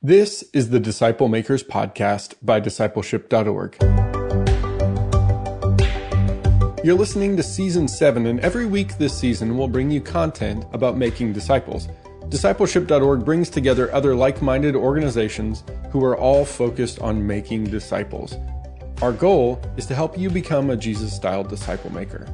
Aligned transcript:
This 0.00 0.44
is 0.52 0.70
the 0.70 0.78
Disciple 0.78 1.26
Makers 1.26 1.64
Podcast 1.64 2.34
by 2.40 2.60
discipleship.org. 2.60 3.76
You're 6.84 6.96
listening 6.96 7.36
to 7.36 7.42
season 7.42 7.88
7, 7.88 8.26
and 8.26 8.38
every 8.38 8.64
week 8.64 8.96
this 8.98 9.12
season 9.12 9.58
we'll 9.58 9.66
bring 9.66 9.90
you 9.90 10.00
content 10.00 10.66
about 10.72 10.96
making 10.96 11.32
disciples. 11.32 11.88
Discipleship.org 12.28 13.24
brings 13.24 13.50
together 13.50 13.92
other 13.92 14.14
like 14.14 14.40
minded 14.40 14.76
organizations 14.76 15.64
who 15.90 16.04
are 16.04 16.16
all 16.16 16.44
focused 16.44 17.00
on 17.00 17.26
making 17.26 17.64
disciples. 17.64 18.36
Our 19.02 19.12
goal 19.12 19.60
is 19.76 19.86
to 19.86 19.96
help 19.96 20.16
you 20.16 20.30
become 20.30 20.70
a 20.70 20.76
Jesus 20.76 21.12
style 21.12 21.42
disciple 21.42 21.92
maker. 21.92 22.24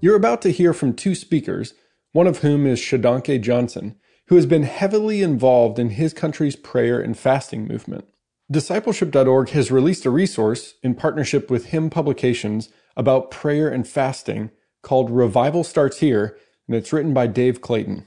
You're 0.00 0.16
about 0.16 0.40
to 0.40 0.50
hear 0.50 0.72
from 0.72 0.94
two 0.94 1.14
speakers, 1.14 1.74
one 2.12 2.26
of 2.26 2.38
whom 2.38 2.66
is 2.66 2.80
Shodankeh 2.80 3.42
Johnson, 3.42 3.96
who 4.28 4.36
has 4.36 4.46
been 4.46 4.62
heavily 4.62 5.22
involved 5.22 5.78
in 5.78 5.90
his 5.90 6.12
country's 6.12 6.56
prayer 6.56 7.00
and 7.00 7.18
fasting 7.18 7.66
movement. 7.66 8.06
Discipleship.org 8.50 9.50
has 9.50 9.70
released 9.70 10.06
a 10.06 10.10
resource 10.10 10.74
in 10.82 10.94
partnership 10.94 11.50
with 11.50 11.66
HIM 11.66 11.90
Publications 11.90 12.70
about 12.96 13.30
prayer 13.30 13.68
and 13.68 13.86
fasting 13.86 14.50
called 14.82 15.10
Revival 15.10 15.62
Starts 15.64 15.98
Here, 15.98 16.38
and 16.66 16.74
it's 16.76 16.92
written 16.92 17.12
by 17.12 17.26
Dave 17.26 17.60
Clayton. 17.60 18.06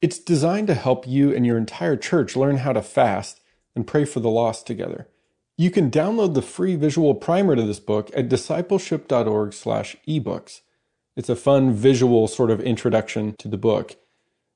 It's 0.00 0.18
designed 0.18 0.68
to 0.68 0.74
help 0.74 1.06
you 1.06 1.34
and 1.34 1.44
your 1.46 1.58
entire 1.58 1.96
church 1.96 2.36
learn 2.36 2.58
how 2.58 2.72
to 2.72 2.82
fast 2.82 3.40
and 3.74 3.86
pray 3.86 4.04
for 4.04 4.20
the 4.20 4.30
lost 4.30 4.66
together. 4.66 5.08
You 5.56 5.70
can 5.70 5.90
download 5.90 6.34
the 6.34 6.42
free 6.42 6.76
visual 6.76 7.14
primer 7.14 7.54
to 7.54 7.62
this 7.62 7.78
book 7.78 8.10
at 8.14 8.28
discipleship.org/ebooks. 8.28 10.60
It's 11.14 11.28
a 11.28 11.36
fun 11.36 11.72
visual 11.72 12.26
sort 12.26 12.50
of 12.50 12.60
introduction 12.60 13.36
to 13.38 13.46
the 13.46 13.58
book. 13.58 13.96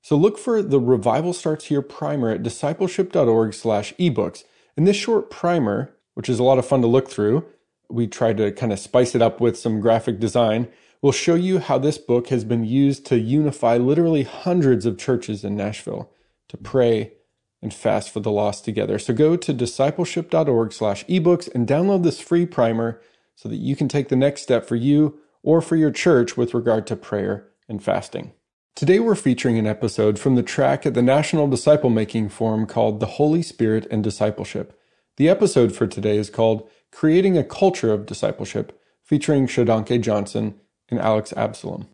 So 0.07 0.15
look 0.15 0.39
for 0.39 0.63
the 0.63 0.79
Revival 0.79 1.33
Starts 1.33 1.65
Here 1.65 1.83
primer 1.83 2.31
at 2.31 2.45
discipleship.org 2.45 3.53
slash 3.53 3.93
ebooks. 3.95 4.45
And 4.77 4.87
this 4.87 4.95
short 4.95 5.31
primer, 5.31 5.97
which 6.15 6.29
is 6.29 6.39
a 6.39 6.45
lot 6.45 6.59
of 6.59 6.65
fun 6.65 6.81
to 6.83 6.87
look 6.87 7.11
through, 7.11 7.45
we 7.91 8.07
try 8.07 8.33
to 8.35 8.53
kind 8.53 8.73
of 8.73 8.79
spice 8.79 9.17
it 9.17 9.21
up 9.21 9.41
with 9.41 9.59
some 9.59 9.81
graphic 9.81 10.21
design, 10.21 10.69
will 11.03 11.11
show 11.11 11.35
you 11.35 11.59
how 11.59 11.79
this 11.79 11.99
book 11.99 12.29
has 12.29 12.45
been 12.45 12.65
used 12.65 13.05
to 13.07 13.19
unify 13.19 13.79
literally 13.79 14.23
hundreds 14.23 14.87
of 14.87 14.97
churches 14.97 15.43
in 15.43 15.57
Nashville 15.57 16.13
to 16.51 16.57
pray 16.57 17.15
and 17.61 17.75
fast 17.75 18.13
for 18.13 18.21
the 18.21 18.31
lost 18.31 18.65
together. 18.65 19.01
So 19.01 19.13
go 19.13 19.35
to 19.37 19.53
discipleship.org 19.53 20.73
slash 20.73 21.05
ebooks 21.07 21.53
and 21.53 21.67
download 21.67 22.05
this 22.05 22.21
free 22.21 22.47
primer 22.47 23.03
so 23.35 23.49
that 23.49 23.57
you 23.57 23.75
can 23.75 23.89
take 23.89 24.09
the 24.09 24.15
next 24.15 24.43
step 24.43 24.69
for 24.69 24.77
you 24.77 25.19
or 25.43 25.61
for 25.61 25.75
your 25.75 25.91
church 25.91 26.37
with 26.37 26.55
regard 26.55 26.87
to 26.87 26.95
prayer 26.95 27.49
and 27.69 27.83
fasting. 27.83 28.35
Today 28.77 29.01
we're 29.01 29.15
featuring 29.15 29.57
an 29.57 29.67
episode 29.67 30.19
from 30.19 30.35
the 30.35 30.43
track 30.43 30.85
at 30.85 30.93
the 30.93 31.01
National 31.01 31.49
Disciple 31.49 31.89
Making 31.89 32.29
Forum 32.29 32.67
called 32.67 33.01
The 33.01 33.07
Holy 33.07 33.41
Spirit 33.41 33.87
and 33.91 34.05
Discipleship. 34.05 34.79
The 35.17 35.31
episode 35.31 35.75
for 35.75 35.87
today 35.87 36.19
is 36.19 36.29
called 36.29 36.69
Creating 36.93 37.39
a 37.39 37.43
Culture 37.43 37.91
of 37.91 38.05
Discipleship, 38.05 38.79
featuring 39.03 39.47
Shodankeh 39.47 40.03
Johnson 40.03 40.61
and 40.91 41.01
Alex 41.01 41.33
Absalom. 41.35 41.89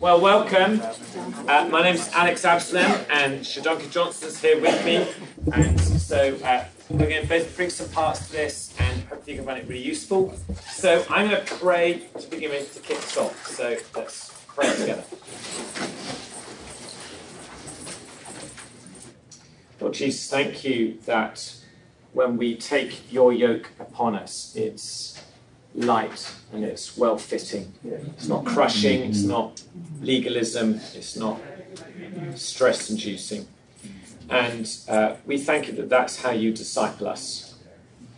Well, 0.00 0.20
welcome. 0.20 0.82
Uh, 1.46 1.68
my 1.70 1.84
name 1.84 1.94
is 1.94 2.10
Alex 2.12 2.44
Absalom, 2.44 2.90
and 3.08 3.42
Shodankeh 3.42 3.92
Johnson 3.92 4.30
is 4.30 4.42
here 4.42 4.60
with 4.60 4.84
me. 4.84 5.06
And 5.54 5.80
so 5.80 6.36
uh, 6.42 6.64
we're 6.88 7.08
going 7.08 7.22
to 7.22 7.28
both 7.28 7.54
bring 7.54 7.70
some 7.70 7.88
parts 7.90 8.26
to 8.26 8.32
this, 8.32 8.74
and 8.80 9.04
hopefully 9.04 9.34
you 9.34 9.36
can 9.36 9.46
find 9.46 9.58
it 9.60 9.68
really 9.68 9.80
useful. 9.80 10.36
So 10.72 11.04
I'm 11.08 11.30
going 11.30 11.46
to 11.46 11.54
pray 11.54 12.08
to 12.18 12.26
begin 12.26 12.50
with 12.50 12.74
to 12.74 12.80
kick 12.80 12.98
us 12.98 13.16
off. 13.16 13.46
So 13.46 13.76
let's 13.94 14.29
pray 14.54 14.74
together. 14.74 15.04
Lord 19.80 19.94
Jesus, 19.94 20.28
thank 20.28 20.64
you 20.64 20.98
that 21.06 21.54
when 22.12 22.36
we 22.36 22.56
take 22.56 23.12
your 23.12 23.32
yoke 23.32 23.70
upon 23.78 24.14
us, 24.14 24.52
it's 24.54 25.22
light 25.74 26.34
and 26.52 26.64
it's 26.64 26.96
well 26.96 27.16
fitting. 27.16 27.72
It's 27.84 28.28
not 28.28 28.44
crushing, 28.44 29.02
it's 29.02 29.22
not 29.22 29.62
legalism, 30.00 30.80
it's 30.94 31.16
not 31.16 31.40
stress 32.34 32.90
inducing. 32.90 33.46
And 34.28 34.70
uh, 34.88 35.16
we 35.26 35.38
thank 35.38 35.66
you 35.68 35.72
that 35.74 35.88
that's 35.88 36.22
how 36.22 36.30
you 36.30 36.52
disciple 36.52 37.08
us. 37.08 37.54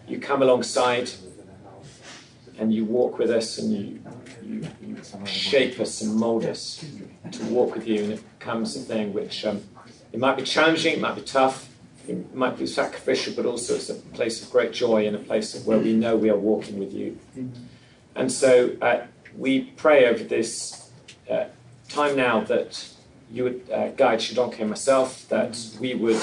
You 0.08 0.18
come 0.18 0.42
alongside 0.42 1.10
and 2.58 2.72
you 2.72 2.84
walk 2.84 3.18
with 3.18 3.30
us 3.30 3.58
and 3.58 3.72
you, 3.72 4.02
shape 5.24 5.80
us 5.80 6.00
and 6.00 6.14
mold 6.14 6.44
us 6.44 6.84
to 7.30 7.44
walk 7.46 7.74
with 7.74 7.86
you, 7.86 8.02
and 8.04 8.12
it 8.14 8.38
becomes 8.38 8.76
a 8.76 8.80
thing 8.80 9.12
which 9.12 9.44
um, 9.44 9.62
it 10.12 10.18
might 10.18 10.36
be 10.36 10.42
challenging, 10.42 10.94
it 10.94 11.00
might 11.00 11.14
be 11.14 11.22
tough, 11.22 11.68
it 12.08 12.34
might 12.34 12.58
be 12.58 12.66
sacrificial, 12.66 13.32
but 13.34 13.46
also 13.46 13.74
it's 13.74 13.88
a 13.88 13.94
place 13.94 14.42
of 14.42 14.50
great 14.50 14.72
joy 14.72 15.06
and 15.06 15.16
a 15.16 15.20
place 15.20 15.54
of 15.54 15.66
where 15.66 15.78
we 15.78 15.92
know 15.92 16.16
we 16.16 16.30
are 16.30 16.36
walking 16.36 16.78
with 16.78 16.92
you. 16.92 17.18
And 18.14 18.30
so 18.30 18.76
uh, 18.82 19.06
we 19.36 19.62
pray 19.76 20.06
over 20.06 20.24
this 20.24 20.90
uh, 21.30 21.44
time 21.88 22.16
now 22.16 22.40
that 22.40 22.88
you 23.30 23.44
would 23.44 23.70
uh, 23.72 23.88
guide 23.90 24.18
Shodankeh 24.18 24.60
and 24.60 24.70
myself, 24.70 25.28
that 25.28 25.56
we 25.80 25.94
would 25.94 26.20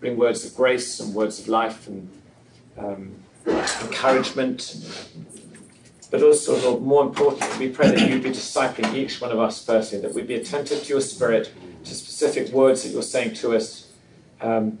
bring 0.00 0.16
words 0.16 0.44
of 0.44 0.54
grace 0.54 1.00
and 1.00 1.14
words 1.14 1.38
of 1.38 1.48
life 1.48 1.86
and 1.86 2.10
um, 2.76 3.14
encouragement. 3.46 4.76
But 6.10 6.22
also, 6.22 6.58
Lord, 6.58 6.82
more 6.82 7.04
importantly, 7.04 7.68
we 7.68 7.72
pray 7.72 7.90
that 7.90 8.08
you 8.08 8.20
be 8.20 8.30
discipling 8.30 8.94
each 8.94 9.20
one 9.20 9.30
of 9.30 9.38
us 9.38 9.64
personally, 9.64 10.04
that 10.04 10.14
we'd 10.14 10.26
be 10.26 10.34
attentive 10.34 10.82
to 10.82 10.88
your 10.88 11.00
spirit, 11.00 11.52
to 11.84 11.94
specific 11.94 12.52
words 12.52 12.82
that 12.82 12.90
you're 12.90 13.02
saying 13.02 13.34
to 13.34 13.54
us. 13.54 13.92
Um, 14.40 14.78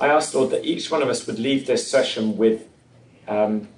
I 0.00 0.06
ask, 0.08 0.34
Lord, 0.34 0.50
that 0.50 0.64
each 0.64 0.90
one 0.90 1.02
of 1.02 1.08
us 1.08 1.26
would 1.26 1.38
leave 1.38 1.66
this 1.66 1.90
session 1.90 2.36
with 2.36 2.68
um, 3.26 3.68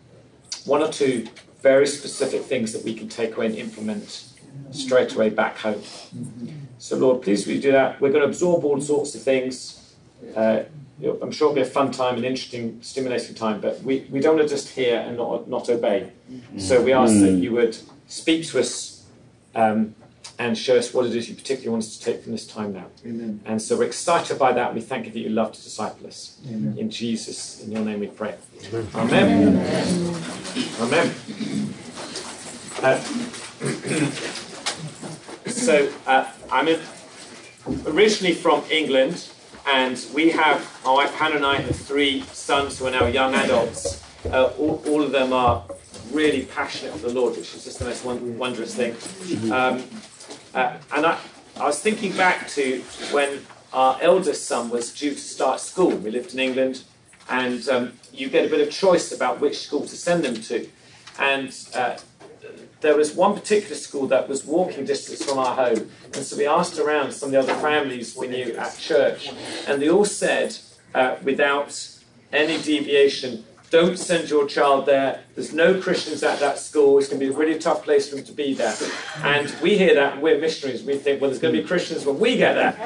one 0.64 0.82
or 0.82 0.92
two 0.92 1.26
very 1.62 1.86
specific 1.86 2.42
things 2.42 2.72
that 2.72 2.84
we 2.84 2.94
can 2.94 3.08
take 3.08 3.36
away 3.36 3.46
and 3.46 3.54
implement 3.54 4.26
straight 4.70 5.14
away 5.14 5.30
back 5.30 5.58
home. 5.58 5.82
So, 6.78 6.96
Lord, 6.96 7.22
please 7.22 7.46
we 7.46 7.60
do 7.60 7.72
that? 7.72 8.00
We're 8.00 8.10
going 8.10 8.22
to 8.22 8.28
absorb 8.28 8.64
all 8.64 8.80
sorts 8.80 9.14
of 9.14 9.22
things. 9.22 9.79
Uh, 10.36 10.62
I'm 11.22 11.32
sure 11.32 11.48
it'll 11.48 11.54
be 11.54 11.62
a 11.62 11.64
fun 11.64 11.90
time, 11.92 12.18
an 12.18 12.24
interesting, 12.24 12.78
stimulating 12.82 13.34
time, 13.34 13.60
but 13.60 13.82
we, 13.82 14.06
we 14.10 14.20
don't 14.20 14.36
want 14.36 14.48
to 14.48 14.54
just 14.54 14.68
hear 14.68 15.00
and 15.00 15.16
not, 15.16 15.48
not 15.48 15.68
obey. 15.70 16.12
So 16.58 16.82
we 16.82 16.92
ask 16.92 17.14
that 17.20 17.32
you 17.32 17.52
would 17.52 17.76
speak 18.06 18.46
to 18.48 18.60
us 18.60 19.06
um, 19.54 19.94
and 20.38 20.56
show 20.56 20.76
us 20.76 20.94
what 20.94 21.06
it 21.06 21.14
is 21.14 21.28
you 21.28 21.34
particularly 21.34 21.70
want 21.70 21.84
us 21.84 21.98
to 21.98 22.04
take 22.04 22.22
from 22.22 22.32
this 22.32 22.46
time 22.46 22.72
now. 22.72 22.86
Amen. 23.04 23.40
And 23.44 23.60
so 23.60 23.76
we're 23.76 23.84
excited 23.84 24.38
by 24.38 24.52
that. 24.52 24.68
And 24.68 24.74
we 24.74 24.80
thank 24.80 25.06
you 25.06 25.12
that 25.12 25.18
you 25.18 25.28
love 25.28 25.52
to 25.52 25.62
disciple 25.62 26.06
us. 26.06 26.38
Amen. 26.48 26.78
In 26.78 26.90
Jesus, 26.90 27.62
in 27.62 27.72
your 27.72 27.82
name 27.82 28.00
we 28.00 28.06
pray. 28.06 28.34
Amen. 28.94 29.56
Amen. 30.80 31.14
Uh, 32.82 32.98
so 35.46 35.92
uh, 36.06 36.30
I'm 36.50 36.68
in, 36.68 36.80
originally 37.86 38.34
from 38.34 38.62
England, 38.70 39.28
and 39.66 40.04
we 40.14 40.30
have, 40.30 40.80
my 40.84 40.92
wife 40.92 41.14
Hannah 41.14 41.36
and 41.36 41.46
I 41.46 41.56
have 41.56 41.76
three 41.76 42.22
sons 42.32 42.78
who 42.78 42.86
are 42.86 42.90
now 42.90 43.06
young 43.06 43.34
adults. 43.34 44.02
Uh, 44.26 44.52
all, 44.58 44.82
all 44.86 45.02
of 45.02 45.12
them 45.12 45.32
are 45.32 45.64
really 46.12 46.42
passionate 46.46 46.92
for 46.94 47.08
the 47.08 47.14
Lord, 47.14 47.36
which 47.36 47.54
is 47.54 47.64
just 47.64 47.78
the 47.78 47.86
most 47.86 48.04
won- 48.04 48.38
wondrous 48.38 48.74
thing. 48.74 48.94
Um, 49.52 49.84
uh, 50.54 50.76
and 50.92 51.06
I, 51.06 51.18
I 51.56 51.64
was 51.64 51.80
thinking 51.80 52.16
back 52.16 52.48
to 52.48 52.82
when 53.12 53.40
our 53.72 53.98
eldest 54.00 54.46
son 54.46 54.70
was 54.70 54.92
due 54.92 55.12
to 55.12 55.20
start 55.20 55.60
school. 55.60 55.90
We 55.90 56.10
lived 56.10 56.34
in 56.34 56.40
England, 56.40 56.84
and 57.28 57.66
um, 57.68 57.92
you 58.12 58.28
get 58.28 58.44
a 58.46 58.48
bit 58.48 58.66
of 58.66 58.72
choice 58.72 59.12
about 59.12 59.40
which 59.40 59.58
school 59.58 59.82
to 59.82 59.96
send 59.96 60.24
them 60.24 60.34
to. 60.34 60.68
And 61.18 61.54
uh, 61.74 61.98
there 62.80 62.96
was 62.96 63.14
one 63.14 63.34
particular 63.34 63.76
school 63.76 64.06
that 64.08 64.28
was 64.28 64.44
walking 64.44 64.84
distance 64.84 65.24
from 65.24 65.38
our 65.38 65.54
home. 65.54 65.90
And 66.14 66.24
so 66.24 66.36
we 66.36 66.46
asked 66.46 66.78
around 66.78 67.12
some 67.12 67.28
of 67.28 67.32
the 67.32 67.38
other 67.38 67.60
families 67.60 68.16
we 68.16 68.28
knew 68.28 68.54
at 68.54 68.76
church, 68.78 69.30
and 69.66 69.80
they 69.80 69.90
all 69.90 70.04
said, 70.04 70.56
uh, 70.94 71.16
without 71.22 71.98
any 72.32 72.60
deviation, 72.62 73.44
don't 73.70 73.96
send 73.96 74.28
your 74.28 74.46
child 74.48 74.86
there. 74.86 75.22
There's 75.36 75.52
no 75.52 75.80
Christians 75.80 76.24
at 76.24 76.40
that 76.40 76.58
school. 76.58 76.98
It's 76.98 77.08
going 77.08 77.20
to 77.20 77.26
be 77.26 77.32
a 77.32 77.36
really 77.36 77.56
tough 77.58 77.84
place 77.84 78.08
for 78.08 78.16
them 78.16 78.24
to 78.24 78.32
be 78.32 78.52
there. 78.52 78.74
And 79.22 79.54
we 79.62 79.78
hear 79.78 79.94
that, 79.94 80.14
and 80.14 80.22
we're 80.22 80.40
missionaries. 80.40 80.82
We 80.82 80.96
think, 80.96 81.20
well, 81.20 81.30
there's 81.30 81.40
going 81.40 81.54
to 81.54 81.62
be 81.62 81.66
Christians 81.66 82.04
when 82.04 82.18
we 82.18 82.36
get 82.36 82.54
there. 82.54 82.76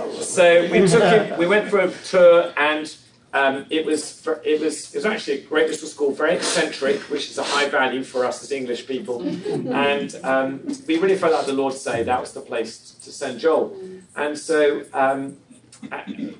So, 0.20 0.66
so 0.66 0.70
we 0.70 0.86
took 0.86 1.02
him. 1.02 1.38
We 1.38 1.46
went 1.46 1.70
for 1.70 1.80
a 1.80 1.90
tour, 1.90 2.52
and 2.56 2.94
um, 3.32 3.66
it 3.70 3.86
was 3.86 4.20
for, 4.20 4.40
it 4.44 4.60
was 4.60 4.92
it 4.94 4.98
was 4.98 5.06
actually 5.06 5.40
a 5.40 5.42
great 5.42 5.68
little 5.68 5.88
school, 5.88 6.12
very 6.12 6.34
eccentric, 6.34 7.00
which 7.10 7.30
is 7.30 7.38
a 7.38 7.42
high 7.42 7.68
value 7.68 8.02
for 8.02 8.24
us 8.24 8.42
as 8.42 8.52
English 8.52 8.86
people. 8.86 9.22
And 9.90 10.14
um, 10.24 10.60
we 10.86 10.98
really 10.98 11.16
felt 11.16 11.32
like 11.32 11.46
the 11.46 11.52
Lord 11.52 11.74
say 11.74 12.02
that 12.02 12.20
was 12.20 12.32
the 12.32 12.40
place 12.40 12.96
to 13.04 13.12
send 13.12 13.40
Joel. 13.40 13.76
And 14.16 14.36
so. 14.38 14.84
Um, 14.92 15.36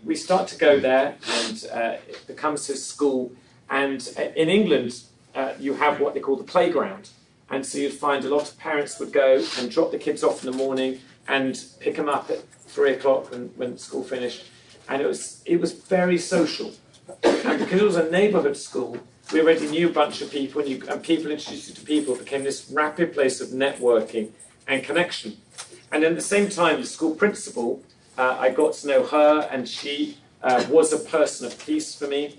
we 0.05 0.15
start 0.15 0.49
to 0.49 0.59
go 0.59 0.79
there, 0.79 1.17
and 1.29 1.67
uh, 1.73 1.97
it 2.09 2.27
becomes 2.27 2.67
his 2.67 2.85
school. 2.85 3.33
And 3.69 4.07
uh, 4.19 4.23
in 4.37 4.49
England, 4.49 5.03
uh, 5.35 5.55
you 5.59 5.75
have 5.75 6.01
what 6.01 6.15
they 6.15 6.21
call 6.21 6.37
the 6.37 6.45
playground. 6.45 7.11
And 7.49 7.65
so 7.65 7.79
you'd 7.79 7.93
find 7.93 8.25
a 8.25 8.29
lot 8.29 8.49
of 8.51 8.59
parents 8.59 9.01
would 9.01 9.13
go 9.13 9.43
and 9.59 9.71
drop 9.71 9.91
the 9.91 9.99
kids 9.99 10.23
off 10.23 10.45
in 10.45 10.51
the 10.51 10.57
morning, 10.57 11.01
and 11.27 11.63
pick 11.79 11.97
them 11.97 12.09
up 12.09 12.31
at 12.31 12.43
three 12.49 12.93
o'clock 12.93 13.31
when, 13.31 13.49
when 13.57 13.79
school 13.79 14.05
finished. 14.05 14.45
And 14.91 15.01
it 15.01 15.07
was, 15.07 15.43
it 15.47 15.61
was 15.61 15.73
very 15.73 16.19
social. 16.19 16.73
And 17.23 17.59
because 17.59 17.81
it 17.81 17.85
was 17.85 17.97
a 17.97 18.11
neighbourhood 18.11 18.57
school, 18.57 18.99
we 19.33 19.41
already 19.41 19.69
knew 19.69 19.89
a 19.89 19.93
bunch 19.93 20.21
of 20.21 20.31
people, 20.31 20.61
and, 20.61 20.69
you, 20.69 20.83
and 20.89 21.03
people 21.03 21.31
introduced 21.31 21.69
you 21.69 21.75
to 21.77 21.83
people. 21.83 22.17
Became 22.17 22.43
this 22.43 22.69
rapid 22.71 23.15
place 23.15 23.41
of 23.41 23.49
networking 23.51 24.31
and 24.67 24.83
connection. 24.83 25.37
And 25.93 26.03
at 26.03 26.17
the 26.17 26.21
same 26.21 26.49
time, 26.49 26.81
the 26.81 26.87
school 26.87 27.15
principal, 27.15 27.83
uh, 28.19 28.37
I 28.39 28.51
got 28.51 28.75
to 28.75 28.89
know 28.89 29.05
her, 29.05 29.49
and 29.53 29.69
she 29.69 30.19
uh, 30.43 30.65
was 30.69 30.93
a 30.93 30.99
person 30.99 31.47
of 31.47 31.65
peace 31.65 31.95
for 31.95 32.09
me. 32.09 32.37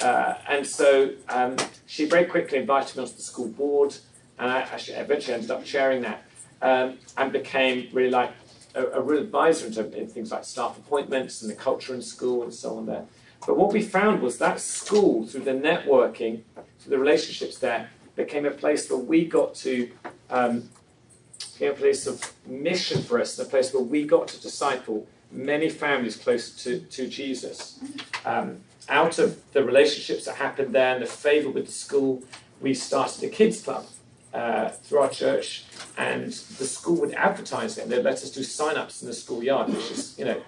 Uh, 0.00 0.34
and 0.48 0.64
so 0.64 1.10
um, 1.28 1.56
she 1.86 2.04
very 2.04 2.24
quickly 2.24 2.58
invited 2.58 2.96
me 2.96 3.02
onto 3.02 3.16
the 3.16 3.22
school 3.22 3.48
board, 3.48 3.96
and 4.38 4.48
I 4.48 4.60
actually 4.60 4.98
eventually 4.98 5.34
ended 5.34 5.50
up 5.50 5.64
chairing 5.64 6.02
that, 6.02 6.22
um, 6.62 6.98
and 7.16 7.32
became 7.32 7.88
really 7.92 8.10
like 8.10 8.30
a, 8.74 8.84
a 8.86 9.00
real 9.00 9.22
advisor 9.22 9.66
in, 9.66 9.94
in 9.94 10.06
things 10.06 10.30
like 10.30 10.44
staff 10.44 10.78
appointments 10.78 11.42
and 11.42 11.50
the 11.50 11.54
culture 11.54 11.94
in 11.94 12.02
school 12.02 12.42
and 12.42 12.52
so 12.52 12.76
on 12.76 12.86
there. 12.86 13.04
But 13.46 13.56
what 13.56 13.72
we 13.72 13.82
found 13.82 14.20
was 14.20 14.38
that 14.38 14.60
school, 14.60 15.26
through 15.26 15.42
the 15.42 15.52
networking, 15.52 16.42
through 16.80 16.90
the 16.90 16.98
relationships 16.98 17.58
there, 17.58 17.90
became 18.16 18.46
a 18.46 18.50
place 18.50 18.90
where 18.90 18.98
we 18.98 19.24
got 19.24 19.54
to 19.54 19.90
um, 20.28 20.68
became 21.52 21.72
a 21.72 21.76
place 21.76 22.06
of 22.06 22.32
mission 22.46 23.02
for 23.02 23.20
us, 23.20 23.38
a 23.38 23.44
place 23.44 23.72
where 23.72 23.82
we 23.82 24.04
got 24.04 24.28
to 24.28 24.40
disciple 24.40 25.06
many 25.30 25.68
families 25.68 26.16
closer 26.16 26.58
to, 26.58 26.80
to 26.86 27.08
Jesus. 27.08 27.78
Um, 28.24 28.58
out 28.88 29.18
of 29.18 29.40
the 29.52 29.62
relationships 29.62 30.24
that 30.24 30.36
happened 30.36 30.74
there 30.74 30.94
and 30.94 31.02
the 31.02 31.06
favour 31.06 31.50
with 31.50 31.66
the 31.66 31.72
school, 31.72 32.22
we 32.60 32.74
started 32.74 33.22
a 33.22 33.28
kids 33.28 33.62
club 33.62 33.86
uh, 34.34 34.68
through 34.68 34.98
our 34.98 35.10
church, 35.10 35.64
and 35.96 36.26
the 36.26 36.66
school 36.66 36.96
would 37.00 37.14
advertise 37.14 37.78
it, 37.78 37.82
and 37.82 37.92
they'd 37.92 38.02
let 38.02 38.14
us 38.14 38.30
do 38.30 38.42
sign-ups 38.42 39.02
in 39.02 39.08
the 39.08 39.14
schoolyard, 39.14 39.68
which 39.68 39.90
is, 39.90 40.18
you 40.18 40.24
know, 40.24 40.40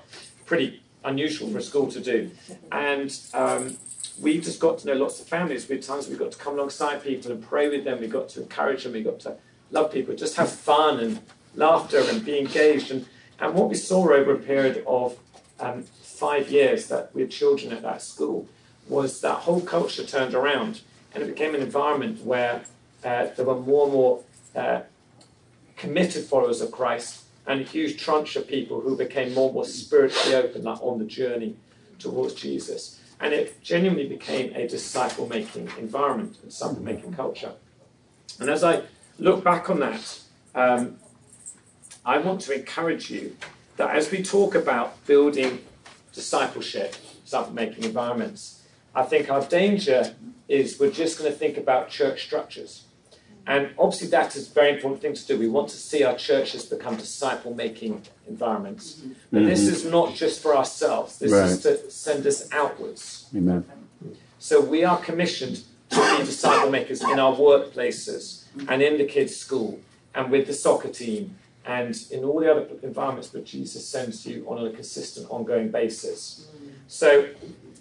pretty 0.47 0.83
unusual 1.05 1.51
for 1.51 1.59
a 1.59 1.63
school 1.63 1.91
to 1.91 2.01
do. 2.01 2.31
And 2.71 3.19
um, 3.33 3.77
we 4.21 4.41
just 4.41 4.61
got 4.61 4.79
to 4.79 4.87
know 4.87 4.95
lots 4.95 5.21
of 5.21 5.27
families. 5.27 5.69
We 5.69 5.77
had 5.77 5.85
times 5.85 6.09
we 6.09 6.17
got 6.17 6.33
to 6.33 6.39
come 6.39 6.55
alongside 6.55 7.03
people 7.03 7.33
and 7.33 7.43
pray 7.43 7.69
with 7.69 7.85
them. 7.85 8.01
We 8.01 8.07
got 8.07 8.29
to 8.31 8.43
encourage 8.43 8.85
them. 8.85 8.93
We 8.93 9.03
got 9.03 9.21
to 9.21 9.37
love 9.71 9.93
people, 9.93 10.15
just 10.15 10.37
have 10.37 10.51
fun 10.51 11.01
and 11.01 11.21
laughter 11.55 12.03
and 12.09 12.25
be 12.25 12.39
engaged. 12.39 12.91
And, 12.91 13.07
and 13.39 13.55
what 13.55 13.69
we 13.69 13.77
saw 13.77 14.11
over 14.13 14.35
a 14.35 14.39
period 14.39 14.85
of 14.87 15.19
um, 15.59 15.85
five 16.03 16.51
years 16.51 16.89
that 16.89 17.15
we 17.15 17.23
had 17.23 17.31
children 17.31 17.73
at 17.73 17.83
that 17.83 18.03
school 18.03 18.49
was 18.89 19.21
that 19.21 19.37
whole 19.41 19.61
culture 19.61 20.05
turned 20.05 20.35
around 20.35 20.81
and 21.15 21.23
it 21.23 21.27
became 21.27 21.55
an 21.55 21.63
environment 21.63 22.25
where 22.25 22.63
there 23.03 23.45
were 23.45 23.61
more 23.61 23.85
and 23.85 23.93
more 23.93 24.23
uh, 24.55 24.81
committed 25.77 26.25
followers 26.25 26.61
of 26.61 26.71
Christ 26.71 27.25
and 27.47 27.61
a 27.61 27.65
huge 27.65 28.01
tranche 28.01 28.37
of 28.37 28.47
people 28.47 28.81
who 28.81 28.97
became 28.97 29.35
more 29.35 29.47
and 29.47 29.55
more 29.55 29.65
spiritually 29.65 30.35
open 30.37 30.63
like, 30.65 30.83
on 30.83 30.99
the 30.99 31.05
journey 31.05 31.57
towards 31.99 32.35
Jesus. 32.35 33.01
And 33.19 33.35
it 33.35 33.63
genuinely 33.63 34.07
became 34.07 34.53
a 34.55 34.67
disciple 34.67 35.27
making 35.27 35.71
environment, 35.79 36.39
a 36.43 36.47
disciple 36.47 36.83
making 36.83 37.15
culture. 37.15 37.53
And 38.39 38.49
as 38.49 38.65
I 38.65 38.83
look 39.19 39.45
back 39.45 39.69
on 39.69 39.81
that, 39.81 40.21
um, 40.55 40.97
I 42.05 42.19
want 42.19 42.41
to 42.43 42.55
encourage 42.55 43.11
you 43.11 43.37
that 43.77 43.95
as 43.95 44.11
we 44.11 44.23
talk 44.23 44.55
about 44.55 45.05
building 45.07 45.61
discipleship, 46.13 46.97
disciple 47.25 47.53
making 47.53 47.85
environments, 47.85 48.63
I 48.95 49.03
think 49.05 49.31
our 49.31 49.45
danger 49.45 50.15
is 50.49 50.81
we're 50.81 50.91
just 50.91 51.19
going 51.19 51.31
to 51.31 51.37
think 51.37 51.57
about 51.57 51.89
church 51.89 52.25
structures. 52.25 52.85
And 53.51 53.75
obviously, 53.81 54.07
that 54.11 54.37
is 54.37 54.49
a 54.49 54.55
very 54.55 54.71
important 54.77 55.03
thing 55.03 55.13
to 55.13 55.27
do. 55.27 55.37
We 55.37 55.49
want 55.49 55.71
to 55.71 55.77
see 55.77 56.05
our 56.05 56.15
churches 56.15 56.65
become 56.65 56.95
disciple 56.95 57.53
making 57.53 58.03
environments. 58.29 59.03
But 59.33 59.41
mm-hmm. 59.41 59.49
this 59.49 59.63
is 59.63 59.85
not 59.85 60.15
just 60.15 60.41
for 60.41 60.57
ourselves, 60.57 61.19
this 61.19 61.33
right. 61.33 61.51
is 61.51 61.63
to 61.63 61.91
send 61.91 62.25
us 62.29 62.49
outwards. 62.53 63.29
Amen. 63.35 63.65
So 64.39 64.61
we 64.61 64.85
are 64.85 64.99
commissioned 64.99 65.65
to 65.89 66.17
be 66.17 66.25
disciple 66.25 66.71
makers 66.71 67.03
in 67.03 67.19
our 67.19 67.35
workplaces 67.35 68.45
and 68.69 68.83
in 68.83 68.99
the 68.99 69.05
kids' 69.05 69.35
school 69.35 69.81
and 70.15 70.31
with 70.31 70.47
the 70.47 70.55
soccer 70.55 70.89
team 70.89 71.37
and 71.65 72.01
in 72.13 72.23
all 72.23 72.39
the 72.39 72.49
other 72.53 72.69
environments 72.85 73.31
that 73.31 73.45
Jesus 73.45 73.85
sends 73.85 74.25
you 74.27 74.47
on 74.49 74.65
a 74.65 74.71
consistent, 74.71 75.29
ongoing 75.29 75.73
basis. 75.73 76.47
So 76.87 77.31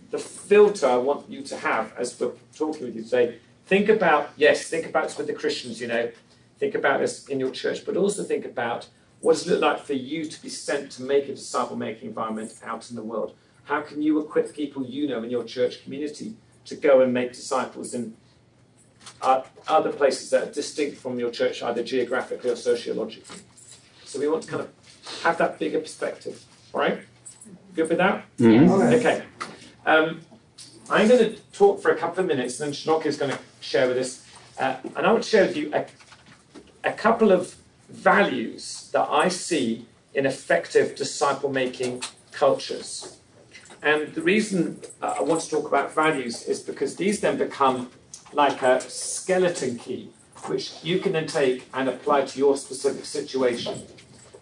the 0.09 0.17
filter 0.17 0.87
I 0.87 0.97
want 0.97 1.29
you 1.29 1.43
to 1.43 1.57
have 1.57 1.93
as 1.95 2.19
we're 2.19 2.31
talking 2.55 2.87
with 2.87 2.95
you 2.95 3.03
today 3.03 3.37
Think 3.69 3.87
about, 3.87 4.31
yes, 4.35 4.63
think 4.63 4.87
about 4.87 5.03
this 5.03 5.15
with 5.15 5.27
the 5.27 5.33
Christians, 5.33 5.79
you 5.79 5.87
know, 5.87 6.09
think 6.57 6.73
about 6.73 7.01
this 7.01 7.27
in 7.27 7.39
your 7.39 7.51
church, 7.51 7.85
but 7.85 7.95
also 7.95 8.23
think 8.23 8.43
about 8.43 8.87
what 9.21 9.33
does 9.33 9.47
it 9.47 9.51
look 9.51 9.61
like 9.61 9.85
for 9.85 9.93
you 9.93 10.25
to 10.25 10.41
be 10.41 10.49
sent 10.49 10.91
to 10.93 11.03
make 11.03 11.25
a 11.25 11.35
disciple 11.35 11.75
making 11.75 12.07
environment 12.07 12.51
out 12.63 12.89
in 12.89 12.95
the 12.95 13.03
world? 13.03 13.35
How 13.65 13.81
can 13.81 14.01
you 14.01 14.19
equip 14.21 14.55
people 14.55 14.83
you 14.83 15.07
know 15.07 15.21
in 15.21 15.29
your 15.29 15.43
church 15.43 15.83
community 15.83 16.33
to 16.65 16.75
go 16.75 17.01
and 17.01 17.13
make 17.13 17.33
disciples 17.33 17.93
in 17.93 18.15
uh, 19.21 19.43
other 19.67 19.91
places 19.91 20.31
that 20.31 20.47
are 20.47 20.51
distinct 20.51 20.97
from 20.97 21.19
your 21.19 21.29
church, 21.29 21.61
either 21.61 21.83
geographically 21.83 22.49
or 22.49 22.55
sociologically? 22.55 23.37
So 24.03 24.19
we 24.19 24.27
want 24.27 24.45
to 24.45 24.49
kind 24.49 24.63
of 24.63 24.69
have 25.21 25.37
that 25.37 25.59
bigger 25.59 25.79
perspective. 25.79 26.43
All 26.73 26.79
right? 26.81 27.01
Good 27.75 27.89
with 27.89 27.99
that? 27.99 28.25
Mm-hmm. 28.39 28.95
Okay. 28.95 29.23
Um, 29.85 30.21
I'm 30.91 31.07
going 31.07 31.19
to 31.19 31.39
talk 31.53 31.81
for 31.81 31.91
a 31.91 31.95
couple 31.95 32.21
of 32.21 32.25
minutes, 32.25 32.59
and 32.59 32.67
then 32.67 32.73
Shodankeh 32.73 33.05
is 33.05 33.17
going 33.17 33.31
to 33.31 33.39
share 33.61 33.87
with 33.87 33.97
us. 33.97 34.25
Uh, 34.57 34.75
and 34.95 35.05
I 35.05 35.11
want 35.11 35.23
to 35.23 35.29
share 35.29 35.45
with 35.45 35.55
you 35.55 35.71
a, 35.71 35.85
a 36.83 36.93
couple 36.93 37.31
of 37.31 37.55
values 37.89 38.89
that 38.91 39.07
I 39.07 39.27
see 39.27 39.85
in 40.15 40.25
effective 40.25 40.95
disciple 40.95 41.51
making 41.51 42.03
cultures. 42.31 43.17
And 43.83 44.13
the 44.15 44.21
reason 44.21 44.81
uh, 45.01 45.15
I 45.19 45.21
want 45.21 45.41
to 45.41 45.49
talk 45.49 45.67
about 45.67 45.93
values 45.93 46.43
is 46.43 46.59
because 46.59 46.95
these 46.95 47.21
then 47.21 47.37
become 47.37 47.91
like 48.33 48.61
a 48.63 48.81
skeleton 48.81 49.77
key, 49.77 50.09
which 50.47 50.83
you 50.83 50.99
can 50.99 51.13
then 51.13 51.27
take 51.27 51.67
and 51.73 51.87
apply 51.87 52.23
to 52.23 52.39
your 52.39 52.57
specific 52.57 53.05
situation. 53.05 53.83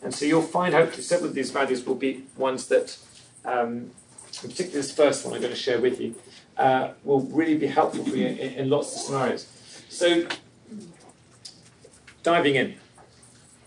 And 0.02 0.14
so 0.14 0.26
you'll 0.26 0.42
find, 0.42 0.74
hopefully, 0.74 1.04
several 1.04 1.30
of 1.30 1.36
these 1.36 1.52
values 1.52 1.86
will 1.86 1.96
be 1.96 2.24
ones 2.38 2.68
that, 2.68 2.98
um, 3.44 3.92
particularly 4.32 4.72
this 4.72 4.92
first 4.92 5.26
one 5.26 5.34
I'm 5.34 5.42
going 5.42 5.54
to 5.54 5.60
share 5.60 5.82
with 5.82 6.00
you, 6.00 6.16
uh, 6.58 6.92
will 7.04 7.22
really 7.22 7.58
be 7.58 7.68
helpful 7.68 8.04
for 8.04 8.16
you 8.16 8.28
in, 8.28 8.38
in 8.38 8.70
lots 8.70 8.96
of 8.96 9.02
scenarios. 9.02 9.48
So, 9.90 10.28
diving 12.24 12.56
in, 12.56 12.76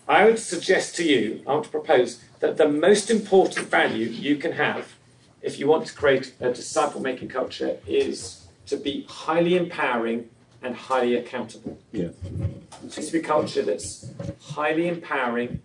I 0.09 0.25
would 0.25 0.39
suggest 0.39 0.97
to 0.97 1.05
you, 1.05 1.43
I 1.47 1.53
want 1.53 1.65
to 1.65 1.71
propose 1.71 2.21
that 2.41 2.57
the 2.57 2.69
most 2.69 3.11
important 3.11 3.69
value 3.69 4.07
you 4.07 4.37
can 4.37 4.53
have 4.53 4.95
if 5.43 5.59
you 5.59 5.67
want 5.67 5.87
to 5.87 5.95
create 5.95 6.35
a 6.41 6.53
disciple 6.53 7.01
making 7.01 7.29
culture 7.29 7.79
is 7.87 8.47
to 8.67 8.77
be 8.77 9.07
highly 9.09 9.57
empowering 9.57 10.29
and 10.63 10.75
highly 10.75 11.17
accountable. 11.17 11.79
Yeah. 11.93 12.09
It 12.25 12.83
needs 12.83 13.07
to 13.07 13.13
be 13.13 13.19
a 13.19 13.23
culture 13.23 13.63
that's 13.63 14.11
highly 14.41 14.89
empowering, 14.89 15.63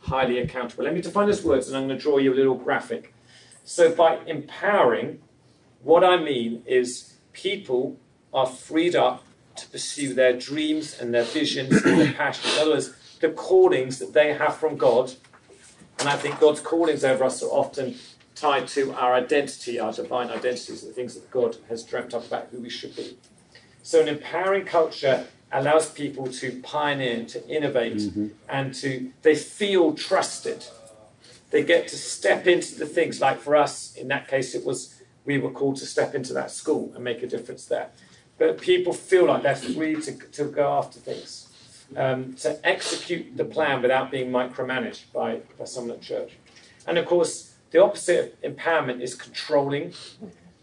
highly 0.00 0.38
accountable. 0.38 0.84
Let 0.84 0.94
me 0.94 1.00
define 1.00 1.26
those 1.26 1.44
words 1.44 1.68
and 1.68 1.76
I'm 1.76 1.86
going 1.86 1.98
to 1.98 2.02
draw 2.02 2.18
you 2.18 2.32
a 2.32 2.34
little 2.34 2.56
graphic. 2.56 3.14
So, 3.64 3.94
by 3.94 4.18
empowering, 4.26 5.20
what 5.84 6.02
I 6.02 6.16
mean 6.16 6.62
is 6.66 7.14
people 7.32 7.98
are 8.32 8.46
freed 8.46 8.96
up 8.96 9.24
to 9.56 9.68
pursue 9.68 10.14
their 10.14 10.32
dreams 10.32 10.98
and 10.98 11.14
their 11.14 11.24
visions 11.24 11.84
and 11.84 12.00
their 12.00 12.12
passions. 12.12 12.54
In 12.54 12.62
other 12.62 12.70
words, 12.72 12.94
the 13.20 13.30
callings 13.30 13.98
that 13.98 14.12
they 14.12 14.32
have 14.32 14.56
from 14.56 14.76
God. 14.76 15.12
And 16.00 16.08
I 16.08 16.16
think 16.16 16.40
God's 16.40 16.60
callings 16.60 17.04
over 17.04 17.24
us 17.24 17.42
are 17.42 17.46
often 17.46 17.94
tied 18.34 18.66
to 18.68 18.92
our 18.94 19.14
identity, 19.14 19.78
our 19.78 19.92
divine 19.92 20.30
identities, 20.30 20.82
the 20.82 20.92
things 20.92 21.14
that 21.14 21.30
God 21.30 21.56
has 21.68 21.84
dreamt 21.84 22.14
up 22.14 22.26
about 22.26 22.48
who 22.50 22.58
we 22.58 22.70
should 22.70 22.96
be. 22.96 23.16
So 23.82 24.00
an 24.00 24.08
empowering 24.08 24.64
culture 24.64 25.26
allows 25.52 25.90
people 25.90 26.26
to 26.26 26.60
pioneer, 26.62 27.24
to 27.26 27.46
innovate, 27.48 27.98
mm-hmm. 27.98 28.28
and 28.48 28.74
to 28.74 29.12
they 29.22 29.36
feel 29.36 29.94
trusted. 29.94 30.66
They 31.50 31.62
get 31.62 31.86
to 31.88 31.96
step 31.96 32.48
into 32.48 32.74
the 32.74 32.86
things 32.86 33.20
like 33.20 33.38
for 33.38 33.54
us, 33.54 33.94
in 33.94 34.08
that 34.08 34.26
case, 34.26 34.56
it 34.56 34.64
was 34.64 34.93
we 35.24 35.38
were 35.38 35.50
called 35.50 35.76
to 35.76 35.86
step 35.86 36.14
into 36.14 36.32
that 36.34 36.50
school 36.50 36.92
and 36.94 37.02
make 37.02 37.22
a 37.22 37.26
difference 37.26 37.66
there. 37.66 37.90
But 38.38 38.60
people 38.60 38.92
feel 38.92 39.26
like 39.26 39.42
they're 39.42 39.56
free 39.56 39.96
to, 40.02 40.12
to 40.12 40.44
go 40.44 40.72
after 40.72 40.98
things, 40.98 41.48
um, 41.96 42.34
to 42.34 42.58
execute 42.66 43.36
the 43.36 43.44
plan 43.44 43.80
without 43.80 44.10
being 44.10 44.30
micromanaged 44.30 45.12
by, 45.12 45.40
by 45.58 45.64
someone 45.64 45.96
at 45.96 46.02
church. 46.02 46.32
And 46.86 46.98
of 46.98 47.06
course, 47.06 47.54
the 47.70 47.82
opposite 47.82 48.38
of 48.42 48.56
empowerment 48.56 49.00
is 49.00 49.14
controlling. 49.14 49.92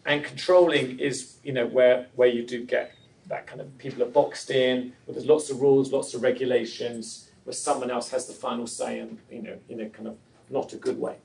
And 0.06 0.24
controlling 0.24 1.00
is, 1.00 1.38
you 1.44 1.53
know, 1.53 1.68
where, 1.68 2.08
where 2.15 2.27
you 2.27 2.46
do 2.46 2.63
get 2.65 2.94
that 3.27 3.48
kind 3.48 3.62
of 3.62 3.77
people 3.77 4.03
are 4.03 4.08
boxed 4.08 4.51
in, 4.51 4.94
where 5.06 5.13
there's 5.13 5.27
lots 5.27 5.50
of 5.50 5.62
rules, 5.62 5.91
lots 5.91 6.13
of 6.13 6.22
regulations, 6.22 7.32
where 7.46 7.53
someone 7.53 7.89
else 7.89 8.10
has 8.10 8.27
the 8.27 8.34
final 8.34 8.68
say 8.68 9.00
and, 9.00 9.18
you 9.32 9.41
know, 9.41 9.58
in 9.70 9.80
a 9.82 9.89
kind 9.89 10.08
of 10.08 10.18
not 10.50 10.74
a 10.74 10.75
good 10.75 11.00
way. 11.00 11.15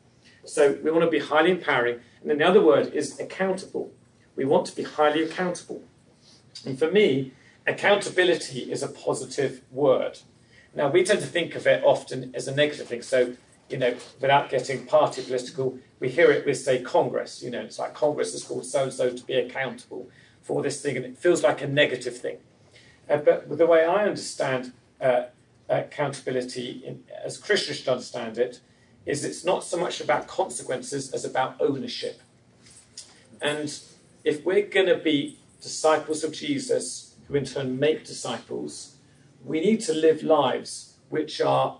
So 0.46 0.78
we 0.82 0.90
want 0.90 1.04
to 1.04 1.10
be 1.10 1.18
highly 1.18 1.50
empowering. 1.50 2.00
And 2.20 2.30
then 2.30 2.38
the 2.38 2.46
other 2.46 2.62
word 2.62 2.92
is 2.92 3.18
accountable. 3.20 3.92
We 4.34 4.44
want 4.44 4.66
to 4.66 4.76
be 4.76 4.82
highly 4.82 5.22
accountable. 5.22 5.82
And 6.64 6.78
for 6.78 6.90
me, 6.90 7.32
accountability 7.66 8.70
is 8.70 8.82
a 8.82 8.88
positive 8.88 9.62
word. 9.70 10.20
Now, 10.74 10.88
we 10.88 11.04
tend 11.04 11.20
to 11.20 11.26
think 11.26 11.54
of 11.54 11.66
it 11.66 11.82
often 11.84 12.32
as 12.34 12.46
a 12.46 12.54
negative 12.54 12.86
thing. 12.86 13.02
So 13.02 13.34
you 13.68 13.78
know, 13.78 13.94
without 14.20 14.48
getting 14.48 14.86
party 14.86 15.22
political, 15.22 15.78
we 15.98 16.08
hear 16.08 16.30
it 16.30 16.46
with, 16.46 16.58
say, 16.58 16.82
Congress. 16.82 17.42
You 17.42 17.50
know, 17.50 17.60
it's 17.60 17.78
like 17.78 17.94
Congress 17.94 18.32
has 18.32 18.44
called 18.44 18.64
so 18.64 18.84
and 18.84 18.92
so 18.92 19.10
to 19.10 19.24
be 19.24 19.34
accountable 19.34 20.08
for 20.42 20.62
this 20.62 20.80
thing, 20.80 20.96
and 20.96 21.04
it 21.04 21.18
feels 21.18 21.42
like 21.42 21.62
a 21.62 21.66
negative 21.66 22.16
thing. 22.16 22.38
Uh, 23.08 23.16
but 23.16 23.56
the 23.56 23.66
way 23.66 23.84
I 23.84 24.04
understand 24.04 24.72
uh, 25.00 25.24
accountability, 25.68 26.82
in, 26.84 27.04
as 27.24 27.38
Christians 27.38 27.78
should 27.78 27.88
understand 27.88 28.38
it, 28.38 28.60
is 29.06 29.24
it's 29.24 29.44
not 29.44 29.64
so 29.64 29.78
much 29.78 30.00
about 30.00 30.26
consequences 30.26 31.12
as 31.14 31.24
about 31.24 31.56
ownership. 31.60 32.20
And 33.40 33.72
if 34.24 34.44
we're 34.44 34.66
going 34.66 34.86
to 34.86 34.98
be 34.98 35.38
disciples 35.60 36.24
of 36.24 36.32
Jesus, 36.32 37.14
who 37.28 37.36
in 37.36 37.44
turn 37.44 37.78
make 37.78 38.04
disciples, 38.04 38.96
we 39.44 39.60
need 39.60 39.80
to 39.82 39.94
live 39.94 40.22
lives 40.22 40.94
which 41.08 41.40
are 41.40 41.78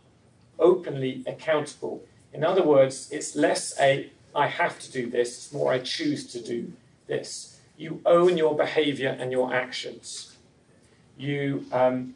openly 0.59 1.25
accountable. 1.27 2.05
In 2.33 2.45
other 2.45 2.63
words, 2.63 3.09
it's 3.11 3.35
less 3.35 3.79
a 3.81 4.11
I 4.35 4.49
have 4.49 4.79
to 4.81 4.93
do 4.93 5.09
this, 5.09 5.37
it's 5.37 5.53
more 5.53 5.73
I 5.73 5.79
choose 5.79 6.27
to 6.33 6.41
do 6.41 6.73
this. 7.07 7.59
You 7.79 8.03
own 8.05 8.37
your 8.37 8.55
behavior 8.55 9.17
and 9.19 9.33
your 9.33 9.53
actions. 9.53 10.37
You 11.17 11.65
um, 11.73 12.15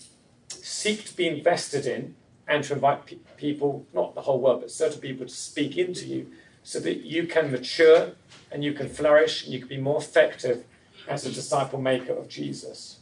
seek 0.48 1.06
to 1.06 1.16
be 1.16 1.26
invested 1.26 1.86
in 1.86 2.14
and 2.50 2.64
to 2.64 2.74
invite 2.74 3.06
pe- 3.06 3.16
people, 3.36 3.86
not 3.94 4.14
the 4.14 4.22
whole 4.22 4.40
world, 4.40 4.60
but 4.60 4.70
certain 4.70 5.00
people 5.00 5.24
to 5.24 5.32
speak 5.32 5.78
into 5.78 6.04
you 6.04 6.26
so 6.64 6.80
that 6.80 6.98
you 7.02 7.26
can 7.26 7.50
mature 7.50 8.12
and 8.50 8.64
you 8.64 8.72
can 8.72 8.88
flourish 8.88 9.44
and 9.44 9.54
you 9.54 9.60
can 9.60 9.68
be 9.68 9.78
more 9.78 9.98
effective 9.98 10.64
as 11.08 11.24
a 11.24 11.30
disciple 11.30 11.80
maker 11.80 12.12
of 12.12 12.28
Jesus. 12.28 12.98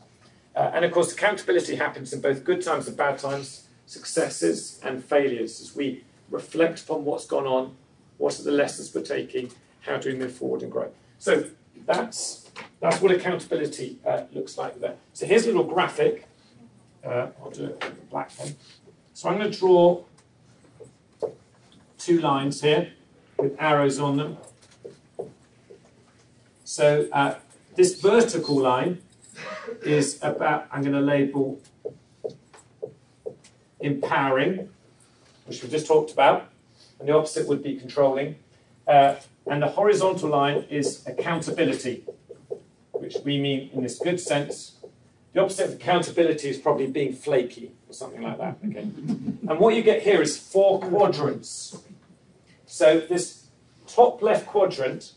Uh, 0.54 0.70
and 0.74 0.84
of 0.84 0.92
course, 0.92 1.12
accountability 1.12 1.76
happens 1.76 2.12
in 2.12 2.20
both 2.20 2.44
good 2.44 2.62
times 2.62 2.86
and 2.86 2.96
bad 2.96 3.18
times, 3.18 3.68
successes 3.86 4.78
and 4.84 5.02
failures, 5.02 5.60
as 5.62 5.74
we 5.74 6.04
reflect 6.30 6.82
upon 6.82 7.04
what's 7.06 7.26
gone 7.26 7.46
on, 7.46 7.74
what 8.18 8.38
are 8.38 8.42
the 8.42 8.52
lessons 8.52 8.94
we're 8.94 9.02
taking, 9.02 9.50
how 9.80 9.96
do 9.96 10.10
we 10.12 10.18
move 10.18 10.32
forward 10.32 10.62
and 10.62 10.70
grow. 10.70 10.90
So 11.18 11.44
that's 11.86 12.50
that's 12.80 13.00
what 13.00 13.12
accountability 13.12 13.98
uh, 14.06 14.24
looks 14.32 14.58
like 14.58 14.78
there. 14.80 14.96
So 15.14 15.26
here's 15.26 15.44
a 15.44 15.46
little 15.46 15.64
graphic. 15.64 16.26
Uh, 17.04 17.28
I'll 17.40 17.50
do 17.50 17.66
it 17.66 17.82
with 17.82 17.98
a 17.98 18.06
black 18.10 18.36
pen. 18.36 18.54
So 19.18 19.28
I'm 19.28 19.36
going 19.36 19.50
to 19.50 19.58
draw 19.58 20.04
two 21.98 22.20
lines 22.20 22.60
here 22.60 22.92
with 23.36 23.56
arrows 23.58 23.98
on 23.98 24.16
them. 24.16 24.36
So 26.62 27.08
uh, 27.12 27.34
this 27.74 28.00
vertical 28.00 28.60
line 28.60 29.02
is 29.82 30.20
about, 30.22 30.68
I'm 30.70 30.82
going 30.82 30.92
to 30.92 31.00
label 31.00 31.60
empowering, 33.80 34.68
which 35.46 35.64
we 35.64 35.68
just 35.68 35.88
talked 35.88 36.12
about, 36.12 36.50
and 37.00 37.08
the 37.08 37.12
opposite 37.12 37.48
would 37.48 37.60
be 37.60 37.74
controlling. 37.74 38.36
Uh, 38.86 39.16
and 39.48 39.60
the 39.60 39.66
horizontal 39.70 40.28
line 40.28 40.64
is 40.70 41.04
accountability, 41.08 42.04
which 42.92 43.16
we 43.24 43.40
mean 43.40 43.68
in 43.72 43.82
this 43.82 43.98
good 43.98 44.20
sense. 44.20 44.76
The 45.32 45.40
opposite 45.40 45.70
of 45.70 45.74
accountability 45.74 46.50
is 46.50 46.58
probably 46.58 46.86
being 46.86 47.12
flaky 47.12 47.72
or 47.88 47.92
something 47.92 48.22
like 48.22 48.38
that. 48.38 48.58
Okay. 48.66 48.80
And 48.80 49.58
what 49.58 49.74
you 49.74 49.82
get 49.82 50.02
here 50.02 50.20
is 50.20 50.36
four 50.36 50.80
quadrants. 50.80 51.78
So 52.66 53.00
this 53.00 53.46
top 53.86 54.22
left 54.22 54.46
quadrant, 54.46 55.12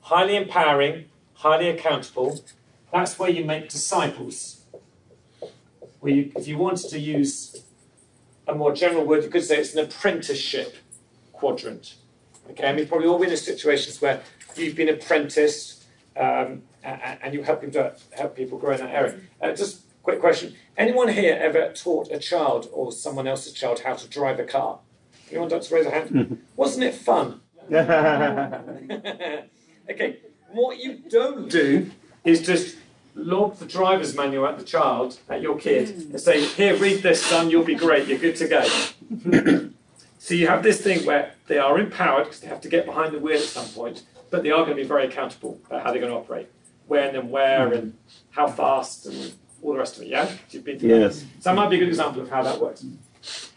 highly 0.00 0.36
empowering, 0.36 1.06
highly 1.34 1.68
accountable, 1.68 2.40
that's 2.92 3.18
where 3.18 3.30
you 3.30 3.44
make 3.44 3.68
disciples. 3.68 4.62
Where 6.00 6.12
you, 6.12 6.32
if 6.36 6.48
you 6.48 6.58
wanted 6.58 6.90
to 6.90 6.98
use 6.98 7.62
a 8.48 8.54
more 8.54 8.72
general 8.72 9.04
word, 9.04 9.24
you 9.24 9.30
could 9.30 9.44
say 9.44 9.58
it's 9.58 9.74
an 9.74 9.84
apprenticeship 9.84 10.76
quadrant. 11.32 11.94
Okay, 12.50 12.66
I 12.66 12.72
mean, 12.72 12.86
probably 12.86 13.08
all 13.08 13.18
been 13.18 13.30
in 13.30 13.36
situations 13.36 14.00
where 14.00 14.22
you've 14.56 14.76
been 14.76 14.88
apprenticed 14.88 15.84
um, 16.16 16.62
and, 16.82 17.18
and, 17.22 17.34
you're 17.34 17.44
helping 17.44 17.70
to 17.72 17.94
help 18.12 18.36
people 18.36 18.58
grow 18.58 18.72
in 18.72 18.80
that 18.80 18.94
area. 18.94 19.20
Uh, 19.42 19.52
just 19.52 19.82
quick 20.06 20.20
question: 20.20 20.54
Anyone 20.76 21.08
here 21.08 21.36
ever 21.40 21.72
taught 21.72 22.12
a 22.12 22.20
child 22.20 22.68
or 22.72 22.92
someone 22.92 23.26
else's 23.26 23.52
child 23.52 23.80
how 23.80 23.94
to 23.94 24.08
drive 24.08 24.38
a 24.38 24.44
car? 24.44 24.78
Anyone 25.30 25.48
like 25.48 25.62
to 25.62 25.74
raise 25.74 25.86
a 25.86 25.90
hand? 25.90 26.44
Wasn't 26.56 26.84
it 26.84 26.94
fun? 26.94 27.40
okay, 27.72 29.48
what 30.52 30.78
you 30.78 31.00
don't 31.10 31.50
do 31.50 31.90
is 32.22 32.46
just 32.46 32.76
lob 33.16 33.56
the 33.56 33.66
driver's 33.66 34.14
manual 34.14 34.46
at 34.46 34.60
the 34.60 34.64
child, 34.64 35.18
at 35.28 35.42
your 35.42 35.58
kid, 35.58 35.88
hmm. 35.88 36.12
and 36.12 36.20
say, 36.20 36.44
Here, 36.44 36.76
read 36.76 37.02
this, 37.02 37.20
son, 37.20 37.50
you'll 37.50 37.64
be 37.64 37.74
great, 37.74 38.06
you're 38.06 38.18
good 38.18 38.36
to 38.36 38.46
go. 38.46 38.62
so 40.18 40.34
you 40.34 40.46
have 40.46 40.62
this 40.62 40.80
thing 40.80 41.04
where 41.04 41.32
they 41.48 41.58
are 41.58 41.80
empowered 41.80 42.26
because 42.26 42.38
they 42.38 42.46
have 42.46 42.60
to 42.60 42.68
get 42.68 42.86
behind 42.86 43.12
the 43.12 43.18
wheel 43.18 43.38
at 43.38 43.42
some 43.42 43.66
point, 43.70 44.04
but 44.30 44.44
they 44.44 44.52
are 44.52 44.64
going 44.64 44.76
to 44.76 44.82
be 44.84 44.86
very 44.86 45.06
accountable 45.06 45.58
about 45.66 45.82
how 45.82 45.90
they're 45.90 46.00
going 46.00 46.12
to 46.12 46.18
operate, 46.18 46.46
when 46.86 47.16
and 47.16 47.28
where, 47.28 47.72
and 47.72 47.94
how 48.30 48.46
fast, 48.46 49.06
and 49.06 49.32
all 49.66 49.72
the 49.72 49.78
rest 49.78 49.96
of 49.96 50.02
it. 50.02 50.08
Yeah? 50.08 50.30
Been 50.62 50.78
yes. 50.80 51.20
That. 51.20 51.26
So 51.42 51.50
that 51.50 51.56
might 51.56 51.70
be 51.70 51.76
a 51.76 51.78
good 51.80 51.88
example 51.88 52.22
of 52.22 52.30
how 52.30 52.42
that 52.44 52.60
works. 52.60 52.86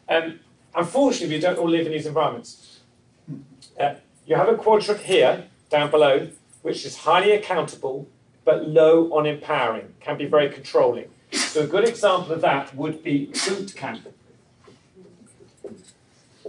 Um, 0.07 0.39
unfortunately, 0.75 1.35
we 1.35 1.41
don't 1.41 1.57
all 1.57 1.69
live 1.69 1.85
in 1.85 1.91
these 1.91 2.07
environments. 2.07 2.79
Uh, 3.79 3.95
you 4.25 4.35
have 4.35 4.49
a 4.49 4.55
quadrant 4.55 5.01
here, 5.01 5.45
down 5.69 5.91
below, 5.91 6.29
which 6.63 6.85
is 6.85 6.97
highly 6.97 7.31
accountable 7.31 8.07
but 8.43 8.67
low 8.67 9.13
on 9.13 9.27
empowering, 9.27 9.93
can 9.99 10.17
be 10.17 10.25
very 10.25 10.49
controlling. 10.49 11.07
So 11.31 11.61
a 11.61 11.67
good 11.67 11.87
example 11.87 12.31
of 12.31 12.41
that 12.41 12.75
would 12.75 13.03
be 13.03 13.31
boot 13.47 13.75
camp. 13.75 14.07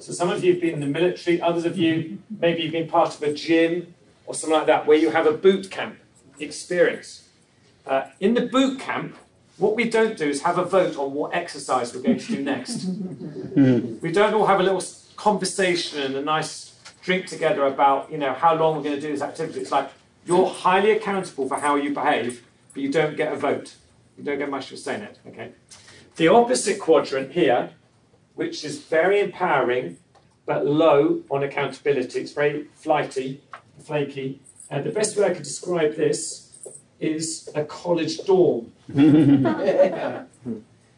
So 0.00 0.12
some 0.12 0.30
of 0.30 0.42
you 0.42 0.52
have 0.52 0.62
been 0.62 0.74
in 0.74 0.80
the 0.80 0.86
military, 0.86 1.42
others 1.42 1.66
of 1.66 1.76
you, 1.76 2.18
maybe 2.40 2.62
you've 2.62 2.72
been 2.72 2.88
part 2.88 3.14
of 3.14 3.22
a 3.22 3.34
gym 3.34 3.94
or 4.24 4.34
something 4.34 4.58
like 4.58 4.66
that, 4.66 4.86
where 4.86 4.96
you 4.96 5.10
have 5.10 5.26
a 5.26 5.32
boot 5.32 5.70
camp 5.70 5.98
experience. 6.38 7.28
Uh, 7.86 8.04
in 8.18 8.32
the 8.32 8.46
boot 8.46 8.80
camp, 8.80 9.16
what 9.60 9.76
we 9.76 9.88
don't 9.88 10.16
do 10.16 10.28
is 10.28 10.42
have 10.42 10.58
a 10.58 10.64
vote 10.64 10.96
on 10.96 11.12
what 11.12 11.34
exercise 11.34 11.94
we're 11.94 12.00
going 12.00 12.18
to 12.18 12.26
do 12.26 12.42
next. 12.42 12.84
we 14.02 14.10
don't 14.10 14.32
all 14.32 14.46
have 14.46 14.58
a 14.58 14.62
little 14.62 14.82
conversation 15.16 16.00
and 16.00 16.14
a 16.16 16.22
nice 16.22 16.74
drink 17.02 17.26
together 17.26 17.66
about, 17.66 18.10
you 18.10 18.16
know, 18.16 18.32
how 18.32 18.54
long 18.54 18.76
we're 18.76 18.82
going 18.82 18.94
to 18.94 19.00
do 19.00 19.12
this 19.12 19.20
activity. 19.20 19.60
It's 19.60 19.70
like, 19.70 19.90
you're 20.24 20.48
highly 20.48 20.92
accountable 20.92 21.46
for 21.46 21.58
how 21.58 21.76
you 21.76 21.92
behave, 21.92 22.46
but 22.72 22.82
you 22.82 22.90
don't 22.90 23.16
get 23.16 23.32
a 23.32 23.36
vote. 23.36 23.74
You 24.16 24.24
don't 24.24 24.38
get 24.38 24.50
much 24.50 24.68
for 24.68 24.76
saying 24.76 25.02
it. 25.02 25.18
Okay. 25.28 25.52
The 26.16 26.28
opposite 26.28 26.80
quadrant 26.80 27.32
here, 27.32 27.70
which 28.34 28.64
is 28.64 28.78
very 28.78 29.20
empowering 29.20 29.98
but 30.46 30.66
low 30.66 31.22
on 31.30 31.42
accountability. 31.42 32.20
It's 32.20 32.32
very 32.32 32.64
flighty, 32.74 33.42
flaky. 33.78 34.40
And 34.70 34.84
the 34.84 34.90
best 34.90 35.16
way 35.16 35.26
I 35.26 35.34
could 35.34 35.42
describe 35.42 35.96
this 35.96 36.49
is 37.00 37.48
a 37.54 37.64
college 37.64 38.24
dorm. 38.24 38.72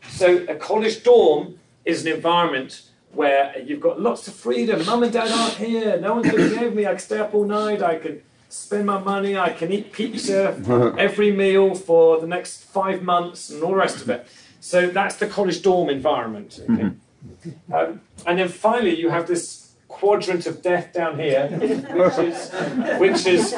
so 0.08 0.44
a 0.48 0.54
college 0.56 1.02
dorm 1.02 1.58
is 1.84 2.04
an 2.04 2.12
environment 2.12 2.82
where 3.12 3.58
you've 3.60 3.80
got 3.80 4.00
lots 4.00 4.26
of 4.28 4.34
freedom. 4.34 4.84
Mum 4.86 5.02
and 5.02 5.12
dad 5.12 5.30
aren't 5.30 5.54
here. 5.54 5.98
No 6.00 6.14
one's 6.14 6.32
looking 6.32 6.58
over 6.58 6.74
me. 6.74 6.86
I 6.86 6.90
can 6.90 6.98
stay 6.98 7.18
up 7.18 7.34
all 7.34 7.44
night. 7.44 7.82
I 7.82 7.98
can 7.98 8.22
spend 8.52 8.84
my 8.84 8.98
money, 8.98 9.36
I 9.36 9.50
can 9.50 9.72
eat 9.72 9.92
pizza 9.92 10.54
every 10.98 11.32
meal 11.32 11.74
for 11.74 12.20
the 12.20 12.26
next 12.26 12.64
five 12.64 13.02
months 13.02 13.48
and 13.50 13.62
all 13.62 13.70
the 13.70 13.76
rest 13.76 14.02
of 14.02 14.10
it. 14.10 14.26
So 14.60 14.88
that's 14.88 15.16
the 15.16 15.26
college 15.26 15.62
dorm 15.62 15.88
environment. 15.88 16.60
Okay? 16.62 16.82
Mm-hmm. 16.82 17.72
Um, 17.72 18.00
and 18.26 18.38
then 18.38 18.48
finally, 18.48 18.94
you 18.98 19.08
have 19.08 19.26
this 19.26 19.61
quadrant 19.92 20.46
of 20.46 20.62
death 20.62 20.92
down 20.92 21.18
here, 21.18 21.48
which 21.48 22.18
is, 22.18 22.50
which 22.98 23.26
is 23.26 23.52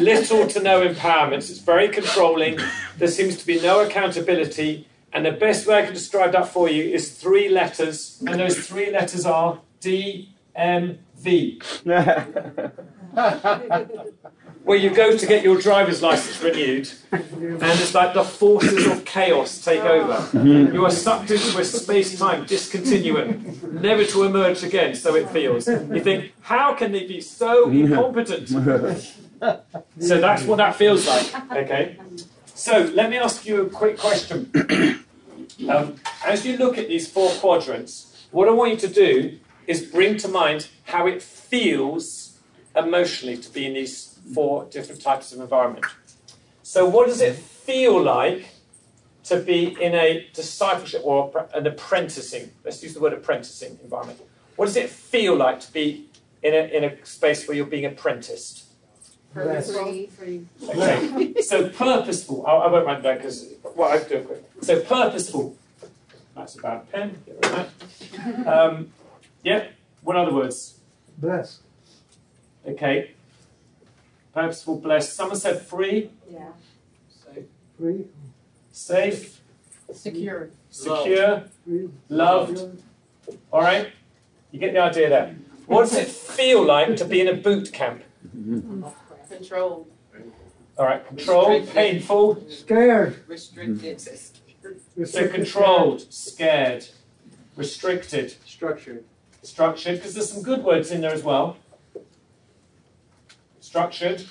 little 0.00 0.46
to 0.48 0.60
no 0.60 0.86
empowerment. 0.86 1.48
It's 1.50 1.58
very 1.58 1.88
controlling. 1.88 2.58
There 2.98 3.08
seems 3.08 3.36
to 3.36 3.46
be 3.46 3.60
no 3.60 3.86
accountability. 3.86 4.88
And 5.12 5.24
the 5.24 5.32
best 5.32 5.66
way 5.66 5.78
I 5.78 5.84
can 5.84 5.94
describe 5.94 6.32
that 6.32 6.48
for 6.48 6.68
you 6.68 6.82
is 6.82 7.12
three 7.12 7.48
letters, 7.48 8.22
and 8.26 8.40
those 8.40 8.66
three 8.66 8.90
letters 8.90 9.24
are 9.24 9.60
D, 9.80 10.34
M, 10.54 10.98
V. 11.16 11.60
where 14.66 14.76
you 14.76 14.90
go 14.90 15.16
to 15.16 15.26
get 15.26 15.44
your 15.44 15.56
driver's 15.60 16.02
license 16.02 16.42
renewed, 16.42 16.90
and 17.12 17.62
it's 17.62 17.94
like 17.94 18.14
the 18.14 18.24
forces 18.24 18.84
of 18.88 19.04
chaos 19.04 19.64
take 19.64 19.80
over. 19.82 20.28
You 20.44 20.84
are 20.84 20.90
sucked 20.90 21.30
into 21.30 21.56
a 21.58 21.64
space 21.64 22.18
time 22.18 22.44
discontinuum, 22.46 23.80
never 23.80 24.04
to 24.04 24.24
emerge 24.24 24.64
again, 24.64 24.96
so 24.96 25.14
it 25.14 25.30
feels. 25.30 25.68
You 25.68 26.00
think, 26.00 26.32
how 26.40 26.74
can 26.74 26.90
they 26.90 27.06
be 27.06 27.20
so 27.20 27.70
incompetent? 27.70 28.48
So 30.00 30.20
that's 30.20 30.42
what 30.42 30.56
that 30.56 30.74
feels 30.74 31.06
like, 31.06 31.52
okay? 31.52 31.98
So 32.46 32.90
let 32.92 33.08
me 33.08 33.18
ask 33.18 33.46
you 33.46 33.62
a 33.62 33.70
quick 33.70 33.96
question. 33.98 34.50
Um, 35.70 35.94
as 36.26 36.44
you 36.44 36.58
look 36.58 36.76
at 36.76 36.88
these 36.88 37.10
four 37.10 37.30
quadrants, 37.30 38.26
what 38.30 38.46
I 38.46 38.50
want 38.50 38.72
you 38.72 38.76
to 38.76 38.88
do 38.88 39.38
is 39.66 39.80
bring 39.80 40.18
to 40.18 40.28
mind 40.28 40.68
how 40.84 41.06
it 41.06 41.22
feels 41.22 42.38
emotionally 42.76 43.38
to 43.38 43.50
be 43.50 43.64
in 43.64 43.72
these 43.72 44.15
four 44.34 44.66
different 44.66 45.00
types 45.00 45.32
of 45.32 45.40
environment. 45.40 45.86
So, 46.62 46.88
what 46.88 47.06
does 47.06 47.20
it 47.20 47.36
feel 47.36 48.00
like 48.02 48.48
to 49.24 49.40
be 49.40 49.76
in 49.80 49.94
a 49.94 50.28
discipleship 50.32 51.02
or 51.04 51.48
an 51.54 51.66
apprenticing, 51.66 52.50
let's 52.64 52.82
use 52.82 52.94
the 52.94 53.00
word 53.00 53.12
apprenticing 53.12 53.78
environment? 53.82 54.20
What 54.56 54.66
does 54.66 54.76
it 54.76 54.88
feel 54.88 55.36
like 55.36 55.60
to 55.60 55.72
be 55.72 56.06
in 56.42 56.54
a, 56.54 56.76
in 56.76 56.84
a 56.84 57.04
space 57.04 57.46
where 57.46 57.56
you're 57.56 57.66
being 57.66 57.84
apprenticed? 57.84 58.64
Free. 60.08 60.46
Okay, 60.66 61.42
so 61.42 61.68
purposeful. 61.68 62.46
I, 62.46 62.52
I 62.52 62.66
won't 62.68 62.86
write 62.86 63.02
that 63.02 63.18
because 63.18 63.52
well, 63.74 63.90
I 63.90 64.02
do 64.02 64.16
it 64.16 64.26
quick. 64.26 64.42
So 64.62 64.80
purposeful. 64.80 65.56
That's 66.34 66.56
a 66.58 66.62
bad 66.62 66.90
pen. 66.92 67.22
Get 67.26 67.34
rid 67.34 67.44
of 67.44 68.44
that. 68.44 68.46
Um, 68.46 68.92
yeah. 69.42 69.68
What 70.02 70.16
other 70.16 70.32
words? 70.32 70.80
Bless. 71.18 71.60
Okay. 72.66 73.10
Purposeful, 74.36 74.76
blessed. 74.76 75.16
Someone 75.16 75.38
said 75.38 75.62
free. 75.62 76.10
Yeah. 76.30 76.50
Safe. 77.08 77.44
Free. 77.78 78.04
Safe. 78.70 79.40
Secure. 79.94 80.50
Secure. 80.68 81.44
Free. 81.64 81.88
Loved. 82.10 82.82
All 83.50 83.62
right. 83.62 83.88
You 84.52 84.60
get 84.60 84.74
the 84.74 84.80
idea 84.80 85.08
there. 85.08 85.36
What 85.64 85.88
does 85.88 85.96
it 85.96 86.08
feel 86.08 86.62
like 86.62 86.96
to 86.96 87.06
be 87.06 87.22
in 87.22 87.28
a 87.28 87.32
boot 87.32 87.72
camp? 87.72 88.02
Controlled. 89.30 89.86
All 90.76 90.84
right. 90.84 91.08
Controlled, 91.08 91.70
painful. 91.70 92.44
Scared. 92.50 93.24
Restricted. 93.26 94.02
So 95.06 95.28
controlled, 95.28 96.12
scared, 96.12 96.88
restricted, 97.56 98.34
Structured. 98.44 99.04
structured, 99.42 99.96
because 99.96 100.12
there's 100.12 100.30
some 100.30 100.42
good 100.42 100.62
words 100.62 100.90
in 100.90 101.00
there 101.00 101.12
as 101.12 101.22
well. 101.22 101.56
Structured, 103.66 104.24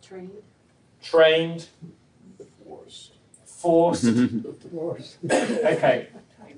Trained. 0.00 0.30
trained, 1.02 1.66
forced. 2.64 3.12
Force. 3.44 4.04
Okay. 5.74 6.06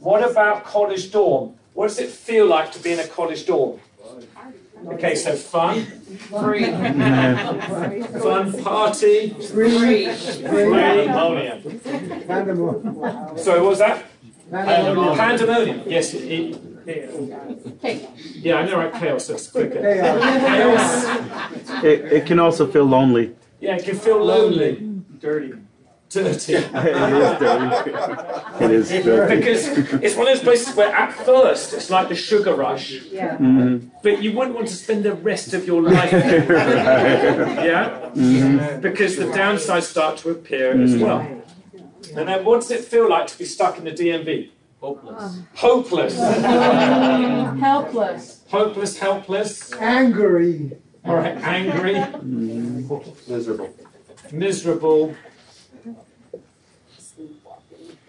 What 0.01 0.23
about 0.31 0.65
college 0.65 1.11
dorm? 1.11 1.55
What 1.73 1.89
does 1.89 1.99
it 1.99 2.11
feel 2.11 2.47
like 2.47 2.73
to 2.73 2.79
be 2.79 2.93
in 2.93 3.01
a 3.01 3.07
college 3.07 3.47
dorm? 3.47 3.81
Okay, 4.87 5.15
so 5.15 5.35
fun, 5.35 5.87
Free. 6.41 6.65
fun 8.27 8.63
party, 8.63 9.31
Free. 9.31 10.05
pandemonium. 10.05 11.81
Pandemonium. 12.29 13.39
Sorry, 13.39 13.61
what 13.61 13.71
was 13.71 13.79
that? 13.79 14.05
Pandemonium. 14.51 15.17
Pandemonium. 15.17 15.83
Yes. 15.87 16.13
It, 16.13 16.25
it, 16.31 16.70
yeah, 18.35 18.57
I 18.57 18.67
know, 18.67 18.79
right? 18.79 18.93
Chaos. 18.95 19.27
That's 19.29 19.47
quicker. 19.51 19.81
Chaos. 19.81 21.05
Chaos. 21.05 21.85
It, 21.85 22.13
it 22.13 22.27
can 22.27 22.39
also 22.39 22.67
feel 22.71 22.85
lonely. 22.85 23.35
Yeah, 23.61 23.77
it 23.77 23.85
can 23.85 23.97
feel 23.97 24.25
lonely, 24.25 24.77
dirty, 25.19 25.53
dirty. 26.09 26.55
it 26.55 26.67
is 26.67 27.39
dirty. 27.39 28.65
It 28.65 28.71
is 28.71 28.89
dirty. 29.05 29.37
because 29.37 29.67
it's 30.03 30.17
one 30.17 30.27
of 30.27 30.35
those 30.35 30.43
places 30.43 30.75
where 30.75 30.93
at 30.93 31.13
first 31.13 31.73
it's 31.75 31.89
like 31.91 32.09
the 32.09 32.15
sugar 32.17 32.55
rush, 32.55 32.93
Yeah. 33.13 33.37
Mhm. 33.37 33.91
but 34.03 34.21
you 34.23 34.33
wouldn't 34.33 34.57
want 34.57 34.69
to 34.69 34.75
spend 34.75 35.05
the 35.05 35.15
rest 35.15 35.53
of 35.55 35.67
your 35.67 35.83
life 35.83 36.11
there. 36.11 36.51
Yeah? 37.65 38.09
Because 38.81 39.17
the 39.17 39.27
downsides 39.27 39.83
start 39.85 40.17
to 40.19 40.31
appear 40.31 40.81
as 40.83 40.97
well. 40.97 41.21
And 42.17 42.27
then 42.29 42.45
what 42.45 42.63
does 42.63 42.71
it 42.73 42.85
feel 42.85 43.09
like 43.09 43.27
to 43.29 43.39
be 43.39 43.45
stuck 43.45 43.79
in 43.79 43.85
the 43.85 43.93
DMV? 43.93 44.51
Hopeless. 44.81 45.41
Hopeless. 45.55 46.17
Helpless. 47.61 48.45
Hopeless, 48.49 48.99
helpless. 48.99 49.73
Angry. 49.75 50.73
All 51.05 51.17
right, 51.17 51.37
angry. 51.37 51.95
Miserable. 53.29 53.75
Miserable. 54.33 55.15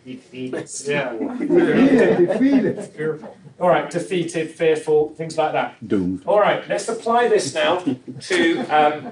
Defeated. 0.06 0.70
Yeah. 0.86 1.14
Defeated. 1.14 2.28
Defeated. 2.28 3.28
All 3.62 3.70
right, 3.70 3.92
defeated, 3.92 4.50
fearful, 4.50 5.10
things 5.10 5.38
like 5.38 5.52
that. 5.52 5.88
Doomed. 5.88 6.24
All 6.26 6.40
right, 6.40 6.68
let's 6.68 6.90
apply 6.90 7.28
this 7.28 7.54
now 7.54 7.84
to 8.22 8.60
um, 8.76 9.12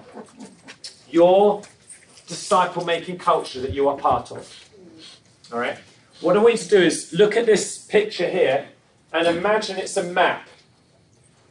your 1.11 1.61
disciple 2.25 2.83
making 2.83 3.19
culture 3.19 3.61
that 3.61 3.73
you 3.73 3.87
are 3.87 3.95
part 3.95 4.31
of. 4.31 4.69
All 5.53 5.59
right, 5.59 5.77
what 6.21 6.35
I 6.35 6.39
want 6.39 6.53
you 6.53 6.59
to 6.59 6.69
do 6.69 6.81
is 6.81 7.13
look 7.13 7.37
at 7.37 7.45
this 7.45 7.77
picture 7.77 8.29
here 8.29 8.67
and 9.13 9.27
imagine 9.27 9.77
it's 9.77 9.95
a 9.97 10.03
map. 10.03 10.47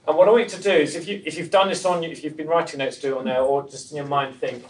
And 0.06 0.16
what 0.16 0.28
I 0.28 0.30
want 0.30 0.44
you 0.44 0.56
to 0.56 0.62
do 0.62 0.70
is, 0.70 0.94
if, 0.94 1.06
you, 1.06 1.22
if 1.24 1.36
you've 1.36 1.50
done 1.50 1.68
this 1.68 1.84
on, 1.84 2.02
if 2.02 2.24
you've 2.24 2.36
been 2.36 2.46
writing 2.46 2.78
notes, 2.78 2.98
do 2.98 3.14
it 3.14 3.18
on 3.18 3.24
there, 3.26 3.42
or 3.42 3.68
just 3.68 3.90
in 3.90 3.98
your 3.98 4.06
mind, 4.06 4.36
think. 4.36 4.64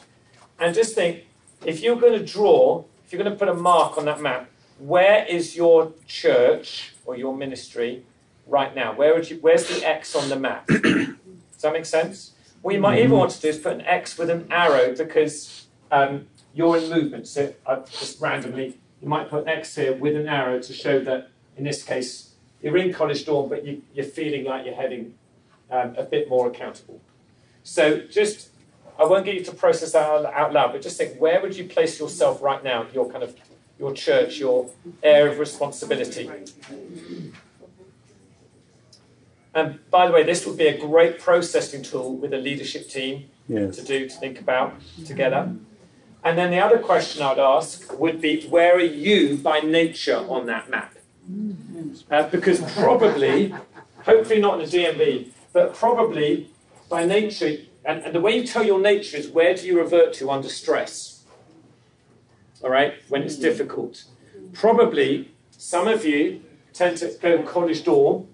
And 0.59 0.75
just 0.75 0.95
think, 0.95 1.25
if 1.65 1.81
you're 1.81 1.97
going 1.97 2.19
to 2.19 2.25
draw, 2.25 2.85
if 3.05 3.13
you're 3.13 3.23
going 3.23 3.33
to 3.33 3.39
put 3.39 3.49
a 3.49 3.55
mark 3.55 3.99
on 3.99 4.05
that 4.07 4.21
map, 4.21 4.51
where 4.79 5.25
is 5.27 5.57
your 5.57 5.93
church 6.07 6.93
or 7.05 7.17
your 7.17 7.37
ministry 7.37 8.05
right 8.47 8.75
now? 8.75 8.95
Where 8.95 9.15
would 9.15 9.31
you, 9.31 9.39
where's 9.41 9.69
the 9.69 9.87
X 9.87 10.17
on 10.17 10.29
the 10.29 10.37
map? 10.37 10.67
Does 10.69 11.63
that 11.63 11.73
make 11.73 11.87
sense? 11.87 12.33
What 12.63 12.75
you 12.75 12.81
might 12.81 12.99
even 12.99 13.13
want 13.13 13.31
to 13.33 13.41
do 13.41 13.49
is 13.49 13.59
put 13.59 13.75
an 13.75 13.83
X 13.83 14.19
with 14.19 14.31
an 14.31 14.49
arrow 14.51 14.95
because 14.97 15.67
um, 15.93 16.27
you're 16.53 16.77
in 16.77 16.91
movement. 16.91 17.29
So 17.29 17.55
uh, 17.65 17.81
just 17.87 18.21
randomly, 18.21 18.79
you 19.01 19.09
might 19.09 19.29
put 19.29 19.47
X 19.47 19.75
here 19.77 19.93
with 19.95 20.17
an 20.17 20.29
arrow 20.29 20.61
to 20.61 20.73
show 20.73 20.99
that, 21.01 21.31
in 21.57 21.65
this 21.65 21.83
case, 21.83 22.35
you're 22.63 22.77
in 22.77 22.93
college 22.93 23.25
dorm, 23.25 23.49
but 23.49 23.65
you, 23.65 23.83
you're 23.95 24.05
feeling 24.05 24.45
like 24.45 24.65
you're 24.67 24.75
heading 24.75 25.15
um, 25.71 25.95
a 25.97 26.03
bit 26.03 26.29
more 26.29 26.49
accountable. 26.49 27.01
So 27.63 28.01
just, 28.01 28.51
I 28.99 29.05
won't 29.05 29.25
get 29.25 29.35
you 29.35 29.45
to 29.45 29.53
process 29.53 29.93
that 29.93 30.05
out, 30.09 30.53
loud, 30.53 30.73
but 30.73 30.83
just 30.83 30.97
think, 30.99 31.21
where 31.21 31.41
would 31.41 31.57
you 31.57 31.65
place 31.65 32.01
yourself 32.01 32.43
right 32.43 32.63
now? 32.65 32.87
Your 32.93 33.11
kind 33.11 33.23
of, 33.23 33.37
your 33.79 33.93
church, 33.93 34.39
your 34.39 34.71
area 35.03 35.31
of 35.33 35.39
responsibility. 35.39 36.29
And 39.55 39.79
by 39.91 40.07
the 40.07 40.13
way, 40.13 40.23
this 40.25 40.47
would 40.47 40.57
be 40.57 40.67
a 40.69 40.79
great 40.79 41.19
processing 41.19 41.83
tool 41.83 42.17
with 42.17 42.33
a 42.33 42.39
leadership 42.39 42.89
team 42.89 43.31
Yes. 43.49 43.77
to 43.77 43.83
do, 43.83 44.07
to 44.07 44.15
think 44.15 44.41
about 44.41 44.75
together. 45.07 45.55
And 46.25 46.37
then 46.37 46.51
the 46.51 46.59
other 46.59 46.79
question 46.79 47.23
I'd 47.23 47.39
ask 47.39 47.99
would 47.99 48.21
be, 48.21 48.47
where 48.49 48.77
are 48.77 48.81
you 48.81 49.37
by 49.37 49.61
nature 49.61 50.17
on 50.17 50.47
that 50.47 50.69
map? 50.69 50.95
Uh, 52.11 52.29
because 52.29 52.61
probably, 52.73 53.55
hopefully 54.05 54.41
not 54.41 54.61
in 54.61 54.69
the 54.69 54.77
DMV, 54.77 55.29
but 55.53 55.75
probably 55.75 56.51
by 56.89 57.05
nature, 57.05 57.59
and, 57.85 58.03
and 58.03 58.15
the 58.15 58.21
way 58.21 58.37
you 58.37 58.47
tell 58.47 58.65
your 58.65 58.81
nature 58.81 59.17
is 59.17 59.29
where 59.29 59.55
do 59.55 59.67
you 59.67 59.79
revert 59.79 60.13
to 60.15 60.31
under 60.31 60.49
stress? 60.49 61.25
All 62.63 62.71
right, 62.71 62.95
when 63.09 63.23
it's 63.23 63.37
difficult. 63.37 64.05
Probably 64.53 65.31
some 65.51 65.87
of 65.87 66.05
you 66.05 66.43
tend 66.73 66.97
to 66.99 67.17
go 67.21 67.43
college 67.43 67.85
dorm 67.85 68.27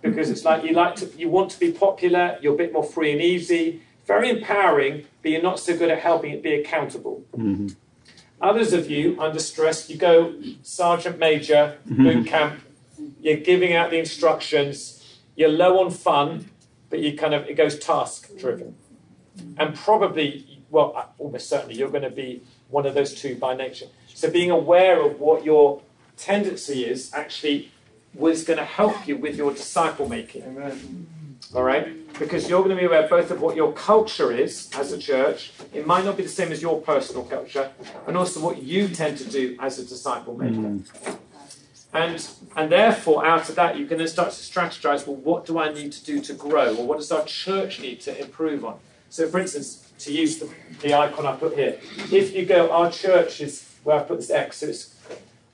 because 0.00 0.30
it's 0.30 0.44
like 0.44 0.64
you 0.64 0.72
like 0.72 0.96
to, 0.96 1.06
you 1.16 1.28
want 1.28 1.50
to 1.50 1.60
be 1.60 1.70
popular, 1.70 2.38
you're 2.40 2.54
a 2.54 2.56
bit 2.56 2.72
more 2.72 2.84
free 2.84 3.12
and 3.12 3.20
easy, 3.20 3.82
very 4.06 4.28
empowering, 4.30 5.04
but 5.22 5.30
you're 5.30 5.42
not 5.42 5.58
so 5.58 5.76
good 5.76 5.90
at 5.90 6.00
helping 6.00 6.32
it 6.32 6.42
be 6.42 6.54
accountable. 6.54 7.22
Mhm. 7.36 7.76
Others 8.40 8.72
of 8.72 8.90
you, 8.90 9.16
under 9.20 9.38
stress, 9.38 9.88
you 9.88 9.96
go 9.96 10.34
sergeant 10.62 11.18
major, 11.18 11.78
boot 11.86 12.26
camp, 12.26 12.60
you're 13.20 13.36
giving 13.36 13.72
out 13.72 13.90
the 13.90 13.98
instructions, 13.98 15.18
you're 15.36 15.48
low 15.48 15.78
on 15.80 15.90
fun, 15.90 16.46
but 16.90 16.98
you 16.98 17.16
kind 17.16 17.34
of, 17.34 17.48
it 17.48 17.54
goes 17.54 17.78
task 17.78 18.36
driven. 18.36 18.74
And 19.56 19.74
probably, 19.74 20.60
well, 20.70 20.92
uh, 20.96 21.04
almost 21.18 21.48
certainly, 21.48 21.76
you're 21.76 21.88
going 21.90 22.02
to 22.02 22.10
be 22.10 22.42
one 22.68 22.84
of 22.84 22.94
those 22.94 23.14
two 23.14 23.36
by 23.36 23.54
nature. 23.54 23.86
So 24.12 24.28
being 24.30 24.50
aware 24.50 25.00
of 25.00 25.20
what 25.20 25.44
your 25.44 25.80
tendency 26.16 26.84
is 26.84 27.12
actually 27.14 27.70
was 28.14 28.44
going 28.44 28.58
to 28.58 28.64
help 28.64 29.06
you 29.08 29.16
with 29.16 29.36
your 29.36 29.52
disciple 29.52 30.08
making. 30.08 30.42
All 31.54 31.62
right? 31.62 31.98
Because 32.18 32.48
you're 32.48 32.62
going 32.62 32.76
to 32.76 32.80
be 32.80 32.86
aware 32.86 33.08
both 33.08 33.30
of 33.30 33.40
what 33.40 33.56
your 33.56 33.72
culture 33.72 34.32
is 34.32 34.70
as 34.76 34.92
a 34.92 34.98
church, 34.98 35.52
it 35.72 35.86
might 35.86 36.04
not 36.04 36.16
be 36.16 36.22
the 36.22 36.28
same 36.28 36.52
as 36.52 36.62
your 36.62 36.80
personal 36.80 37.24
culture, 37.24 37.70
and 38.06 38.16
also 38.16 38.40
what 38.40 38.62
you 38.62 38.88
tend 38.88 39.18
to 39.18 39.24
do 39.24 39.56
as 39.60 39.78
a 39.78 39.84
disciple 39.84 40.36
maker. 40.36 40.56
Mm. 40.56 41.18
And, 41.94 42.28
and 42.56 42.72
therefore, 42.72 43.26
out 43.26 43.48
of 43.50 43.54
that, 43.56 43.76
you 43.76 43.86
can 43.86 43.98
then 43.98 44.08
start 44.08 44.30
to 44.30 44.36
strategize 44.36 45.06
well, 45.06 45.16
what 45.16 45.44
do 45.44 45.58
I 45.58 45.72
need 45.72 45.92
to 45.92 46.04
do 46.04 46.20
to 46.22 46.32
grow? 46.32 46.74
Or 46.74 46.86
what 46.86 46.98
does 46.98 47.12
our 47.12 47.24
church 47.24 47.80
need 47.80 48.00
to 48.02 48.18
improve 48.18 48.64
on? 48.64 48.78
So, 49.10 49.28
for 49.28 49.38
instance, 49.38 49.92
to 49.98 50.12
use 50.12 50.38
the, 50.38 50.48
the 50.80 50.94
icon 50.94 51.26
I 51.26 51.36
put 51.36 51.54
here, 51.54 51.78
if 52.10 52.34
you 52.34 52.46
go, 52.46 52.70
our 52.70 52.90
church 52.90 53.42
is, 53.42 53.68
where 53.84 53.98
I 53.98 54.02
put 54.02 54.18
this 54.18 54.30
X, 54.30 54.58
so 54.58 54.66
it's, 54.68 54.96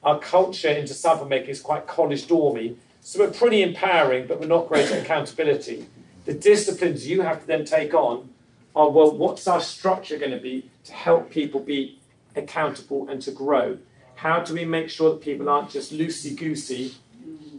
our 0.05 0.19
culture 0.21 0.69
in 0.69 0.87
disciple 0.87 1.27
making 1.27 1.51
is 1.51 1.61
quite 1.61 1.89
college 1.89 2.29
dormy. 2.29 2.77
So 3.09 3.21
we're 3.21 3.31
pretty 3.31 3.63
empowering, 3.63 4.27
but 4.27 4.39
we're 4.39 4.49
not 4.49 4.69
great 4.69 4.91
at 4.91 5.03
accountability. 5.03 5.87
The 6.27 6.35
disciplines 6.35 7.09
you 7.09 7.23
have 7.23 7.41
to 7.41 7.47
then 7.47 7.65
take 7.65 7.95
on 7.95 8.29
are 8.77 8.91
well, 8.91 9.17
what's 9.17 9.49
our 9.49 9.63
structure 9.63 10.19
going 10.19 10.33
to 10.33 10.39
be 10.39 10.69
to 10.85 10.93
help 10.93 11.31
people 11.31 11.59
be 11.59 12.01
accountable 12.37 13.09
and 13.09 13.23
to 13.23 13.31
grow? 13.31 13.79
How 14.17 14.41
do 14.41 14.53
we 14.53 14.67
make 14.67 14.91
sure 14.91 15.13
that 15.13 15.23
people 15.23 15.49
aren't 15.49 15.71
just 15.71 15.91
loosey 15.91 16.37
goosey, 16.37 16.97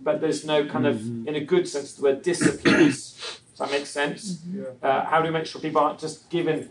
but 0.03 0.21
there's 0.21 0.45
no 0.45 0.67
kind 0.67 0.85
of, 0.85 0.97
mm-hmm. 0.97 1.27
in 1.27 1.33
a 1.33 1.43
good 1.43 1.67
sense, 1.67 1.95
the 1.95 2.03
word 2.03 2.21
disciplines? 2.21 3.13
Does 3.49 3.57
that 3.57 3.71
make 3.71 3.87
sense? 3.87 4.33
Mm-hmm. 4.33 4.85
Uh, 4.85 5.05
how 5.05 5.19
do 5.19 5.29
we 5.29 5.33
make 5.33 5.47
sure 5.47 5.59
people 5.59 5.81
aren't 5.81 5.97
just 5.97 6.29
given, 6.29 6.69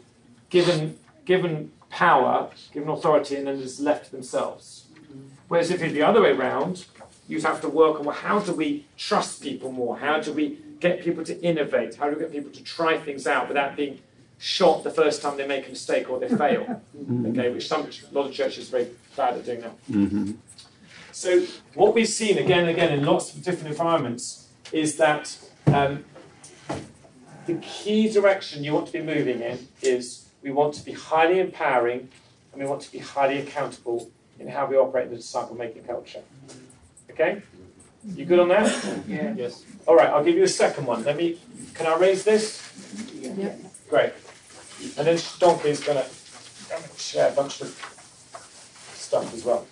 given, 0.50 0.96
given 1.24 1.72
power, 1.90 2.48
given 2.72 2.88
authority, 2.90 3.34
and 3.34 3.48
then 3.48 3.60
just 3.60 3.80
left 3.80 4.04
to 4.04 4.12
themselves? 4.12 4.84
Mm-hmm. 4.94 5.18
Whereas 5.48 5.72
if 5.72 5.82
it's 5.82 5.94
the 5.94 6.02
other 6.02 6.22
way 6.22 6.30
around, 6.30 6.84
you'd 7.28 7.44
have 7.44 7.60
to 7.60 7.68
work 7.68 8.00
on 8.00 8.06
well, 8.06 8.16
how 8.16 8.40
do 8.40 8.52
we 8.52 8.86
trust 8.96 9.42
people 9.42 9.70
more? 9.70 9.98
How 9.98 10.18
do 10.18 10.32
we 10.32 10.58
get 10.80 11.02
people 11.02 11.24
to 11.24 11.40
innovate? 11.40 11.94
How 11.96 12.08
do 12.08 12.16
we 12.16 12.20
get 12.20 12.32
people 12.32 12.50
to 12.50 12.62
try 12.64 12.98
things 12.98 13.26
out 13.26 13.46
without 13.48 13.76
being 13.76 14.00
shot 14.38 14.82
the 14.84 14.90
first 14.90 15.20
time 15.20 15.36
they 15.36 15.46
make 15.46 15.66
a 15.66 15.70
mistake 15.70 16.08
or 16.10 16.18
they 16.18 16.28
fail? 16.28 16.82
Okay, 17.26 17.50
which 17.50 17.68
some 17.68 17.82
a 17.82 18.14
lot 18.14 18.26
of 18.26 18.32
churches 18.32 18.68
are 18.68 18.78
very 18.78 18.90
bad 19.16 19.34
at 19.34 19.44
doing 19.44 19.60
now. 19.60 20.34
So 21.12 21.46
what 21.74 21.94
we've 21.94 22.08
seen 22.08 22.36
again 22.38 22.60
and 22.60 22.70
again 22.70 22.92
in 22.92 23.04
lots 23.04 23.34
of 23.34 23.42
different 23.42 23.68
environments 23.68 24.48
is 24.72 24.96
that 24.96 25.36
um, 25.66 26.04
the 27.46 27.54
key 27.54 28.08
direction 28.10 28.62
you 28.62 28.72
want 28.74 28.86
to 28.86 28.92
be 28.92 29.00
moving 29.02 29.40
in 29.40 29.68
is 29.80 30.28
we 30.42 30.50
want 30.50 30.74
to 30.74 30.84
be 30.84 30.92
highly 30.92 31.40
empowering 31.40 32.08
and 32.52 32.62
we 32.62 32.68
want 32.68 32.82
to 32.82 32.92
be 32.92 32.98
highly 32.98 33.38
accountable 33.38 34.10
in 34.38 34.48
how 34.48 34.66
we 34.66 34.76
operate 34.76 35.04
in 35.06 35.10
the 35.10 35.16
disciple 35.16 35.56
making 35.56 35.84
culture. 35.84 36.22
Okay? 37.18 37.42
You 38.04 38.24
good 38.24 38.38
on 38.38 38.48
that? 38.48 39.04
Yeah. 39.08 39.34
Yes. 39.36 39.64
All 39.86 39.96
right, 39.96 40.08
I'll 40.08 40.22
give 40.22 40.36
you 40.36 40.44
a 40.44 40.48
second 40.48 40.86
one. 40.86 41.02
Let 41.02 41.16
me, 41.16 41.40
can 41.74 41.86
I 41.86 41.96
raise 41.96 42.22
this? 42.22 42.62
Yep. 43.12 43.60
Great. 43.90 44.12
And 44.96 45.04
then 45.06 45.18
Donkey's 45.40 45.82
going 45.82 45.98
to 45.98 46.08
share 46.96 47.30
a 47.30 47.32
bunch 47.32 47.60
of 47.60 47.68
stuff 48.94 49.34
as 49.34 49.44
well. 49.44 49.66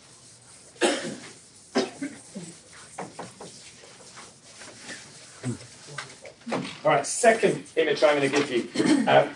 All 6.84 6.92
right, 6.92 7.06
second 7.06 7.64
image 7.76 8.02
I'm 8.02 8.18
going 8.18 8.30
to 8.30 8.36
give 8.36 8.50
you. 8.50 9.08
Um, 9.08 9.30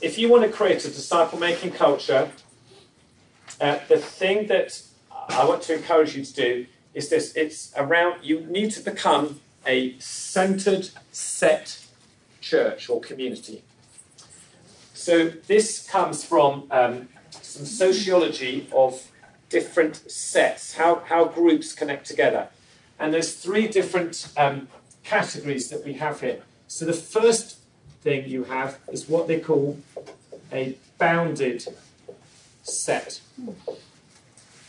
if 0.00 0.18
you 0.18 0.28
want 0.28 0.42
to 0.42 0.50
create 0.50 0.84
a 0.84 0.88
disciple 0.88 1.38
making 1.38 1.72
culture, 1.72 2.28
uh, 3.60 3.78
the 3.88 3.98
thing 3.98 4.48
that 4.48 4.82
I 5.28 5.44
want 5.44 5.62
to 5.62 5.76
encourage 5.76 6.16
you 6.16 6.24
to 6.24 6.32
do 6.32 6.66
is 6.94 7.08
this 7.08 7.34
it's 7.34 7.72
around, 7.76 8.22
you 8.22 8.40
need 8.40 8.70
to 8.72 8.80
become 8.80 9.40
a 9.66 9.98
centered, 9.98 10.90
set 11.12 11.84
church 12.40 12.88
or 12.88 13.00
community. 13.00 13.62
So 14.94 15.28
this 15.28 15.88
comes 15.88 16.24
from 16.24 16.64
um, 16.70 17.08
some 17.30 17.66
sociology 17.66 18.68
of 18.72 19.10
different 19.48 19.96
sets, 20.10 20.74
how, 20.74 21.02
how 21.06 21.24
groups 21.26 21.72
connect 21.72 22.06
together. 22.06 22.48
And 22.98 23.12
there's 23.12 23.34
three 23.34 23.68
different 23.68 24.28
um, 24.36 24.68
categories 25.02 25.68
that 25.70 25.84
we 25.84 25.94
have 25.94 26.20
here. 26.20 26.42
So 26.68 26.84
the 26.84 26.92
first 26.92 27.58
thing 28.02 28.28
you 28.28 28.44
have 28.44 28.78
is 28.90 29.08
what 29.08 29.28
they 29.28 29.40
call 29.40 29.78
a 30.52 30.76
bounded 30.98 31.66
set. 32.62 33.20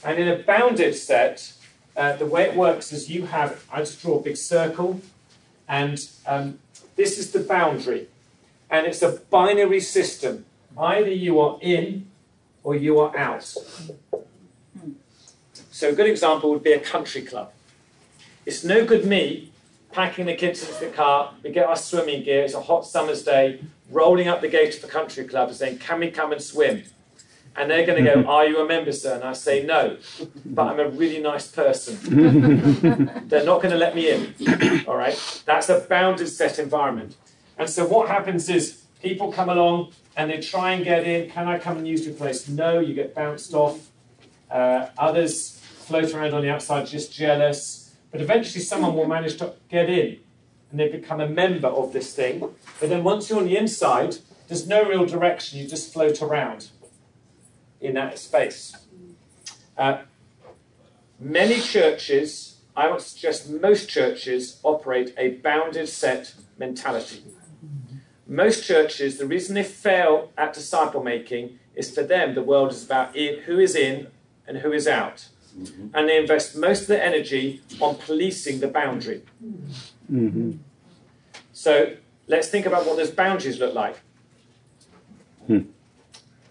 And 0.04 0.20
in 0.20 0.28
a 0.28 0.38
bounded 0.38 0.96
set, 0.96 1.54
uh, 1.96 2.16
the 2.16 2.26
way 2.26 2.44
it 2.44 2.56
works 2.56 2.92
is 2.92 3.10
you 3.10 3.26
have, 3.28 3.66
I 3.72 3.80
just 3.80 4.02
draw 4.02 4.20
a 4.20 4.22
big 4.22 4.38
circle, 4.38 5.02
and 5.68 6.00
um, 6.26 6.60
this 6.96 7.18
is 7.18 7.32
the 7.32 7.40
boundary. 7.40 8.08
And 8.70 8.88
it's 8.88 9.02
a 9.02 9.20
binary 9.30 9.80
system. 9.80 10.46
Either 10.78 11.12
you 11.12 11.40
are 11.40 11.60
in 11.62 12.08
or 12.64 12.76
you 12.76 13.00
are 13.00 13.16
out. 13.16 13.44
So 15.72 15.90
a 15.90 15.94
good 15.94 16.08
example 16.08 16.50
would 16.52 16.64
be 16.64 16.72
a 16.72 16.80
country 16.80 17.22
club. 17.22 17.52
It's 18.46 18.64
no 18.64 18.86
good 18.86 19.06
me 19.06 19.52
packing 19.94 20.26
the 20.26 20.34
kids 20.34 20.68
into 20.68 20.86
the 20.86 20.92
car, 20.92 21.34
we 21.44 21.52
get 21.52 21.68
our 21.68 21.76
swimming 21.76 22.24
gear, 22.24 22.44
it's 22.44 22.56
a 22.56 22.62
hot 22.62 22.86
summer's 22.86 23.24
day, 23.24 23.60
rolling 23.90 24.28
up 24.28 24.42
the 24.42 24.48
gate 24.48 24.76
of 24.76 24.82
the 24.82 24.88
country 24.88 25.24
club 25.24 25.50
and 25.50 25.58
saying, 25.58 25.78
Can 25.78 26.00
we 26.00 26.12
come 26.12 26.32
and 26.32 26.42
swim? 26.42 26.84
And 27.56 27.70
they're 27.70 27.86
going 27.86 28.04
to 28.04 28.14
go, 28.16 28.26
Are 28.28 28.46
you 28.46 28.60
a 28.60 28.68
member, 28.68 28.92
sir? 28.92 29.16
And 29.16 29.24
I 29.24 29.34
say, 29.34 29.64
No, 29.66 29.98
but 30.46 30.68
I'm 30.68 30.80
a 30.80 30.90
really 30.90 31.20
nice 31.20 31.48
person. 31.48 31.98
they're 33.28 33.46
not 33.46 33.62
going 33.62 33.72
to 33.72 33.78
let 33.78 33.96
me 33.96 34.10
in. 34.10 34.86
All 34.88 34.98
right? 34.98 35.44
That's 35.46 35.70
a 35.70 35.80
bounded 35.82 36.28
set 36.28 36.60
environment. 36.60 37.16
And 37.58 37.70
so 37.70 37.86
what 37.86 38.08
happens 38.08 38.50
is 38.50 38.84
people 39.02 39.32
come 39.32 39.50
along 39.50 39.92
and 40.16 40.30
they 40.32 40.40
try 40.40 40.74
and 40.74 40.84
get 40.84 41.06
in. 41.06 41.30
Can 41.30 41.48
I 41.48 41.60
come 41.60 41.78
and 41.78 41.88
use 41.88 42.06
your 42.06 42.16
place? 42.16 42.48
No, 42.48 42.80
you 42.80 42.94
get 42.94 43.14
bounced 43.14 43.54
off. 43.54 43.90
Uh, 44.50 44.88
others 44.98 45.60
float 45.60 46.14
around 46.14 46.34
on 46.34 46.42
the 46.42 46.50
outside 46.50 46.88
just 46.88 47.14
jealous. 47.14 47.96
But 48.12 48.22
eventually 48.22 48.64
someone 48.64 48.96
will 48.96 49.08
manage 49.08 49.38
to 49.38 49.54
get 49.70 49.90
in 49.90 50.20
and 50.72 50.80
they 50.80 50.88
become 50.88 51.20
a 51.20 51.28
member 51.28 51.68
of 51.68 51.94
this 51.94 52.16
thing. 52.16 52.40
But 52.80 52.90
then 52.90 53.04
once 53.04 53.30
you're 53.30 53.40
on 53.40 53.46
the 53.46 53.58
inside, 53.58 54.18
there's 54.48 54.68
no 54.68 54.84
real 54.88 55.06
direction, 55.06 55.60
you 55.60 55.68
just 55.68 55.94
float 55.94 56.22
around 56.22 56.70
in 57.84 57.94
that 57.96 58.18
space. 58.18 58.76
Uh, 59.78 59.98
many 61.20 61.60
churches, 61.60 62.62
I 62.76 62.90
would 62.90 63.02
suggest 63.02 63.50
most 63.50 63.90
churches, 63.90 64.60
operate 64.64 65.14
a 65.18 65.32
bounded 65.32 65.90
set 65.90 66.34
mentality. 66.58 67.24
Most 68.26 68.66
churches, 68.66 69.18
the 69.18 69.28
reason 69.28 69.56
they 69.56 69.64
fail 69.64 70.32
at 70.38 70.54
disciple 70.54 71.04
making 71.04 71.60
is 71.76 71.94
for 71.94 72.04
them, 72.04 72.36
the 72.36 72.42
world 72.42 72.72
is 72.72 72.86
about 72.86 73.16
in, 73.16 73.42
who 73.42 73.60
is 73.60 73.76
in 73.76 74.08
and 74.48 74.58
who 74.58 74.72
is 74.72 74.88
out. 74.88 75.28
Mm-hmm. 75.58 75.88
And 75.94 76.10
they 76.10 76.18
invest 76.18 76.56
most 76.56 76.84
of 76.84 76.88
their 76.88 77.04
energy 77.04 77.62
on 77.80 77.96
policing 77.96 78.60
the 78.60 78.68
boundary. 78.68 79.24
Mm-hmm. 80.12 80.54
So 81.52 81.96
let's 82.28 82.48
think 82.48 82.66
about 82.66 82.86
what 82.86 82.98
those 82.98 83.12
boundaries 83.12 83.60
look 83.60 83.74
like. 83.74 84.00
Hmm. 85.48 85.60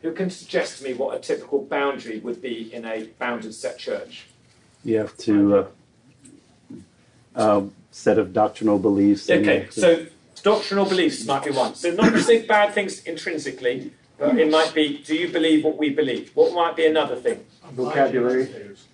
Who 0.02 0.12
can 0.12 0.30
suggest 0.30 0.78
to 0.78 0.84
me 0.84 0.94
what 0.94 1.16
a 1.16 1.20
typical 1.20 1.62
boundary 1.62 2.18
would 2.18 2.42
be 2.42 2.72
in 2.74 2.84
a 2.84 3.04
bounded 3.18 3.54
set 3.54 3.78
church? 3.78 4.26
You 4.84 4.98
have 4.98 5.16
to 5.18 5.56
uh, 5.56 5.66
uh, 7.36 7.62
set 7.90 8.18
of 8.18 8.32
doctrinal 8.32 8.78
beliefs. 8.78 9.28
and- 9.28 9.42
Okay, 9.48 9.68
so 9.70 10.06
doctrinal 10.42 10.84
beliefs 10.86 11.24
might 11.24 11.44
be 11.44 11.50
one. 11.52 11.74
So 11.76 11.90
not 11.92 12.12
to 12.12 12.20
say 12.20 12.44
bad 12.44 12.74
things 12.74 13.02
intrinsically, 13.04 13.92
but 14.18 14.36
it 14.38 14.50
might 14.50 14.74
be, 14.74 14.98
do 14.98 15.14
you 15.14 15.28
believe 15.28 15.64
what 15.64 15.76
we 15.78 15.90
believe? 15.90 16.30
What 16.34 16.52
might 16.52 16.76
be 16.76 16.86
another 16.86 17.16
thing? 17.16 17.44
Vocabulary. 17.72 18.48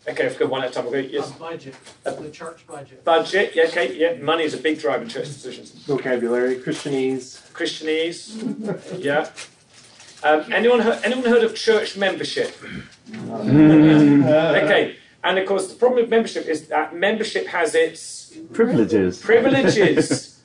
Okay, 0.09 0.23
let's 0.25 0.37
go 0.37 0.47
one 0.47 0.63
at 0.63 0.71
a 0.71 0.73
time. 0.75 0.85
We'll 0.85 0.93
go, 0.93 0.99
yes. 1.01 1.31
A 1.31 1.39
budget, 1.39 1.75
the 2.05 2.31
church 2.31 2.67
budget. 2.67 3.05
Budget, 3.05 3.53
yeah, 3.55 3.65
okay, 3.65 3.95
yeah. 3.97 4.15
Money 4.23 4.45
is 4.45 4.55
a 4.55 4.59
big 4.59 4.79
driver 4.79 5.03
in 5.03 5.09
church 5.09 5.27
decisions. 5.27 5.71
Vocabulary. 5.87 6.57
Christianese. 6.57 7.51
Christianese, 7.53 9.03
yeah. 9.05 9.31
Um, 10.23 10.53
anyone 10.53 10.81
heard, 10.81 11.01
anyone 11.05 11.25
heard 11.25 11.45
of 11.45 11.55
church 11.55 11.97
membership? 11.97 12.57
okay, 13.15 14.97
and 15.25 15.39
of 15.39 15.47
course 15.47 15.69
the 15.69 15.77
problem 15.77 16.01
with 16.01 16.11
membership 16.11 16.47
is 16.47 16.69
that 16.69 16.95
membership 16.95 17.47
has 17.47 17.75
its 17.75 18.37
privileges. 18.53 19.21
privileges. 19.21 20.38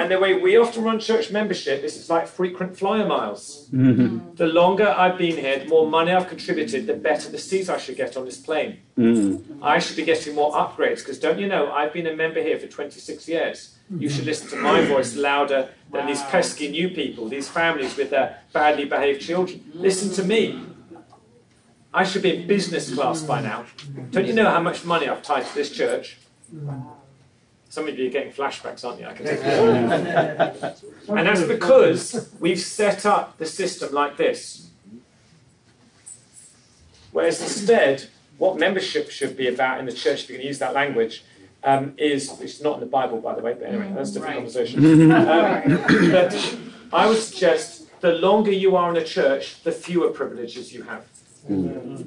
And 0.00 0.10
the 0.10 0.18
way 0.18 0.32
we 0.34 0.56
often 0.56 0.82
run 0.82 0.98
church 0.98 1.30
membership 1.30 1.84
is 1.84 1.94
it's 1.94 2.08
like 2.08 2.26
frequent 2.26 2.74
flyer 2.78 3.06
miles. 3.06 3.68
The 4.36 4.46
longer 4.46 4.88
I've 4.88 5.18
been 5.18 5.36
here, 5.36 5.58
the 5.58 5.66
more 5.66 5.86
money 5.86 6.10
I've 6.10 6.26
contributed, 6.26 6.86
the 6.86 6.94
better 6.94 7.28
the 7.30 7.38
seats 7.38 7.68
I 7.68 7.76
should 7.76 7.96
get 7.96 8.16
on 8.16 8.24
this 8.24 8.38
plane. 8.38 8.78
Mm. 8.96 9.60
I 9.60 9.78
should 9.78 9.96
be 9.96 10.04
getting 10.04 10.34
more 10.34 10.52
upgrades 10.52 11.00
because 11.00 11.18
don't 11.18 11.38
you 11.38 11.46
know, 11.46 11.70
I've 11.70 11.92
been 11.92 12.06
a 12.06 12.16
member 12.16 12.42
here 12.42 12.58
for 12.58 12.66
26 12.66 13.28
years. 13.28 13.76
You 13.90 14.08
should 14.08 14.24
listen 14.24 14.48
to 14.50 14.56
my 14.56 14.84
voice 14.86 15.16
louder 15.16 15.68
than 15.92 16.06
these 16.06 16.22
pesky 16.22 16.70
new 16.70 16.88
people, 16.88 17.28
these 17.28 17.48
families 17.48 17.96
with 17.96 18.08
their 18.08 18.38
badly 18.54 18.86
behaved 18.86 19.20
children. 19.20 19.70
Listen 19.74 20.10
to 20.14 20.24
me. 20.24 20.64
I 21.92 22.04
should 22.04 22.22
be 22.22 22.36
in 22.36 22.46
business 22.46 22.94
class 22.94 23.20
by 23.22 23.42
now. 23.42 23.66
Don't 24.12 24.26
you 24.26 24.32
know 24.32 24.48
how 24.48 24.62
much 24.62 24.84
money 24.84 25.08
I've 25.08 25.22
tied 25.22 25.44
to 25.44 25.54
this 25.54 25.70
church? 25.70 26.18
Some 27.70 27.86
of 27.86 27.96
you 27.96 28.08
are 28.08 28.10
getting 28.10 28.32
flashbacks, 28.32 28.84
aren't 28.84 29.00
you? 29.00 29.06
I 29.06 29.12
can 29.14 29.26
take 29.26 29.38
it. 29.38 30.82
and 31.08 31.26
that's 31.26 31.44
because 31.44 32.28
we've 32.40 32.58
set 32.58 33.06
up 33.06 33.38
the 33.38 33.46
system 33.46 33.94
like 33.94 34.16
this. 34.16 34.70
Whereas 37.12 37.40
instead, 37.40 38.08
what 38.38 38.58
membership 38.58 39.10
should 39.10 39.36
be 39.36 39.46
about 39.46 39.78
in 39.78 39.86
the 39.86 39.92
church, 39.92 40.24
if 40.24 40.28
you're 40.28 40.38
going 40.38 40.42
to 40.42 40.48
use 40.48 40.58
that 40.58 40.74
language, 40.74 41.24
um, 41.62 41.94
is 41.96 42.30
which 42.38 42.50
is 42.54 42.60
not 42.62 42.74
in 42.74 42.80
the 42.80 42.86
Bible, 42.86 43.20
by 43.20 43.34
the 43.36 43.42
way. 43.42 43.54
But 43.54 43.68
anyway, 43.68 43.92
that's 43.94 44.10
a 44.10 44.14
different 44.14 44.34
Right. 44.34 44.52
conversation. 44.52 45.10
Um, 45.12 46.10
but 46.10 46.56
I 46.92 47.06
would 47.06 47.18
suggest 47.18 47.86
the 48.00 48.12
longer 48.14 48.50
you 48.50 48.74
are 48.76 48.90
in 48.90 48.96
a 48.96 49.04
church, 49.04 49.62
the 49.62 49.70
fewer 49.72 50.08
privileges 50.10 50.72
you 50.74 50.82
have. 50.82 51.04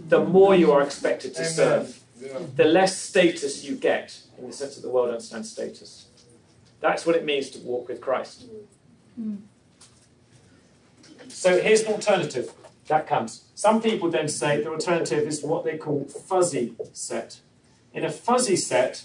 The 0.10 0.24
more 0.26 0.56
you 0.56 0.72
are 0.74 0.82
expected 0.82 1.36
to 1.36 1.46
serve, 1.46 2.02
the 2.58 2.66
less 2.66 2.98
status 3.00 3.64
you 3.64 3.76
get 3.76 4.20
in 4.38 4.48
the 4.48 4.54
sense 4.54 4.76
that 4.76 4.82
the 4.82 4.90
world 4.90 5.10
understands 5.10 5.52
status. 5.52 6.08
That's 6.80 7.06
what 7.06 7.16
it 7.16 7.24
means 7.26 7.50
to 7.52 7.60
walk 7.60 7.88
with 7.88 8.02
Christ. 8.02 8.46
So 11.28 11.62
here's 11.62 11.82
an 11.82 11.94
alternative 11.94 12.54
that 12.88 13.08
comes. 13.08 13.46
Some 13.56 13.82
people 13.82 14.10
then 14.10 14.28
say 14.28 14.62
the 14.62 14.70
alternative 14.70 15.28
is 15.28 15.44
what 15.44 15.64
they 15.64 15.78
call 15.78 16.06
fuzzy 16.06 16.76
set. 16.92 17.40
In 17.94 18.04
a 18.04 18.12
fuzzy 18.12 18.56
set, 18.56 19.04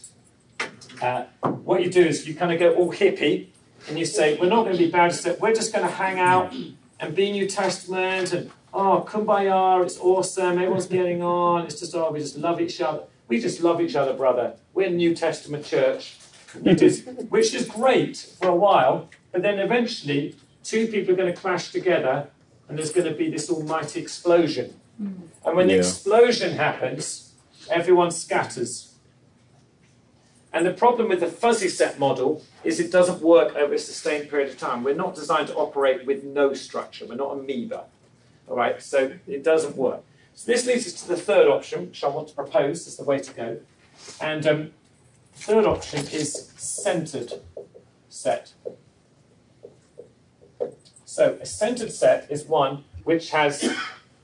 uh, 1.01 1.25
what 1.43 1.83
you 1.83 1.91
do 1.91 2.01
is 2.01 2.27
you 2.27 2.35
kind 2.35 2.53
of 2.53 2.59
go 2.59 2.75
all 2.75 2.93
hippie 2.93 3.49
and 3.89 3.99
you 3.99 4.05
say, 4.05 4.37
we're 4.39 4.49
not 4.49 4.65
going 4.65 4.77
to 4.77 4.91
be 4.91 5.11
set, 5.11 5.41
we're 5.41 5.55
just 5.55 5.73
going 5.73 5.87
to 5.87 5.93
hang 5.93 6.19
out 6.19 6.53
and 6.99 7.15
be 7.15 7.31
New 7.31 7.47
Testament 7.47 8.33
and 8.33 8.51
oh, 8.73 9.07
kumbaya, 9.09 9.83
it's 9.85 9.99
awesome, 9.99 10.59
everyone's 10.59 10.87
getting 10.87 11.23
on, 11.23 11.65
it's 11.65 11.81
just, 11.81 11.95
oh, 11.95 12.11
we 12.11 12.19
just 12.19 12.37
love 12.37 12.61
each 12.61 12.81
other. 12.81 13.05
We 13.29 13.41
just 13.41 13.61
love 13.61 13.81
each 13.81 13.95
other, 13.95 14.15
brother. 14.15 14.55
We're 14.75 14.89
a 14.89 14.91
New 14.91 15.15
Testament 15.15 15.65
church, 15.65 16.17
which 16.61 16.83
is, 16.83 17.05
which 17.29 17.55
is 17.55 17.69
great 17.69 18.17
for 18.17 18.49
a 18.49 18.57
while, 18.57 19.09
but 19.33 19.43
then 19.43 19.59
eventually 19.59 20.35
two 20.65 20.89
people 20.89 21.15
are 21.15 21.17
going 21.17 21.33
to 21.33 21.41
clash 21.41 21.71
together 21.71 22.29
and 22.69 22.79
there's 22.79 22.93
going 22.93 23.07
to 23.07 23.15
be 23.15 23.31
this 23.31 23.49
almighty 23.51 24.01
explosion. 24.01 24.79
Hmm. 24.99 25.13
And 25.45 25.57
when 25.57 25.69
the 25.69 25.79
explosion 25.79 26.57
happens, 26.57 27.33
everyone 27.71 28.11
scatters. 28.11 28.95
And 30.53 30.67
the 30.67 30.73
problem 30.73 31.09
with 31.09 31.21
the 31.21 31.27
fuzzy 31.27 31.69
set 31.69 31.99
model 31.99 32.43
is 32.65 32.81
it 32.81 32.91
doesn't 32.91 33.21
work 33.21 33.55
over 33.55 33.75
a 33.75 33.79
sustained 33.79 34.31
period 34.31 34.51
of 34.51 34.59
time. 34.59 34.83
We're 34.83 34.95
not 34.95 35.15
designed 35.15 35.49
to 35.49 35.55
operate 35.55 36.07
with 36.07 36.25
no 36.25 36.55
structure. 36.55 37.07
We're 37.07 37.17
not 37.17 37.33
amoeba. 37.33 37.85
All 38.49 38.57
right, 38.57 38.83
so 38.83 39.13
it 39.27 39.45
doesn't 39.45 39.77
work. 39.77 40.03
So 40.39 40.53
this 40.53 40.67
leads 40.67 40.87
us 40.87 40.93
to 41.03 41.09
the 41.09 41.17
third 41.17 41.49
option, 41.49 41.89
which 41.89 42.05
I 42.05 42.07
want 42.07 42.29
to 42.29 42.35
propose 42.35 42.87
as 42.87 42.97
the 42.97 43.03
way 43.03 43.19
to 43.19 43.35
go. 43.35 43.59
And 44.21 44.47
um, 44.47 44.71
the 45.33 45.39
third 45.41 45.67
option 45.67 46.07
is 46.13 46.53
centered 46.57 47.33
set. 48.09 48.53
So 51.05 51.37
a 51.41 51.45
centered 51.45 51.91
set 51.91 52.31
is 52.31 52.45
one 52.45 52.85
which 53.03 53.31
has 53.31 53.69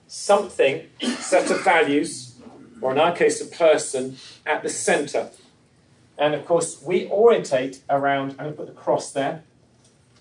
something, 0.07 0.87
set 1.19 1.51
of 1.51 1.65
values, 1.65 2.37
or 2.81 2.93
in 2.93 2.99
our 2.99 3.11
case, 3.11 3.41
a 3.41 3.47
person, 3.47 4.17
at 4.47 4.63
the 4.63 4.69
center. 4.69 5.31
And 6.17 6.33
of 6.33 6.47
course, 6.47 6.81
we 6.81 7.09
orientate 7.09 7.83
around, 7.91 8.31
I'm 8.33 8.37
going 8.37 8.51
to 8.53 8.57
put 8.57 8.67
the 8.69 8.81
cross 8.81 9.11
there. 9.11 9.43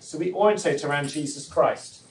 So 0.00 0.18
we 0.18 0.32
orientate 0.32 0.82
around 0.82 1.10
Jesus 1.10 1.46
Christ. 1.46 2.02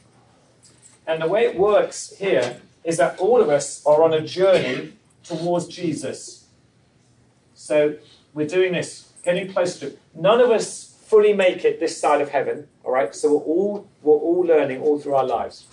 And 1.05 1.21
the 1.21 1.27
way 1.27 1.43
it 1.43 1.57
works 1.57 2.13
here 2.17 2.61
is 2.83 2.97
that 2.97 3.19
all 3.19 3.41
of 3.41 3.49
us 3.49 3.85
are 3.85 4.03
on 4.03 4.13
a 4.13 4.21
journey 4.21 4.93
towards 5.23 5.67
Jesus. 5.67 6.45
So 7.53 7.95
we're 8.33 8.47
doing 8.47 8.73
this, 8.73 9.11
getting 9.23 9.51
closer 9.51 9.89
to. 9.89 9.97
None 10.13 10.41
of 10.41 10.49
us 10.51 10.95
fully 11.05 11.33
make 11.33 11.63
it 11.63 11.79
this 11.79 11.99
side 11.99 12.21
of 12.21 12.29
heaven. 12.29 12.67
All 12.83 12.91
right. 12.91 13.13
So 13.15 13.33
we're 13.33 13.43
all 13.43 13.87
we're 14.01 14.13
all 14.13 14.41
learning 14.41 14.81
all 14.81 14.99
through 14.99 15.15
our 15.15 15.25
lives. 15.25 15.67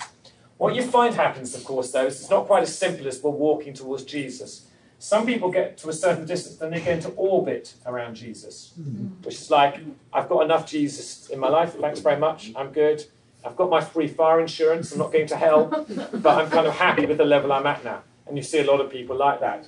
What 0.58 0.74
you 0.74 0.82
find 0.82 1.14
happens, 1.14 1.54
of 1.54 1.64
course, 1.64 1.90
though, 1.90 2.06
is 2.06 2.20
it's 2.20 2.30
not 2.30 2.46
quite 2.46 2.62
as 2.62 2.76
simple 2.76 3.08
as 3.08 3.22
we're 3.22 3.30
walking 3.30 3.72
towards 3.72 4.04
Jesus. 4.04 4.66
Some 4.98 5.24
people 5.24 5.50
get 5.50 5.78
to 5.78 5.88
a 5.88 5.94
certain 5.94 6.26
distance, 6.26 6.56
then 6.56 6.70
they 6.70 6.80
get 6.80 6.96
into 6.96 7.08
orbit 7.12 7.72
around 7.86 8.16
Jesus, 8.16 8.74
hmm. 8.76 9.06
which 9.24 9.36
is 9.36 9.50
like, 9.50 9.80
I've 10.12 10.28
got 10.28 10.44
enough 10.44 10.66
Jesus 10.66 11.30
in 11.30 11.40
my 11.40 11.48
life. 11.48 11.72
Thanks 11.80 12.00
very 12.00 12.18
much. 12.18 12.52
I'm 12.54 12.70
good. 12.70 13.06
I've 13.44 13.56
got 13.56 13.70
my 13.70 13.80
free 13.80 14.08
fire 14.08 14.40
insurance. 14.40 14.92
I'm 14.92 14.98
not 14.98 15.12
going 15.12 15.26
to 15.28 15.36
hell, 15.36 15.66
but 16.12 16.38
I'm 16.38 16.50
kind 16.50 16.66
of 16.66 16.74
happy 16.74 17.06
with 17.06 17.18
the 17.18 17.24
level 17.24 17.52
I'm 17.52 17.66
at 17.66 17.84
now. 17.84 18.02
And 18.26 18.36
you 18.36 18.42
see 18.42 18.58
a 18.58 18.64
lot 18.64 18.80
of 18.80 18.90
people 18.90 19.16
like 19.16 19.40
that. 19.40 19.66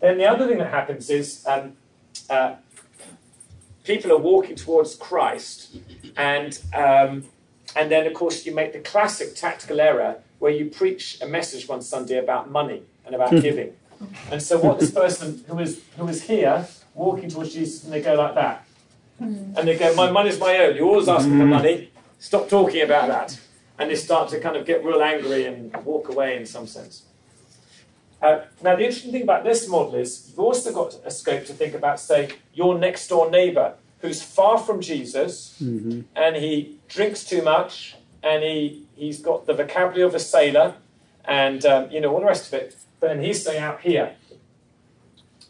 Then 0.00 0.18
the 0.18 0.26
other 0.26 0.46
thing 0.46 0.58
that 0.58 0.70
happens 0.70 1.10
is 1.10 1.44
um, 1.46 1.72
uh, 2.30 2.54
people 3.84 4.12
are 4.12 4.18
walking 4.18 4.54
towards 4.54 4.94
Christ, 4.94 5.76
and 6.16 6.58
um, 6.74 7.24
and 7.74 7.90
then 7.90 8.06
of 8.06 8.14
course 8.14 8.46
you 8.46 8.54
make 8.54 8.72
the 8.72 8.78
classic 8.78 9.34
tactical 9.34 9.80
error 9.80 10.18
where 10.38 10.52
you 10.52 10.66
preach 10.66 11.20
a 11.20 11.26
message 11.26 11.68
one 11.68 11.82
Sunday 11.82 12.18
about 12.18 12.50
money 12.50 12.82
and 13.04 13.14
about 13.14 13.30
giving. 13.42 13.72
And 14.30 14.40
so 14.40 14.58
what 14.60 14.78
this 14.78 14.92
person 14.92 15.44
who 15.48 15.58
is 15.58 15.80
who 15.96 16.06
is 16.06 16.22
here 16.22 16.68
walking 16.94 17.28
towards 17.28 17.52
Jesus 17.54 17.82
and 17.82 17.92
they 17.92 18.00
go 18.00 18.14
like 18.14 18.34
that, 18.36 18.64
and 19.18 19.56
they 19.66 19.76
go, 19.76 19.92
"My 19.94 20.10
money's 20.12 20.38
my 20.38 20.56
own. 20.58 20.76
You're 20.76 20.86
always 20.86 21.08
ask 21.08 21.26
me 21.26 21.38
for 21.38 21.46
money. 21.46 21.90
Stop 22.18 22.48
talking 22.48 22.82
about 22.82 23.08
that." 23.08 23.38
And 23.78 23.90
they 23.90 23.96
start 23.96 24.28
to 24.30 24.40
kind 24.40 24.56
of 24.56 24.66
get 24.66 24.84
real 24.84 25.02
angry 25.02 25.44
and 25.44 25.72
walk 25.84 26.08
away 26.08 26.36
in 26.36 26.46
some 26.46 26.66
sense. 26.66 27.04
Uh, 28.20 28.40
now, 28.62 28.74
the 28.74 28.82
interesting 28.82 29.12
thing 29.12 29.22
about 29.22 29.44
this 29.44 29.68
model 29.68 29.94
is 29.94 30.28
you've 30.28 30.40
also 30.40 30.72
got 30.72 30.96
a 31.04 31.10
scope 31.10 31.44
to 31.46 31.52
think 31.52 31.74
about, 31.74 32.00
say, 32.00 32.30
your 32.52 32.76
next 32.76 33.06
door 33.08 33.30
neighbour 33.30 33.74
who's 34.00 34.22
far 34.22 34.58
from 34.58 34.80
Jesus 34.80 35.56
and 36.16 36.36
he 36.36 36.78
drinks 36.88 37.24
too 37.24 37.42
much 37.42 37.96
and 38.22 38.42
he, 38.42 38.84
he's 38.96 39.20
got 39.20 39.46
the 39.46 39.54
vocabulary 39.54 40.02
of 40.02 40.14
a 40.14 40.20
sailor 40.20 40.74
and, 41.24 41.64
um, 41.64 41.90
you 41.90 42.00
know, 42.00 42.12
all 42.12 42.20
the 42.20 42.26
rest 42.26 42.48
of 42.48 42.54
it. 42.54 42.76
But 43.00 43.08
then 43.08 43.22
he's 43.22 43.42
staying 43.42 43.62
out 43.62 43.80
here, 43.82 44.16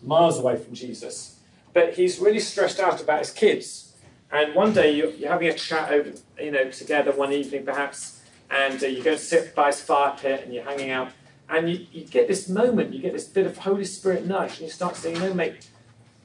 miles 0.03 0.39
away 0.39 0.57
from 0.57 0.75
Jesus. 0.75 1.39
But 1.73 1.95
he's 1.95 2.19
really 2.19 2.41
stressed 2.41 2.81
out 2.81 3.01
about 3.01 3.21
his 3.21 3.31
kids. 3.31 3.88
And 4.31 4.55
one 4.55 4.73
day 4.73 4.95
you're, 4.95 5.11
you're 5.11 5.31
having 5.31 5.49
a 5.49 5.55
chat 5.55 5.91
over, 5.91 6.13
you 6.41 6.51
know, 6.51 6.71
together 6.71 7.13
one 7.13 7.33
evening 7.33 7.65
perhaps, 7.65 8.23
and 8.51 8.83
uh, 8.83 8.87
you 8.87 9.03
go 9.03 9.13
and 9.13 9.21
sit 9.21 9.55
by 9.55 9.69
his 9.69 9.81
fire 9.81 10.17
pit 10.19 10.45
and 10.45 10.55
you're 10.55 10.65
hanging 10.65 10.91
out, 10.91 11.13
and 11.49 11.71
you, 11.71 11.87
you 11.93 12.05
get 12.05 12.29
this 12.29 12.49
moment, 12.49 12.93
you 12.93 13.01
get 13.01 13.13
this 13.13 13.25
bit 13.25 13.47
of 13.47 13.59
Holy 13.59 13.85
Spirit 13.85 14.27
nudge, 14.27 14.53
and 14.53 14.61
you 14.61 14.71
start 14.71 14.97
saying, 14.97 15.17
you 15.17 15.23
know, 15.23 15.35
mate, 15.35 15.69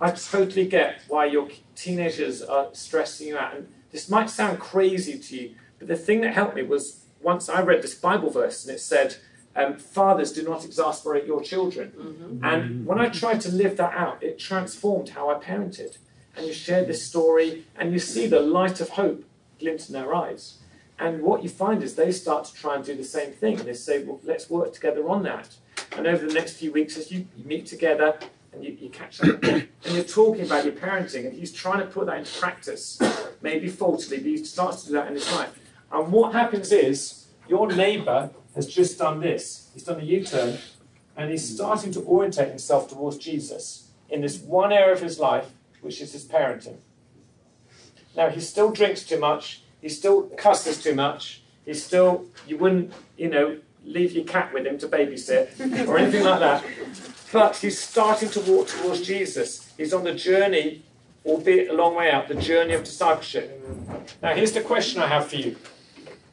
I 0.02 0.12
totally 0.12 0.68
get 0.68 1.02
why 1.08 1.26
your 1.26 1.48
teenagers 1.76 2.42
are 2.42 2.68
stressing 2.74 3.28
you 3.28 3.38
out. 3.38 3.56
And 3.56 3.68
this 3.92 4.10
might 4.10 4.30
sound 4.30 4.60
crazy 4.60 5.18
to 5.18 5.36
you, 5.38 5.56
but 5.80 5.88
the 5.88 5.96
thing 5.96 6.22
that 6.22 6.34
helped 6.34 6.56
me 6.56 6.64
was 6.64 7.06
once 7.22 7.48
I 7.48 7.62
read 7.62 7.82
this 7.82 7.96
Bible 7.96 8.30
verse 8.30 8.66
and 8.66 8.76
it 8.76 8.80
said, 8.80 9.16
um, 9.56 9.78
Fathers, 9.78 10.34
do 10.34 10.44
not 10.44 10.66
exasperate 10.66 11.26
your 11.26 11.42
children. 11.42 11.94
And 12.44 12.86
when 12.86 13.00
I 13.00 13.08
tried 13.08 13.40
to 13.42 13.52
live 13.52 13.78
that 13.78 13.94
out, 13.94 14.22
it 14.22 14.40
transformed 14.40 15.10
how 15.10 15.30
I 15.30 15.36
parented. 15.36 16.00
And 16.36 16.46
you 16.48 16.54
share 16.54 16.84
this 16.84 17.06
story 17.06 17.66
and 17.78 17.94
you 17.94 18.00
see 18.00 18.28
the 18.28 18.40
light 18.40 18.82
of 18.82 18.90
hope 18.90 19.24
glint 19.60 19.88
in 19.88 19.94
their 19.94 20.14
eyes. 20.14 20.60
And 21.00 21.22
what 21.22 21.44
you 21.44 21.50
find 21.50 21.84
is 21.84 21.96
they 21.96 22.12
start 22.12 22.46
to 22.46 22.54
try 22.54 22.76
and 22.76 22.86
do 22.86 22.96
the 22.96 23.04
same 23.04 23.32
thing. 23.32 23.58
They 23.58 23.74
say, 23.74 24.04
well, 24.04 24.20
let's 24.24 24.50
work 24.50 24.74
together 24.74 25.08
on 25.10 25.24
that. 25.24 25.56
And 25.98 26.08
over 26.08 26.26
the 26.26 26.34
next 26.34 26.54
few 26.54 26.72
weeks, 26.72 26.98
as 26.98 27.12
you, 27.12 27.28
you 27.36 27.46
meet 27.46 27.66
together 27.66 28.18
and 28.52 28.64
you, 28.64 28.78
you 28.80 28.90
catch 28.90 29.22
up 29.22 29.44
and 29.44 29.68
you're 29.86 30.04
talking 30.04 30.46
about 30.46 30.66
your 30.66 30.74
parenting, 30.74 31.26
and 31.26 31.34
he's 31.34 31.52
trying 31.52 31.80
to 31.80 31.86
put 31.86 32.06
that 32.06 32.20
into 32.20 32.40
practice, 32.40 33.00
maybe 33.42 33.68
faultily, 33.68 34.18
but 34.18 34.26
he 34.26 34.38
starts 34.44 34.84
to 34.84 34.88
do 34.90 34.94
that 34.94 35.08
in 35.08 35.14
his 35.16 35.32
life. 35.34 35.60
And 35.92 36.12
what 36.12 36.34
happens 36.34 36.72
is 36.72 37.28
your 37.48 37.68
neighbour 37.72 38.32
has 38.56 38.68
just 38.68 38.98
done 38.98 39.20
this. 39.20 39.70
He's 39.74 39.84
done 39.84 40.00
a 40.00 40.04
U 40.04 40.24
turn 40.24 40.58
and 41.16 41.30
he's 41.30 41.56
starting 41.56 41.92
to 41.92 42.02
orientate 42.02 42.50
himself 42.50 42.90
towards 42.90 43.18
Jesus 43.18 43.90
in 44.10 44.22
this 44.22 44.40
one 44.40 44.72
area 44.72 44.94
of 44.94 45.02
his 45.02 45.20
life, 45.20 45.52
which 45.84 46.02
is 46.02 46.14
his 46.14 46.26
parenting. 46.26 46.78
Now, 48.16 48.30
he 48.30 48.40
still 48.40 48.72
drinks 48.72 49.04
too 49.04 49.20
much, 49.20 49.62
he 49.82 49.90
still 49.90 50.24
cusses 50.38 50.82
too 50.82 50.96
much, 50.96 51.42
he 51.66 51.74
still, 51.74 52.26
you 52.48 52.58
wouldn't, 52.58 52.94
you 53.18 53.30
know, 53.30 53.58
leave 53.86 54.14
your 54.14 54.24
cat 54.24 54.54
with 54.54 54.66
him 54.66 54.78
to 54.78 54.88
babysit 54.88 55.88
or 55.88 55.98
anything 55.98 56.24
like 56.24 56.40
that. 56.40 56.64
But 57.32 57.58
he's 57.58 57.80
starting 57.80 58.30
to 58.30 58.40
walk 58.42 58.68
towards 58.68 59.02
Jesus. 59.02 59.74
He's 59.76 59.94
on 59.94 60.04
the 60.04 60.14
journey, 60.14 60.84
albeit 61.26 61.70
a 61.70 61.74
long 61.74 61.96
way 61.96 62.12
out, 62.12 62.28
the 62.28 62.36
journey 62.36 62.74
of 62.74 62.84
discipleship. 62.84 63.62
Now, 64.22 64.36
here's 64.36 64.52
the 64.52 64.62
question 64.62 65.02
I 65.02 65.08
have 65.08 65.28
for 65.28 65.36
you. 65.38 65.58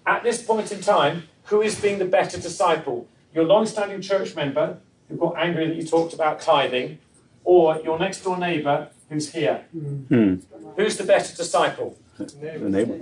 At 0.06 0.22
this 0.22 0.42
point 0.42 0.70
in 0.70 0.80
time, 0.80 1.24
who 1.44 1.62
is 1.62 1.80
being 1.80 1.98
the 1.98 2.04
better 2.04 2.38
disciple? 2.38 3.08
Your 3.34 3.44
long 3.44 3.66
standing 3.66 4.00
church 4.00 4.36
member 4.36 4.78
who 5.08 5.16
got 5.16 5.36
angry 5.36 5.66
that 5.68 5.76
you 5.76 5.84
talked 5.84 6.12
about 6.12 6.40
tithing, 6.40 6.98
or 7.44 7.80
your 7.80 7.98
next 7.98 8.22
door 8.22 8.36
neighbour 8.36 8.90
who's 9.10 9.32
here? 9.32 9.64
Hmm. 9.72 10.36
Who's 10.76 10.96
the 10.96 11.04
better 11.04 11.36
disciple? 11.36 11.98
The 12.16 12.58
neighbor. 12.58 13.00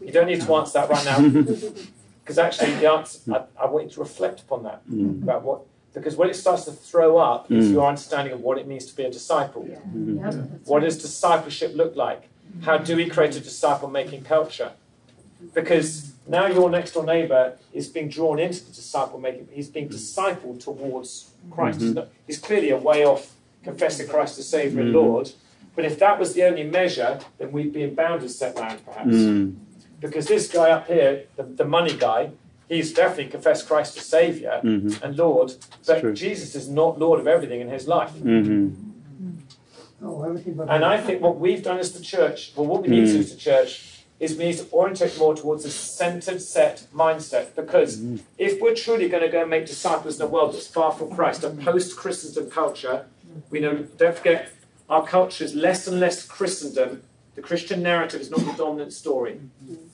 You 0.00 0.12
don't 0.12 0.26
need 0.26 0.42
to 0.42 0.54
answer 0.56 0.80
that 0.80 0.90
right 0.90 1.04
now. 1.04 1.62
Because 2.24 2.38
actually, 2.38 2.74
the 2.76 2.90
answer, 2.90 3.20
I, 3.34 3.64
I 3.64 3.66
want 3.66 3.84
you 3.84 3.90
to 3.90 4.00
reflect 4.00 4.40
upon 4.40 4.62
that. 4.62 4.80
Hmm. 4.88 5.22
About 5.22 5.42
what, 5.42 5.60
because 5.92 6.16
when 6.16 6.30
it 6.30 6.36
starts 6.36 6.64
to 6.64 6.72
throw 6.72 7.18
up 7.18 7.52
is 7.52 7.66
hmm. 7.66 7.74
your 7.74 7.86
understanding 7.86 8.32
of 8.32 8.40
what 8.40 8.56
it 8.56 8.66
means 8.66 8.86
to 8.86 8.96
be 8.96 9.02
a 9.02 9.10
disciple. 9.10 9.62
Hmm. 9.62 10.16
What 10.64 10.80
does 10.80 10.96
discipleship 10.96 11.74
look 11.74 11.94
like? 11.96 12.30
How 12.62 12.78
do 12.78 12.96
we 12.96 13.10
create 13.10 13.36
a 13.36 13.40
disciple 13.40 13.90
making 13.90 14.24
culture? 14.24 14.72
Because 15.52 16.14
now 16.26 16.46
your 16.46 16.70
next 16.70 16.92
door 16.92 17.04
neighbour 17.04 17.58
is 17.74 17.88
being 17.88 18.08
drawn 18.08 18.38
into 18.38 18.64
the 18.64 18.72
disciple 18.72 19.20
making, 19.20 19.48
he's 19.52 19.68
being 19.68 19.90
discipled 19.90 20.64
towards 20.64 21.30
Christ. 21.50 21.82
He's, 21.82 21.94
not, 21.94 22.08
he's 22.26 22.38
clearly 22.38 22.70
a 22.70 22.78
way 22.78 23.04
off 23.04 23.33
confessing 23.64 24.06
Christ 24.08 24.38
as 24.38 24.48
Saviour 24.48 24.82
and 24.82 24.92
Lord. 24.92 25.32
But 25.74 25.84
if 25.84 25.98
that 25.98 26.18
was 26.20 26.34
the 26.34 26.44
only 26.44 26.62
measure, 26.64 27.18
then 27.38 27.50
we'd 27.50 27.72
be 27.72 27.82
in 27.82 27.94
bounded 27.94 28.30
set 28.30 28.54
land, 28.56 28.84
perhaps. 28.84 29.16
Hmm. 29.16 29.50
Because 30.00 30.26
this 30.26 30.48
guy 30.50 30.70
up 30.70 30.86
here, 30.86 31.24
the, 31.36 31.42
the 31.42 31.64
money 31.64 31.96
guy, 31.96 32.30
he's 32.68 32.92
definitely 32.92 33.28
confessed 33.32 33.66
Christ 33.66 33.96
as 33.96 34.06
Saviour 34.06 34.60
and 35.02 35.16
Lord, 35.16 35.54
but. 35.86 36.14
Jesus 36.14 36.54
is 36.54 36.68
not 36.68 36.98
Lord 36.98 37.18
of 37.20 37.26
everything 37.26 37.60
in 37.60 37.68
his 37.68 37.88
life. 37.88 38.10
hmm 38.10 38.68
Oh, 40.02 40.22
everything 40.22 40.54
but. 40.54 40.68
And 40.68 40.84
I 40.84 41.00
think 41.00 41.22
what 41.22 41.38
we've 41.40 41.62
done 41.62 41.78
as 41.78 41.92
the 41.92 42.02
church, 42.02 42.52
well, 42.56 42.66
what 42.66 42.82
we 42.82 42.88
need 42.88 43.06
to 43.06 43.12
do 43.14 43.18
as 43.20 43.30
the 43.32 43.38
church, 43.38 44.04
is 44.20 44.36
we 44.36 44.44
need 44.44 44.58
to 44.58 44.66
orientate 44.70 45.18
more 45.18 45.34
towards 45.34 45.64
a 45.64 45.70
centered 45.70 46.40
set 46.42 46.86
mindset. 46.94 47.54
Because 47.56 48.02
if 48.38 48.60
we're 48.60 48.74
truly 48.74 49.08
going 49.08 49.22
to 49.22 49.28
go 49.30 49.40
and 49.42 49.50
make 49.50 49.66
disciples 49.66 50.20
in 50.20 50.26
a 50.26 50.28
world 50.28 50.52
that's 50.54 50.66
far 50.66 50.92
from 50.92 51.10
Christ, 51.10 51.42
a 51.42 51.50
post 51.50 51.96
Christendom 51.96 52.50
culture, 52.50 53.06
we 53.50 53.60
know, 53.60 53.86
don't 53.96 54.16
forget, 54.16 54.50
our 54.88 55.06
culture 55.06 55.44
is 55.44 55.54
less 55.54 55.86
and 55.86 56.00
less 56.00 56.26
Christendom. 56.26 57.02
The 57.34 57.42
Christian 57.42 57.82
narrative 57.82 58.20
is 58.20 58.30
not 58.30 58.40
the 58.40 58.52
dominant 58.52 58.92
story. 58.92 59.40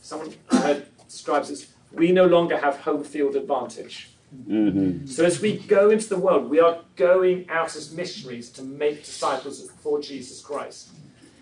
Someone 0.02 0.34
I 0.50 0.56
heard 0.58 0.86
describes 1.08 1.48
this 1.48 1.68
we 1.92 2.12
no 2.12 2.26
longer 2.26 2.58
have 2.58 2.78
home 2.78 3.04
field 3.04 3.36
advantage. 3.36 4.10
Mhm. 4.46 5.08
So 5.08 5.24
as 5.24 5.40
we 5.40 5.58
go 5.58 5.90
into 5.90 6.08
the 6.08 6.18
world, 6.18 6.48
we 6.48 6.60
are 6.60 6.84
going 6.96 7.48
out 7.50 7.74
as 7.74 7.92
missionaries 7.92 8.48
to 8.50 8.62
make 8.62 9.04
disciples 9.04 9.68
for 9.82 10.00
Jesus 10.00 10.40
Christ. 10.40 10.90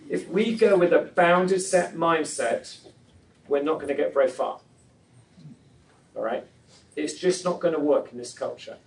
If 0.09 0.29
we 0.29 0.57
go 0.57 0.79
with 0.79 0.93
a 0.93 1.11
bounded 1.15 1.61
set 1.61 1.95
mindset, 1.95 2.79
we're 3.47 3.63
not 3.63 3.75
going 3.75 3.89
to 3.89 3.95
get 3.95 4.15
very 4.15 4.29
far. 4.29 4.61
All 6.17 6.23
right? 6.23 6.45
It's 6.97 7.15
just 7.15 7.45
not 7.45 7.61
going 7.61 7.75
to 7.75 7.81
work 7.81 8.11
in 8.11 8.19
this 8.19 8.33
culture. 8.33 8.79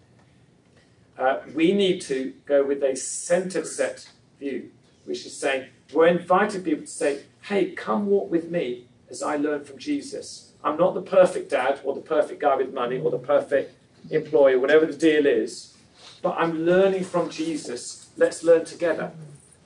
Uh, 1.22 1.40
we 1.54 1.72
need 1.72 2.02
to 2.02 2.34
go 2.48 2.66
with 2.66 2.82
a 2.82 2.96
centered 2.96 3.68
set 3.68 4.10
view, 4.40 4.72
which 5.06 5.24
is 5.24 5.38
saying 5.38 5.68
we're 5.94 6.08
inviting 6.08 6.64
people 6.64 6.82
to 6.82 6.88
say, 6.88 7.22
hey, 7.44 7.72
come 7.72 8.08
walk 8.08 8.32
with 8.32 8.50
me 8.50 8.88
as 9.08 9.22
I 9.22 9.36
learn 9.36 9.64
from 9.64 9.78
Jesus. 9.78 10.54
I'm 10.64 10.78
not 10.78 10.96
the 10.96 11.02
perfect 11.02 11.52
dad 11.52 11.80
or 11.84 11.94
the 11.94 12.02
perfect 12.02 12.42
guy 12.42 12.56
with 12.56 12.74
money 12.74 13.00
or 13.00 13.12
the 13.12 13.20
perfect 13.20 13.76
employer, 14.10 14.60
whatever 14.60 14.88
the 14.88 14.98
deal 14.98 15.28
is, 15.28 15.78
but 16.24 16.36
I'm 16.40 16.66
learning 16.66 17.04
from 17.04 17.30
Jesus. 17.30 18.10
Let's 18.18 18.44
learn 18.44 18.66
together. 18.66 19.12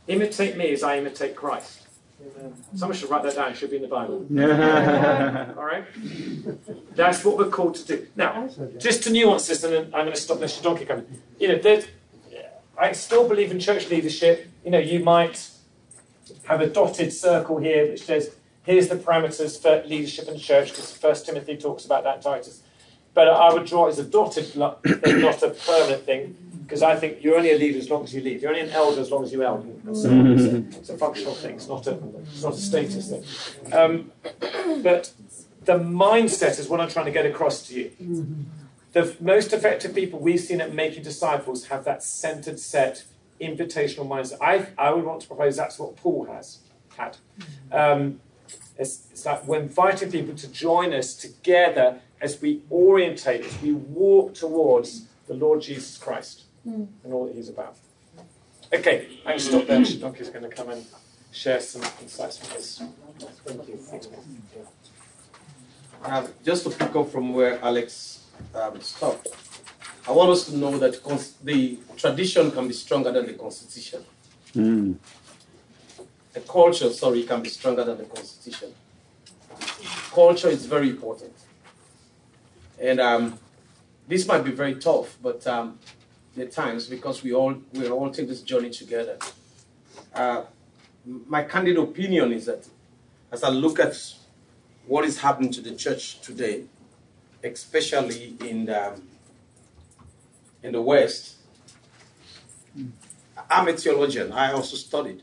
Imitate 0.07 0.57
me 0.57 0.71
as 0.73 0.83
I 0.83 0.97
imitate 0.97 1.37
Christ. 1.37 1.84
Someone 2.75 2.97
should 2.97 3.09
write 3.09 3.23
that 3.23 3.35
down. 3.35 3.51
It 3.51 3.57
should 3.57 3.69
be 3.69 3.77
in 3.77 3.81
the 3.81 3.87
Bible. 3.87 4.25
All 5.57 5.63
right? 5.65 5.85
That's 6.95 7.23
what 7.25 7.37
we're 7.37 7.49
called 7.49 7.75
to 7.75 7.85
do. 7.85 8.07
Now, 8.15 8.49
just 8.79 9.03
to 9.03 9.11
nuance 9.11 9.47
this, 9.47 9.63
and 9.63 9.73
then 9.73 9.83
I'm 9.85 10.05
going 10.05 10.13
to 10.13 10.19
stop 10.21 10.39
this 10.39 10.59
donkey 10.61 10.85
coming. 10.85 11.05
You 11.39 11.49
know, 11.49 11.57
there's- 11.59 11.87
I 12.77 12.91
still 12.91 13.27
believe 13.27 13.51
in 13.51 13.59
church 13.59 13.89
leadership. 13.89 14.47
You 14.65 14.71
know, 14.71 14.79
you 14.79 14.99
might 14.99 15.49
have 16.43 16.59
a 16.59 16.67
dotted 16.67 17.13
circle 17.13 17.57
here 17.57 17.87
which 17.91 18.03
says, 18.03 18.35
here's 18.63 18.89
the 18.89 18.95
parameters 18.97 19.61
for 19.61 19.87
leadership 19.87 20.27
in 20.27 20.37
church, 20.37 20.71
because 20.71 20.91
First 20.91 21.25
Timothy 21.25 21.55
talks 21.55 21.85
about 21.85 22.03
that 22.03 22.17
in 22.17 22.21
Titus. 22.23 22.61
But 23.13 23.29
I 23.29 23.53
would 23.53 23.65
draw 23.65 23.85
it 23.87 23.91
as 23.91 23.99
a 23.99 24.03
dotted 24.03 24.57
not 24.57 24.79
a 24.83 25.49
permanent 25.65 26.03
thing, 26.03 26.35
because 26.65 26.81
I 26.81 26.95
think 26.95 27.23
you're 27.23 27.37
only 27.37 27.51
a 27.51 27.57
leader 27.57 27.77
as 27.77 27.91
long 27.91 28.03
as 28.03 28.13
you 28.13 28.21
lead. 28.21 28.41
You're 28.41 28.49
only 28.49 28.63
an 28.63 28.71
elder 28.71 28.99
as 28.99 29.11
long 29.11 29.23
as 29.23 29.31
you 29.31 29.43
elder. 29.43 29.69
So 29.93 30.09
it's, 30.09 30.43
a, 30.43 30.79
it's 30.79 30.89
a 30.89 30.97
functional 30.97 31.35
thing. 31.35 31.55
It's 31.55 31.67
not 31.67 31.85
a, 31.85 31.99
it's 32.31 32.41
not 32.41 32.53
a 32.53 32.57
status 32.57 33.09
thing. 33.09 33.71
Um, 33.71 34.11
but 34.81 35.13
the 35.65 35.77
mindset 35.77 36.59
is 36.59 36.67
what 36.67 36.81
I'm 36.81 36.89
trying 36.89 37.05
to 37.05 37.11
get 37.11 37.25
across 37.27 37.67
to 37.67 37.75
you. 37.75 37.91
The 38.93 39.15
most 39.19 39.53
effective 39.53 39.93
people 39.93 40.19
we've 40.19 40.39
seen 40.39 40.59
at 40.59 40.73
making 40.73 41.03
disciples 41.03 41.67
have 41.67 41.83
that 41.85 42.01
centered 42.01 42.59
set, 42.59 43.03
invitational 43.39 44.07
mindset. 44.07 44.37
I, 44.41 44.67
I 44.75 44.91
would 44.91 45.05
want 45.05 45.21
to 45.21 45.27
propose 45.27 45.55
that's 45.55 45.77
what 45.77 45.95
Paul 45.97 46.25
has 46.25 46.59
had. 46.97 47.17
Um, 47.71 48.21
it's, 48.79 49.07
it's 49.11 49.25
like 49.25 49.45
we're 49.45 49.59
inviting 49.59 50.11
people 50.11 50.33
to 50.35 50.47
join 50.47 50.93
us 50.93 51.13
together 51.13 51.99
as 52.19 52.41
we 52.41 52.61
orientate, 52.71 53.45
as 53.45 53.61
we 53.61 53.73
walk 53.73 54.33
towards 54.33 55.03
the 55.27 55.35
Lord 55.35 55.61
Jesus 55.61 55.97
Christ 55.97 56.44
and 56.65 57.13
all 57.13 57.25
that 57.27 57.35
He's 57.35 57.49
about. 57.49 57.77
Okay, 58.73 59.19
I 59.25 59.31
can 59.31 59.39
stop 59.39 59.67
there. 59.67 59.83
Donkey 59.83 60.21
is 60.21 60.29
going 60.29 60.43
to 60.43 60.49
come 60.49 60.69
and 60.69 60.85
share 61.31 61.59
some 61.59 61.83
insights 62.01 62.37
from 62.37 62.55
his. 62.57 62.81
Thank 63.45 63.67
you. 63.67 63.75
Thanks, 63.75 64.07
man. 64.09 64.19
Um, 66.03 66.27
just 66.43 66.63
to 66.63 66.69
pick 66.69 66.95
up 66.95 67.09
from 67.09 67.33
where 67.33 67.59
Alex 67.63 68.25
um, 68.53 68.79
stopped, 68.81 69.27
I 70.07 70.11
want 70.11 70.29
us 70.31 70.45
to 70.45 70.57
know 70.57 70.77
that 70.77 71.03
cons- 71.03 71.33
the 71.43 71.79
tradition 71.97 72.51
can 72.51 72.67
be 72.67 72.73
stronger 72.73 73.11
than 73.11 73.25
the 73.25 73.33
constitution. 73.33 74.03
Mm. 74.55 74.95
The 76.33 76.41
culture, 76.41 76.89
sorry, 76.91 77.23
can 77.23 77.41
be 77.41 77.49
stronger 77.49 77.83
than 77.83 77.97
the 77.97 78.03
constitution. 78.03 78.73
Culture 80.11 80.49
is 80.49 80.65
very 80.65 80.89
important. 80.89 81.33
And 82.79 82.99
um, 82.99 83.39
this 84.07 84.27
might 84.27 84.43
be 84.43 84.51
very 84.51 84.75
tough, 84.75 85.17
but 85.21 85.45
um, 85.47 85.79
at 86.37 86.51
times, 86.51 86.87
because 86.87 87.23
we 87.23 87.33
all, 87.33 87.55
we 87.73 87.87
are 87.87 87.91
all 87.91 88.09
take 88.11 88.27
this 88.27 88.41
journey 88.41 88.69
together. 88.69 89.17
Uh, 90.13 90.43
my 91.05 91.43
candid 91.43 91.77
opinion 91.77 92.31
is 92.31 92.45
that 92.45 92.67
as 93.31 93.43
I 93.43 93.49
look 93.49 93.79
at 93.79 93.95
what 94.87 95.05
is 95.05 95.19
happening 95.19 95.51
to 95.51 95.61
the 95.61 95.75
church 95.75 96.19
today, 96.21 96.63
especially 97.43 98.35
in 98.41 98.69
um, 98.69 99.01
in 100.63 100.71
the 100.71 100.81
West. 100.81 101.35
I'm 103.49 103.67
a 103.67 103.73
theologian. 103.73 104.31
I 104.31 104.51
also 104.53 104.75
studied, 104.75 105.21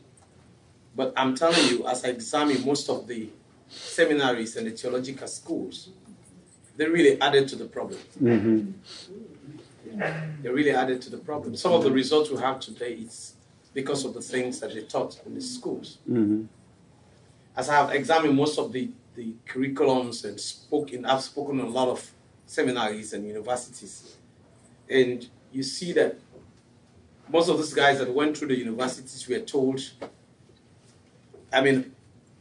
but 0.95 1.13
I'm 1.17 1.35
telling 1.35 1.67
you, 1.67 1.85
as 1.87 2.05
I 2.05 2.09
examine 2.09 2.65
most 2.65 2.89
of 2.89 3.07
the 3.07 3.29
seminaries 3.69 4.55
and 4.55 4.67
the 4.67 4.71
theological 4.71 5.27
schools, 5.27 5.89
they 6.77 6.85
really 6.87 7.19
added 7.19 7.47
to 7.49 7.55
the 7.57 7.65
problem. 7.65 7.99
Mhm. 8.21 8.73
They 10.41 10.49
really 10.49 10.71
added 10.71 11.01
to 11.03 11.09
the 11.09 11.17
problem. 11.17 11.55
Some 11.55 11.73
of 11.73 11.83
the 11.83 11.91
results 11.91 12.29
we 12.29 12.37
have 12.39 12.59
today 12.59 12.93
is 12.93 13.35
because 13.73 14.05
of 14.05 14.13
the 14.13 14.21
things 14.21 14.59
that 14.59 14.73
they 14.73 14.81
taught 14.81 15.19
in 15.25 15.33
the 15.35 15.41
schools 15.41 15.97
Mhm. 16.09 16.47
as 17.55 17.69
I 17.69 17.75
have 17.75 17.91
examined 17.91 18.35
most 18.35 18.57
of 18.59 18.71
the, 18.71 18.89
the 19.15 19.33
curriculums 19.47 20.25
and 20.25 20.39
spoken, 20.39 21.05
I've 21.05 21.21
spoken 21.21 21.59
in 21.59 21.65
a 21.65 21.69
lot 21.69 21.87
of 21.87 22.11
seminaries 22.45 23.13
and 23.13 23.25
universities, 23.27 24.15
and 24.89 25.27
you 25.51 25.63
see 25.63 25.93
that 25.93 26.17
most 27.29 27.49
of 27.49 27.57
these 27.57 27.73
guys 27.73 27.99
that 27.99 28.13
went 28.13 28.37
through 28.37 28.49
the 28.49 28.57
universities 28.57 29.27
were 29.27 29.39
told, 29.39 29.79
I 31.51 31.61
mean, 31.61 31.95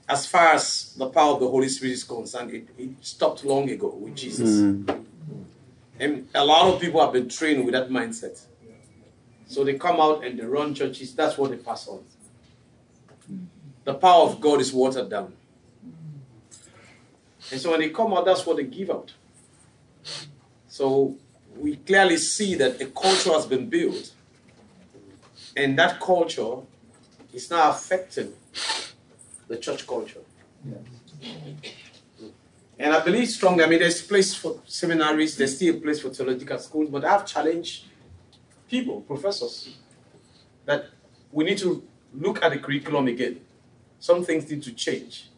as 0.08 0.26
far 0.26 0.48
as 0.54 0.94
the 0.98 1.08
power 1.08 1.34
of 1.34 1.40
the 1.40 1.48
Holy 1.48 1.68
Spirit 1.68 1.92
is 1.92 2.04
concerned, 2.04 2.50
it, 2.52 2.68
it 2.76 2.90
stopped 3.00 3.44
long 3.44 3.70
ago 3.70 3.88
with 3.94 4.14
Jesus. 4.16 4.50
Mm. 4.50 5.04
And 5.98 6.28
a 6.34 6.44
lot 6.44 6.72
of 6.72 6.80
people 6.80 7.00
have 7.00 7.12
been 7.12 7.28
trained 7.28 7.64
with 7.64 7.74
that 7.74 7.88
mindset. 7.88 8.40
So 9.46 9.64
they 9.64 9.74
come 9.74 10.00
out 10.00 10.24
and 10.24 10.38
they 10.38 10.44
run 10.44 10.74
churches, 10.74 11.14
that's 11.14 11.36
what 11.36 11.50
they 11.50 11.58
pass 11.58 11.86
on. 11.86 12.04
The 13.84 13.94
power 13.94 14.22
of 14.24 14.40
God 14.40 14.60
is 14.60 14.72
watered 14.72 15.10
down. 15.10 15.34
And 17.50 17.60
so 17.60 17.72
when 17.72 17.80
they 17.80 17.90
come 17.90 18.14
out, 18.14 18.24
that's 18.24 18.46
what 18.46 18.56
they 18.56 18.64
give 18.64 18.90
out. 18.90 19.12
So 20.68 21.16
we 21.56 21.76
clearly 21.76 22.16
see 22.16 22.54
that 22.54 22.80
a 22.80 22.86
culture 22.86 23.32
has 23.32 23.44
been 23.44 23.68
built, 23.68 24.12
and 25.54 25.78
that 25.78 26.00
culture 26.00 26.56
is 27.34 27.50
now 27.50 27.70
affecting 27.70 28.32
the 29.48 29.58
church 29.58 29.86
culture. 29.86 30.20
And 32.82 32.92
I 32.92 32.98
believe 32.98 33.28
strongly, 33.28 33.62
I 33.62 33.68
mean, 33.68 33.78
there's 33.78 34.02
place 34.02 34.34
for 34.34 34.58
seminaries, 34.66 35.36
there's 35.36 35.54
still 35.54 35.76
a 35.76 35.78
place 35.78 36.00
for 36.00 36.08
theological 36.10 36.58
schools, 36.58 36.90
but 36.90 37.04
I've 37.04 37.24
challenged 37.24 37.84
people, 38.68 39.02
professors, 39.02 39.76
that 40.64 40.86
we 41.30 41.44
need 41.44 41.58
to 41.58 41.86
look 42.12 42.42
at 42.42 42.50
the 42.50 42.58
curriculum 42.58 43.06
again. 43.06 43.40
Some 44.00 44.24
things 44.24 44.50
need 44.50 44.64
to 44.64 44.72
change 44.72 45.28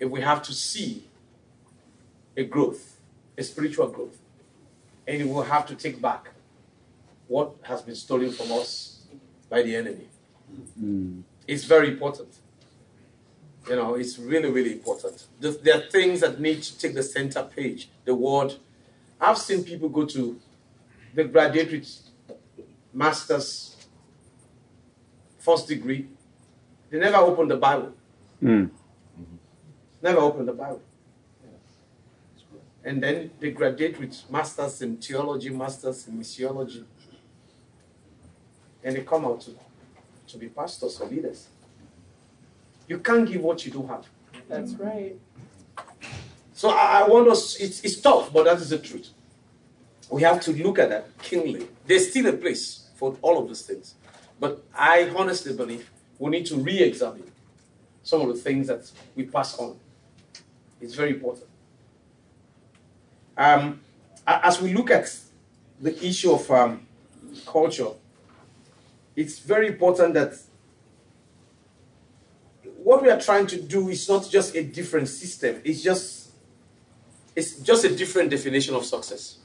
if 0.00 0.10
we 0.10 0.20
have 0.22 0.42
to 0.42 0.52
see 0.52 1.04
a 2.36 2.42
growth, 2.42 2.96
a 3.38 3.44
spiritual 3.44 3.86
growth. 3.86 4.18
And 5.06 5.26
we 5.26 5.32
will 5.32 5.44
have 5.44 5.66
to 5.66 5.76
take 5.76 6.02
back 6.02 6.30
what 7.28 7.54
has 7.62 7.82
been 7.82 7.94
stolen 7.94 8.32
from 8.32 8.50
us 8.50 9.04
by 9.48 9.62
the 9.62 9.76
enemy. 9.76 10.08
Mm. 10.82 11.22
It's 11.46 11.62
very 11.62 11.86
important. 11.86 12.30
You 13.68 13.76
know, 13.76 13.94
it's 13.94 14.18
really, 14.18 14.50
really 14.50 14.72
important. 14.72 15.26
There- 15.40 15.52
There 15.52 15.76
are 15.78 15.90
things 15.90 16.20
that 16.20 16.38
need 16.40 16.62
to 16.62 16.78
take 16.78 16.94
the 16.94 17.02
center 17.02 17.42
page. 17.42 17.88
The 18.04 18.14
word. 18.14 18.54
I've 19.20 19.38
seen 19.38 19.64
people 19.64 19.88
go 19.88 20.04
to 20.06 20.38
the 21.14 21.24
graduate 21.24 21.88
master's 22.92 23.76
first 25.38 25.68
degree. 25.68 26.08
They 26.90 26.98
never 26.98 27.16
open 27.18 27.48
the 27.48 27.56
Bible. 27.56 27.94
Mm. 28.42 28.70
Never 30.02 30.18
open 30.20 30.46
the 30.46 30.52
Bible. 30.52 30.82
And 32.84 33.02
then 33.02 33.30
they 33.40 33.50
graduate 33.50 33.98
with 33.98 34.30
masters 34.30 34.82
in 34.82 34.98
theology, 34.98 35.48
masters 35.48 36.06
in 36.06 36.18
missiology. 36.18 36.84
And 38.82 38.94
they 38.96 39.02
come 39.02 39.24
out 39.24 39.40
to, 39.42 39.52
to 40.28 40.36
be 40.38 40.48
pastors 40.48 41.00
or 41.00 41.08
leaders. 41.08 41.48
You 42.88 42.98
can't 42.98 43.28
give 43.30 43.42
what 43.42 43.64
you 43.64 43.72
don't 43.72 43.88
have. 43.88 44.06
That's 44.48 44.72
right. 44.74 45.16
So 46.52 46.70
I, 46.70 47.00
I 47.00 47.08
want 47.08 47.28
us, 47.28 47.56
it's, 47.56 47.82
it's 47.82 48.00
tough, 48.00 48.32
but 48.32 48.44
that 48.44 48.58
is 48.58 48.70
the 48.70 48.78
truth. 48.78 49.10
We 50.10 50.22
have 50.22 50.40
to 50.42 50.52
look 50.52 50.78
at 50.78 50.90
that 50.90 51.18
keenly. 51.22 51.66
There's 51.86 52.10
still 52.10 52.26
a 52.26 52.32
place 52.32 52.88
for 52.94 53.16
all 53.22 53.42
of 53.42 53.48
these 53.48 53.62
things. 53.62 53.94
But 54.38 54.62
I 54.74 55.10
honestly 55.16 55.54
believe 55.54 55.90
we 56.18 56.30
need 56.30 56.46
to 56.46 56.56
re 56.56 56.78
examine 56.80 57.30
some 58.02 58.20
of 58.20 58.28
the 58.28 58.34
things 58.34 58.66
that 58.68 58.90
we 59.16 59.24
pass 59.24 59.58
on. 59.58 59.76
It's 60.80 60.94
very 60.94 61.10
important. 61.10 61.46
Um, 63.36 63.80
as 64.26 64.60
we 64.60 64.74
look 64.74 64.90
at 64.90 65.14
the 65.80 66.06
issue 66.06 66.32
of 66.32 66.48
um, 66.50 66.86
culture, 67.46 67.88
it's 69.16 69.38
very 69.38 69.68
important 69.68 70.14
that 70.14 70.34
what 72.84 73.02
we 73.02 73.08
are 73.08 73.18
trying 73.18 73.46
to 73.46 73.60
do 73.60 73.88
is 73.88 74.06
not 74.08 74.28
just 74.30 74.54
a 74.54 74.62
different 74.62 75.08
system, 75.08 75.60
it's 75.64 75.82
just 75.82 76.32
it's 77.34 77.58
just 77.60 77.84
a 77.84 77.96
different 77.96 78.30
definition 78.30 78.74
of 78.74 78.84
success. 78.84 79.38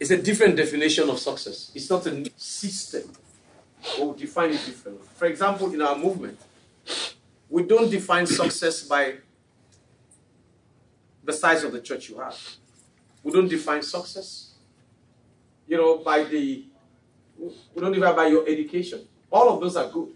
It's 0.00 0.10
a 0.10 0.16
different 0.20 0.56
definition 0.56 1.08
of 1.08 1.18
success. 1.18 1.70
It's 1.74 1.88
not 1.88 2.04
a 2.06 2.28
system. 2.36 3.12
We'll 3.98 4.14
define 4.14 4.50
it 4.50 4.64
differently. 4.64 5.06
For 5.14 5.26
example, 5.26 5.72
in 5.72 5.80
our 5.82 5.96
movement, 5.96 6.38
we 7.48 7.62
don't 7.62 7.90
define 7.90 8.26
success 8.26 8.82
by 8.82 9.14
the 11.22 11.32
size 11.32 11.62
of 11.62 11.72
the 11.72 11.80
church 11.80 12.08
you 12.08 12.18
have. 12.18 12.36
We 13.22 13.32
don't 13.32 13.48
define 13.48 13.82
success, 13.82 14.54
you 15.68 15.76
know, 15.76 15.98
by 15.98 16.24
the, 16.24 16.64
we 17.38 17.80
don't 17.80 17.92
define 17.92 18.16
by 18.16 18.26
your 18.26 18.48
education. 18.48 19.06
All 19.30 19.54
of 19.54 19.60
those 19.60 19.76
are 19.76 19.88
good. 19.88 20.08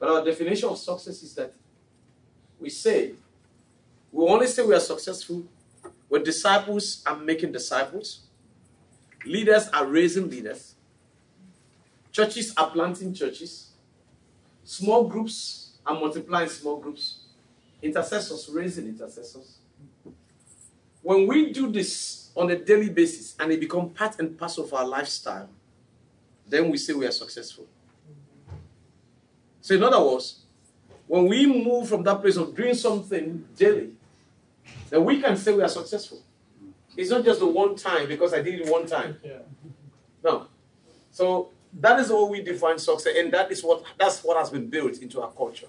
But 0.00 0.08
our 0.08 0.24
definition 0.24 0.70
of 0.70 0.78
success 0.78 1.22
is 1.22 1.34
that 1.34 1.52
we 2.58 2.70
say, 2.70 3.12
we 4.10 4.24
only 4.26 4.46
say 4.46 4.64
we 4.64 4.74
are 4.74 4.80
successful 4.80 5.44
when 6.08 6.24
disciples 6.24 7.02
are 7.06 7.16
making 7.16 7.52
disciples, 7.52 8.22
leaders 9.24 9.68
are 9.68 9.86
raising 9.86 10.28
leaders, 10.28 10.74
churches 12.10 12.52
are 12.56 12.70
planting 12.70 13.14
churches, 13.14 13.70
small 14.64 15.06
groups 15.06 15.72
are 15.86 15.94
multiplying 15.94 16.48
small 16.48 16.78
groups, 16.78 17.20
intercessors 17.82 18.48
raising 18.52 18.86
intercessors. 18.86 19.58
When 21.02 21.26
we 21.26 21.52
do 21.52 21.70
this 21.70 22.30
on 22.34 22.50
a 22.50 22.56
daily 22.56 22.88
basis 22.88 23.36
and 23.38 23.52
it 23.52 23.60
becomes 23.60 23.96
part 23.96 24.18
and 24.18 24.36
parcel 24.38 24.64
of 24.64 24.72
our 24.74 24.86
lifestyle, 24.86 25.48
then 26.48 26.70
we 26.70 26.78
say 26.78 26.92
we 26.94 27.06
are 27.06 27.12
successful. 27.12 27.66
So, 29.60 29.74
in 29.74 29.82
other 29.82 30.02
words, 30.02 30.40
when 31.06 31.26
we 31.26 31.46
move 31.46 31.88
from 31.88 32.02
that 32.04 32.20
place 32.20 32.36
of 32.36 32.54
doing 32.54 32.74
something 32.74 33.44
daily, 33.56 33.90
then 34.88 35.04
we 35.04 35.20
can 35.20 35.36
say 35.36 35.52
we 35.52 35.62
are 35.62 35.68
successful. 35.68 36.22
It's 36.96 37.10
not 37.10 37.24
just 37.24 37.40
the 37.40 37.46
one 37.46 37.76
time 37.76 38.08
because 38.08 38.34
I 38.34 38.42
did 38.42 38.60
it 38.60 38.70
one 38.70 38.86
time. 38.86 39.16
No. 40.22 40.46
So 41.10 41.50
that 41.80 42.00
is 42.00 42.08
how 42.08 42.26
we 42.26 42.42
define 42.42 42.78
success, 42.78 43.14
and 43.16 43.32
that 43.32 43.50
is 43.50 43.62
what 43.62 43.82
that's 43.98 44.22
what 44.22 44.36
has 44.36 44.50
been 44.50 44.68
built 44.68 44.98
into 44.98 45.20
our 45.20 45.30
culture. 45.30 45.68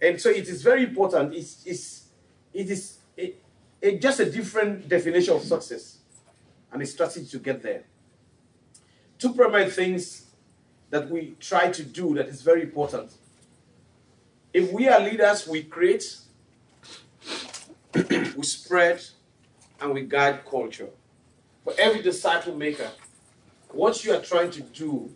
And 0.00 0.20
so 0.20 0.28
it 0.28 0.48
is 0.48 0.62
very 0.62 0.84
important. 0.84 1.34
It's, 1.34 1.64
it's 1.66 2.04
it 2.52 2.70
is 2.70 2.98
it, 3.16 3.42
it 3.80 4.00
just 4.00 4.20
a 4.20 4.30
different 4.30 4.88
definition 4.88 5.34
of 5.34 5.42
success 5.42 5.98
and 6.72 6.82
a 6.82 6.86
strategy 6.86 7.26
to 7.26 7.38
get 7.38 7.62
there. 7.62 7.84
Two 9.18 9.32
primary 9.32 9.70
things 9.70 10.23
that 10.94 11.10
we 11.10 11.34
try 11.40 11.72
to 11.72 11.82
do 11.82 12.14
that 12.14 12.28
is 12.28 12.40
very 12.40 12.62
important. 12.62 13.10
If 14.52 14.70
we 14.70 14.86
are 14.86 15.00
leaders, 15.00 15.44
we 15.48 15.64
create, 15.64 16.18
we 17.94 18.44
spread, 18.44 19.02
and 19.80 19.92
we 19.92 20.02
guide 20.02 20.44
culture. 20.48 20.90
For 21.64 21.74
every 21.78 22.00
disciple 22.00 22.54
maker, 22.54 22.92
what 23.70 24.04
you 24.04 24.14
are 24.14 24.20
trying 24.20 24.52
to 24.52 24.62
do, 24.62 25.10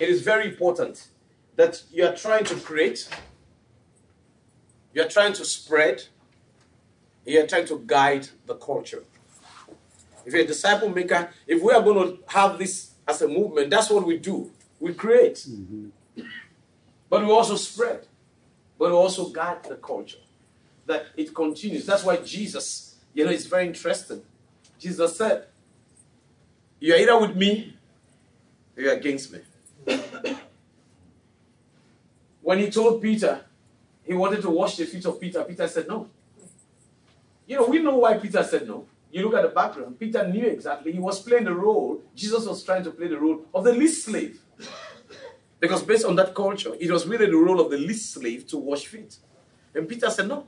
it 0.00 0.08
is 0.08 0.22
very 0.22 0.48
important 0.48 1.06
that 1.54 1.84
you 1.92 2.04
are 2.04 2.16
trying 2.16 2.44
to 2.46 2.56
create, 2.56 3.08
you 4.92 5.02
are 5.02 5.08
trying 5.08 5.34
to 5.34 5.44
spread, 5.44 6.02
you 7.24 7.44
are 7.44 7.46
trying 7.46 7.66
to 7.68 7.80
guide 7.86 8.26
the 8.46 8.56
culture. 8.56 9.04
If 10.26 10.32
you're 10.32 10.42
a 10.42 10.46
disciple 10.48 10.88
maker, 10.88 11.30
if 11.46 11.62
we 11.62 11.72
are 11.72 11.80
going 11.80 12.08
to 12.08 12.18
have 12.26 12.58
this 12.58 12.87
as 13.08 13.22
a 13.22 13.28
movement, 13.28 13.70
that's 13.70 13.88
what 13.88 14.06
we 14.06 14.18
do. 14.18 14.50
We 14.78 14.92
create, 14.92 15.36
mm-hmm. 15.36 15.88
but 17.08 17.24
we 17.24 17.32
also 17.32 17.56
spread, 17.56 18.06
but 18.78 18.90
we 18.90 18.94
also 18.94 19.30
guide 19.30 19.64
the 19.64 19.76
culture. 19.76 20.18
That 20.86 21.06
it 21.16 21.34
continues. 21.34 21.84
That's 21.84 22.04
why 22.04 22.16
Jesus, 22.18 22.96
you 23.12 23.24
know, 23.24 23.30
it's 23.30 23.46
very 23.46 23.66
interesting. 23.66 24.22
Jesus 24.78 25.16
said, 25.16 25.46
You're 26.78 26.98
either 26.98 27.18
with 27.18 27.36
me 27.36 27.74
or 28.76 28.82
you're 28.82 28.94
against 28.94 29.32
me. 29.32 29.40
when 32.42 32.58
he 32.58 32.70
told 32.70 33.02
Peter, 33.02 33.40
he 34.04 34.14
wanted 34.14 34.40
to 34.42 34.50
wash 34.50 34.76
the 34.76 34.86
feet 34.86 35.04
of 35.04 35.20
Peter, 35.20 35.42
Peter 35.44 35.66
said 35.68 35.88
no. 35.88 36.08
You 37.46 37.56
know, 37.56 37.66
we 37.66 37.80
know 37.80 37.96
why 37.96 38.16
Peter 38.18 38.42
said 38.44 38.66
no. 38.66 38.86
You 39.10 39.22
look 39.24 39.34
at 39.34 39.42
the 39.42 39.48
background, 39.48 39.98
Peter 39.98 40.26
knew 40.26 40.46
exactly. 40.46 40.92
He 40.92 40.98
was 40.98 41.20
playing 41.20 41.44
the 41.44 41.54
role, 41.54 42.02
Jesus 42.14 42.46
was 42.46 42.62
trying 42.62 42.84
to 42.84 42.90
play 42.90 43.08
the 43.08 43.18
role 43.18 43.46
of 43.54 43.64
the 43.64 43.72
least 43.72 44.04
slave. 44.04 44.40
Because 45.60 45.82
based 45.82 46.04
on 46.04 46.14
that 46.16 46.34
culture, 46.34 46.72
it 46.78 46.90
was 46.90 47.06
really 47.06 47.26
the 47.26 47.36
role 47.36 47.60
of 47.60 47.70
the 47.70 47.78
least 47.78 48.12
slave 48.12 48.46
to 48.48 48.58
wash 48.58 48.86
feet. 48.86 49.16
And 49.74 49.88
Peter 49.88 50.08
said, 50.08 50.28
No. 50.28 50.46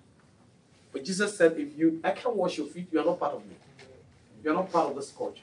But 0.93 1.05
Jesus 1.05 1.37
said, 1.37 1.59
If 1.59 1.77
you 1.77 2.01
I 2.05 2.13
can't 2.13 2.37
wash 2.37 2.59
your 2.59 2.69
feet, 2.69 2.89
you 2.93 3.01
are 3.01 3.05
not 3.05 3.19
part 3.19 3.35
of 3.35 3.45
me. 3.45 3.57
You 4.45 4.53
are 4.53 4.55
not 4.55 4.71
part 4.71 4.91
of 4.91 4.97
this 4.97 5.11
culture. 5.11 5.43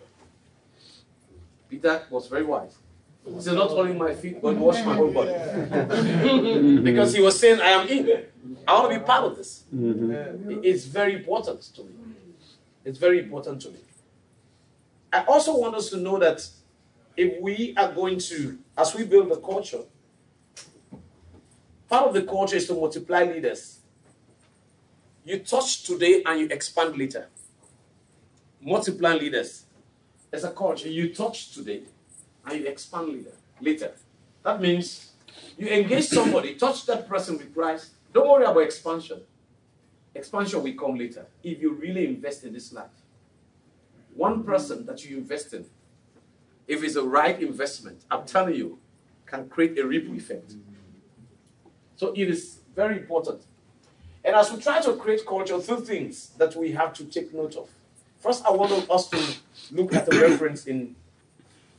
Peter 1.69 2.01
was 2.09 2.27
very 2.27 2.43
wise. 2.43 2.77
He 3.25 3.41
said, 3.41 3.55
Not 3.55 3.71
only 3.71 3.93
my 3.93 4.15
feet, 4.15 4.41
but 4.41 4.55
wash 4.55 4.83
my 4.85 4.95
whole 4.95 5.11
body. 5.11 5.33
because 6.83 7.13
he 7.13 7.21
was 7.21 7.37
saying, 7.37 7.59
I 7.59 7.71
am 7.71 7.87
in. 7.89 8.23
I 8.65 8.73
want 8.73 8.93
to 8.93 8.99
be 8.99 9.05
part 9.05 9.25
of 9.25 9.35
this. 9.35 9.63
Mm-hmm. 9.75 10.61
It's 10.63 10.85
very 10.85 11.15
important 11.15 11.61
to 11.75 11.83
me. 11.83 11.91
It's 12.87 12.99
very 12.99 13.19
important 13.19 13.61
to 13.63 13.69
me. 13.69 13.79
I 15.11 15.25
also 15.25 15.57
want 15.59 15.75
us 15.75 15.89
to 15.89 15.97
know 15.97 16.17
that 16.19 16.47
if 17.17 17.41
we 17.41 17.73
are 17.75 17.91
going 17.91 18.17
to, 18.19 18.59
as 18.77 18.95
we 18.95 19.03
build 19.03 19.29
the 19.29 19.35
culture, 19.35 19.81
part 21.89 22.07
of 22.07 22.13
the 22.13 22.21
culture 22.21 22.55
is 22.55 22.65
to 22.67 22.73
multiply 22.73 23.23
leaders. 23.23 23.79
You 25.25 25.39
touch 25.39 25.83
today 25.83 26.23
and 26.25 26.39
you 26.39 26.47
expand 26.49 26.97
later. 26.97 27.27
Multiply 28.61 29.15
leaders. 29.15 29.65
As 30.31 30.45
a 30.45 30.51
culture, 30.51 30.87
you 30.87 31.13
touch 31.13 31.51
today 31.51 31.81
and 32.45 32.61
you 32.61 32.67
expand 32.67 33.09
later. 33.09 33.33
Later. 33.59 33.91
That 34.43 34.61
means 34.61 35.11
you 35.57 35.67
engage 35.67 36.05
somebody, 36.05 36.55
touch 36.55 36.85
that 36.85 37.09
person 37.09 37.37
with 37.37 37.53
Christ. 37.53 37.89
Don't 38.13 38.29
worry 38.29 38.45
about 38.45 38.61
expansion. 38.61 39.19
Expansion 40.17 40.63
will 40.63 40.73
come 40.73 40.95
later 40.95 41.27
if 41.43 41.61
you 41.61 41.73
really 41.73 42.07
invest 42.07 42.43
in 42.43 42.51
this 42.51 42.73
life. 42.73 42.89
One 44.15 44.43
person 44.43 44.85
that 44.87 45.05
you 45.05 45.17
invest 45.17 45.53
in, 45.53 45.65
if 46.67 46.83
it's 46.83 46.95
a 46.95 47.03
right 47.03 47.39
investment, 47.39 48.03
I'm 48.09 48.25
telling 48.25 48.55
you, 48.55 48.79
can 49.27 49.47
create 49.47 49.77
a 49.77 49.85
ripple 49.85 50.15
effect. 50.15 50.55
So 51.95 52.13
it 52.13 52.29
is 52.29 52.59
very 52.75 52.97
important. 52.97 53.43
And 54.25 54.35
as 54.35 54.51
we 54.51 54.59
try 54.59 54.81
to 54.81 54.95
create 54.95 55.25
culture, 55.25 55.61
two 55.61 55.81
things 55.81 56.29
that 56.37 56.55
we 56.55 56.71
have 56.71 56.93
to 56.93 57.05
take 57.05 57.33
note 57.33 57.55
of. 57.55 57.69
First, 58.19 58.43
I 58.45 58.51
want 58.51 58.89
us 58.89 59.09
to 59.09 59.19
look 59.71 59.93
at 59.93 60.11
a 60.11 60.19
reference 60.29 60.65
in 60.65 60.95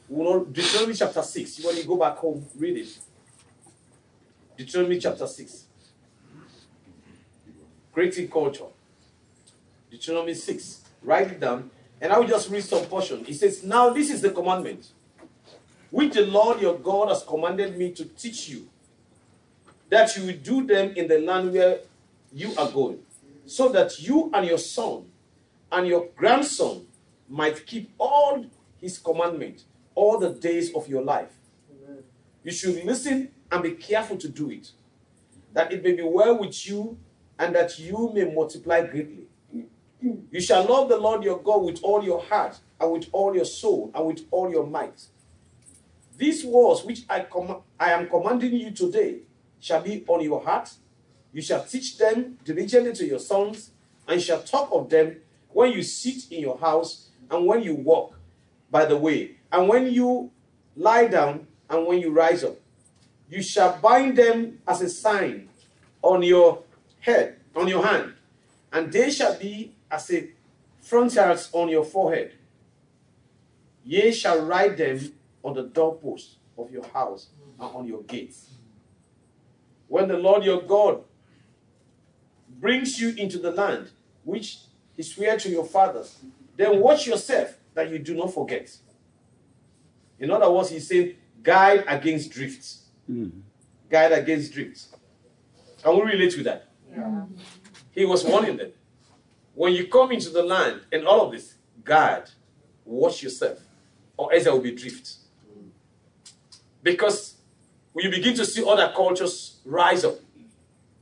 Deuteronomy 0.09 0.95
chapter 0.95 1.23
6. 1.23 1.65
When 1.65 1.77
you 1.77 1.85
go 1.85 1.97
back 1.97 2.17
home, 2.17 2.47
read 2.57 2.77
it. 2.79 2.99
Deuteronomy 4.57 4.99
chapter 4.99 5.27
6. 5.27 5.68
Creating 7.99 8.29
culture. 8.29 8.67
Deuteronomy 9.91 10.33
6. 10.33 10.83
Write 11.03 11.33
it 11.33 11.41
down. 11.41 11.69
And 12.01 12.13
I 12.13 12.19
will 12.21 12.29
just 12.29 12.49
read 12.49 12.63
some 12.63 12.85
portion. 12.85 13.25
It 13.27 13.35
says, 13.35 13.65
Now 13.65 13.91
this 13.91 14.09
is 14.09 14.23
the 14.23 14.31
commandment 14.31 14.87
which 15.91 16.15
the 16.15 16.25
Lord 16.25 16.61
your 16.61 16.79
God 16.79 17.09
has 17.09 17.25
commanded 17.25 17.77
me 17.77 17.91
to 17.95 18.05
teach 18.05 18.51
you, 18.51 18.69
that 19.89 20.17
you 20.17 20.27
will 20.27 20.37
do 20.37 20.65
them 20.65 20.93
in 20.95 21.09
the 21.09 21.19
land 21.19 21.53
where 21.53 21.81
you 22.33 22.55
are 22.57 22.71
going, 22.71 23.01
so 23.47 23.69
that 23.71 23.99
you 23.99 24.31
and 24.33 24.47
your 24.47 24.59
son 24.59 25.07
and 25.73 25.89
your 25.89 26.07
grandson 26.15 26.87
might 27.29 27.67
keep 27.67 27.91
all 27.99 28.47
his 28.81 28.97
commandments 28.97 29.65
all 29.97 30.21
the 30.21 30.31
days 30.31 30.73
of 30.73 30.87
your 30.87 31.03
life. 31.03 31.33
You 32.45 32.53
should 32.53 32.85
listen 32.85 33.33
and 33.51 33.61
be 33.61 33.73
careful 33.73 34.19
to 34.19 34.29
do 34.29 34.53
it, 34.53 34.71
that 35.53 35.73
it 35.73 35.83
may 35.83 35.95
be 35.95 36.05
well 36.05 36.39
with 36.39 36.65
you 36.65 36.97
and 37.39 37.55
that 37.55 37.79
you 37.79 38.11
may 38.15 38.25
multiply 38.25 38.85
greatly. 38.87 39.27
You 40.31 40.41
shall 40.41 40.65
love 40.65 40.89
the 40.89 40.97
Lord 40.97 41.25
your 41.25 41.39
God 41.39 41.65
with 41.65 41.81
all 41.83 42.05
your 42.05 42.23
heart, 42.23 42.59
and 42.81 42.93
with 42.93 43.09
all 43.13 43.35
your 43.35 43.45
soul, 43.45 43.91
and 43.95 44.07
with 44.07 44.21
all 44.31 44.51
your 44.51 44.67
might. 44.67 45.07
These 46.17 46.45
words 46.45 46.85
which 46.85 47.05
I, 47.09 47.21
com- 47.21 47.63
I 47.79 47.93
am 47.93 48.09
commanding 48.09 48.55
you 48.55 48.71
today 48.71 49.21
shall 49.61 49.83
be 49.83 50.05
on 50.07 50.23
your 50.23 50.43
heart. 50.43 50.73
You 51.33 51.43
shall 51.43 51.65
teach 51.65 51.99
them 51.99 52.39
diligently 52.45 52.93
to 52.95 53.07
your 53.07 53.19
sons, 53.19 53.71
and 54.07 54.21
shall 54.21 54.43
talk 54.43 54.71
of 54.73 54.89
them 54.89 55.17
when 55.51 55.73
you 55.73 55.83
sit 55.83 56.31
in 56.31 56.41
your 56.41 56.59
house, 56.59 57.09
and 57.31 57.47
when 57.47 57.63
you 57.63 57.75
walk 57.75 58.19
by 58.71 58.85
the 58.85 58.97
way, 58.97 59.37
and 59.51 59.69
when 59.69 59.87
you 59.91 60.31
lie 60.77 61.07
down, 61.07 61.47
and 61.71 61.87
when 61.87 61.99
you 61.99 62.11
rise 62.11 62.45
up. 62.45 62.57
You 63.29 63.43
shall 63.43 63.79
bind 63.81 64.17
them 64.17 64.61
as 64.67 64.81
a 64.81 64.89
sign 64.89 65.49
on 66.03 66.23
your 66.23 66.63
head, 67.09 67.37
on 67.57 67.69
your 67.69 67.85
hand, 67.85 68.15
and 68.73 68.93
they 68.93 69.11
shall 69.11 69.39
be 69.39 69.75
as 69.91 70.11
a 70.11 70.31
frontals 70.81 71.49
on 71.53 71.69
your 71.69 71.85
forehead. 71.85 72.33
Ye 73.85 74.13
shall 74.13 74.45
write 74.45 74.77
them 74.77 75.13
on 75.43 75.55
the 75.55 75.63
doorposts 75.63 76.37
of 76.57 76.71
your 76.71 76.87
house 76.89 77.29
and 77.59 77.75
on 77.75 77.87
your 77.87 78.03
gates. 78.03 78.51
When 79.89 80.09
the 80.09 80.19
Lord 80.19 80.45
your 80.45 80.61
God 80.63 81.03
brings 82.61 83.01
you 83.01 83.11
into 83.17 83.39
the 83.39 83.51
land 83.51 83.91
which 84.25 84.59
he 84.95 85.03
swore 85.03 85.37
to 85.37 85.49
your 85.49 85.65
fathers 85.65 86.19
then 86.59 86.81
watch 86.81 87.07
yourself 87.07 87.57
that 87.73 87.89
you 87.89 88.01
do 88.01 88.15
not 88.15 88.35
forget. 88.35 88.77
In 90.19 90.31
other 90.33 90.51
words, 90.51 90.71
he's 90.71 90.89
saying, 90.89 91.15
guide 91.41 91.85
against 91.87 92.33
drifts. 92.33 92.83
Hmm. 93.07 93.29
Guide 93.89 94.11
against 94.13 94.53
drifts. 94.53 94.89
Can 95.83 95.95
we 95.95 96.03
relate 96.03 96.33
to 96.33 96.43
that? 96.43 96.68
He 97.93 98.05
was 98.05 98.25
warning 98.25 98.57
them. 98.57 98.73
When 99.55 99.73
you 99.73 99.89
come 99.89 100.13
into 100.13 100.31
the 100.31 100.43
land 100.43 100.83
and 100.93 101.07
all 101.07 101.27
of 101.27 101.33
this, 101.33 101.55
guard, 101.85 102.31
watch 102.85 103.23
yourself, 103.23 103.59
or 104.17 104.33
else 104.33 104.45
there 104.45 104.53
will 104.53 104.61
be 104.61 104.73
drift. 104.73 105.15
Because 106.83 107.35
when 107.93 108.05
you 108.05 108.11
begin 108.11 108.35
to 108.37 108.45
see 108.45 108.65
other 108.65 108.93
cultures 108.95 109.59
rise 109.65 110.05
up 110.05 110.15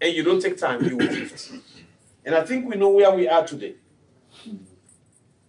and 0.00 0.14
you 0.14 0.22
don't 0.22 0.40
take 0.40 0.56
time, 0.56 0.82
you 0.84 0.96
will 0.96 1.06
drift. 1.06 1.52
And 2.24 2.34
I 2.34 2.44
think 2.44 2.66
we 2.68 2.76
know 2.76 2.88
where 2.88 3.10
we 3.12 3.28
are 3.28 3.46
today. 3.46 3.74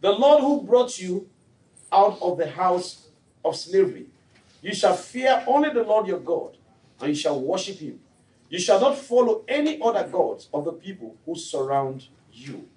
The 0.02 0.12
Lord 0.12 0.42
who 0.42 0.62
brought 0.62 1.00
you 1.00 1.30
out 1.92 2.20
of 2.22 2.38
the 2.38 2.50
house 2.50 3.08
of 3.44 3.56
slavery, 3.56 4.08
you 4.62 4.74
shall 4.74 4.96
fear 4.96 5.44
only 5.48 5.70
the 5.70 5.84
Lord 5.84 6.08
your 6.08 6.20
God, 6.20 6.58
and 7.00 7.10
you 7.10 7.16
shall 7.16 7.40
worship 7.40 7.78
him. 7.78 8.00
You 8.50 8.60
shall 8.60 8.80
not 8.80 8.98
follow 8.98 9.44
any 9.48 9.82
other 9.82 10.08
gods 10.08 10.50
of 10.54 10.66
the 10.66 10.72
people 10.72 11.18
who 11.26 11.36
surround 11.36 12.08
you. 12.32 12.68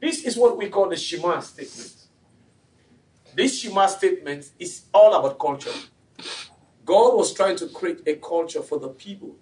This 0.00 0.24
is 0.24 0.36
what 0.36 0.56
we 0.56 0.68
call 0.68 0.88
the 0.88 0.96
Shema 0.96 1.40
statement. 1.40 1.94
This 3.34 3.60
Shema 3.60 3.86
statement 3.86 4.50
is 4.58 4.82
all 4.92 5.14
about 5.14 5.38
culture. 5.38 5.72
God 6.84 7.16
was 7.16 7.32
trying 7.32 7.56
to 7.56 7.68
create 7.68 8.02
a 8.06 8.14
culture 8.16 8.62
for 8.62 8.78
the 8.78 8.88
people 8.88 9.36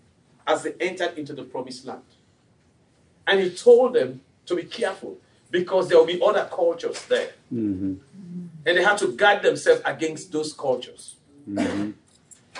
as 0.46 0.62
they 0.62 0.74
entered 0.80 1.16
into 1.16 1.32
the 1.32 1.42
promised 1.42 1.86
land. 1.86 2.02
And 3.26 3.40
He 3.40 3.50
told 3.50 3.94
them 3.94 4.20
to 4.46 4.56
be 4.56 4.64
careful 4.64 5.18
because 5.50 5.88
there 5.88 5.98
will 5.98 6.06
be 6.06 6.20
other 6.22 6.48
cultures 6.52 7.04
there. 7.06 7.30
Mm-hmm. 7.52 7.94
And 8.66 8.76
they 8.76 8.84
had 8.84 8.98
to 8.98 9.08
guard 9.12 9.42
themselves 9.42 9.82
against 9.84 10.32
those 10.32 10.52
cultures. 10.52 11.16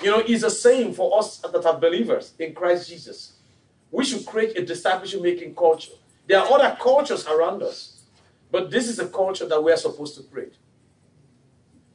You 0.01 0.09
know, 0.11 0.23
it's 0.25 0.43
a 0.43 0.49
saying 0.49 0.93
for 0.93 1.17
us 1.19 1.37
that 1.37 1.65
are 1.65 1.79
believers 1.79 2.33
in 2.39 2.53
Christ 2.53 2.89
Jesus. 2.89 3.33
We 3.91 4.03
should 4.03 4.25
create 4.25 4.57
a 4.57 4.65
discipleship 4.65 5.21
making 5.21 5.53
culture. 5.53 5.91
There 6.27 6.39
are 6.39 6.51
other 6.51 6.75
cultures 6.81 7.27
around 7.27 7.61
us, 7.61 8.01
but 8.51 8.71
this 8.71 8.87
is 8.87 8.99
a 8.99 9.07
culture 9.07 9.47
that 9.47 9.63
we 9.63 9.71
are 9.71 9.77
supposed 9.77 10.15
to 10.15 10.23
create. 10.23 10.55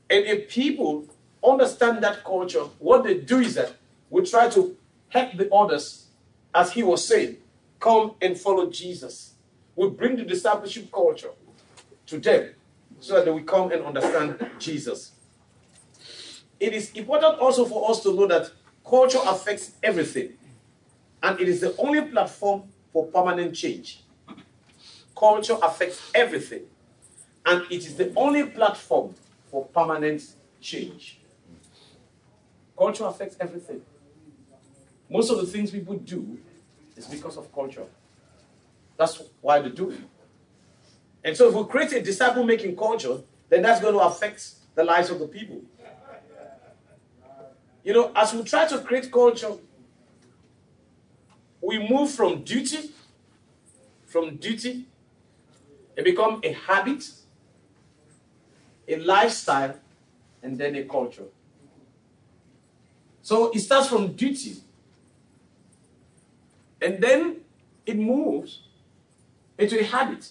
And 0.08 0.24
if 0.24 0.48
people 0.48 1.06
understand 1.44 2.02
that 2.04 2.22
culture, 2.22 2.60
what 2.78 3.02
they 3.02 3.14
do 3.18 3.38
is 3.38 3.54
that 3.54 3.72
we 4.08 4.24
try 4.24 4.48
to 4.50 4.76
help 5.08 5.36
the 5.36 5.52
others, 5.52 6.06
as 6.54 6.72
he 6.72 6.82
was 6.82 7.06
saying, 7.06 7.38
come 7.80 8.12
and 8.22 8.38
follow 8.38 8.70
Jesus. 8.70 9.34
We 9.74 9.90
bring 9.90 10.16
the 10.16 10.24
discipleship 10.24 10.92
culture 10.92 11.30
to 12.06 12.18
them 12.18 12.50
so 13.00 13.14
that 13.14 13.24
they 13.24 13.30
will 13.30 13.42
come 13.42 13.72
and 13.72 13.84
understand 13.84 14.50
Jesus. 14.58 15.12
It 16.58 16.72
is 16.72 16.92
important 16.92 17.38
also 17.38 17.64
for 17.64 17.90
us 17.90 18.02
to 18.02 18.14
know 18.14 18.26
that 18.26 18.50
culture 18.88 19.20
affects 19.26 19.72
everything, 19.82 20.34
and 21.22 21.38
it 21.40 21.48
is 21.48 21.60
the 21.60 21.76
only 21.76 22.02
platform 22.02 22.64
for 22.92 23.06
permanent 23.06 23.54
change. 23.54 24.02
Culture 25.16 25.56
affects 25.62 26.10
everything, 26.14 26.62
and 27.44 27.62
it 27.70 27.86
is 27.86 27.96
the 27.96 28.12
only 28.16 28.44
platform 28.44 29.14
for 29.50 29.66
permanent 29.66 30.22
change. 30.60 31.20
Culture 32.76 33.04
affects 33.06 33.36
everything. 33.40 33.82
Most 35.08 35.30
of 35.30 35.38
the 35.38 35.46
things 35.46 35.70
people 35.70 35.94
do 35.96 36.38
is 36.96 37.06
because 37.06 37.36
of 37.36 37.52
culture. 37.52 37.84
That's 38.96 39.22
why 39.40 39.60
they 39.60 39.70
do 39.70 39.90
it. 39.90 40.00
And 41.22 41.36
so, 41.36 41.48
if 41.48 41.54
we 41.54 41.64
create 41.64 41.92
a 41.92 42.02
disciple 42.02 42.44
making 42.44 42.76
culture, 42.76 43.18
then 43.48 43.62
that's 43.62 43.80
going 43.80 43.94
to 43.94 44.00
affect 44.00 44.48
the 44.74 44.84
lives 44.84 45.10
of 45.10 45.18
the 45.18 45.26
people. 45.26 45.62
You 47.86 47.92
know, 47.92 48.10
as 48.16 48.34
we 48.34 48.42
try 48.42 48.66
to 48.66 48.80
create 48.80 49.12
culture, 49.12 49.52
we 51.62 51.78
move 51.88 52.10
from 52.10 52.42
duty, 52.42 52.90
from 54.06 54.38
duty, 54.38 54.86
it 55.94 56.04
become 56.04 56.40
a 56.42 56.50
habit, 56.50 57.08
a 58.88 58.96
lifestyle, 58.96 59.76
and 60.42 60.58
then 60.58 60.74
a 60.74 60.82
culture. 60.82 61.26
So 63.22 63.52
it 63.52 63.60
starts 63.60 63.86
from 63.86 64.14
duty, 64.14 64.56
and 66.82 67.00
then 67.00 67.36
it 67.86 67.96
moves 67.96 68.62
into 69.56 69.78
a 69.78 69.84
habit. 69.84 70.28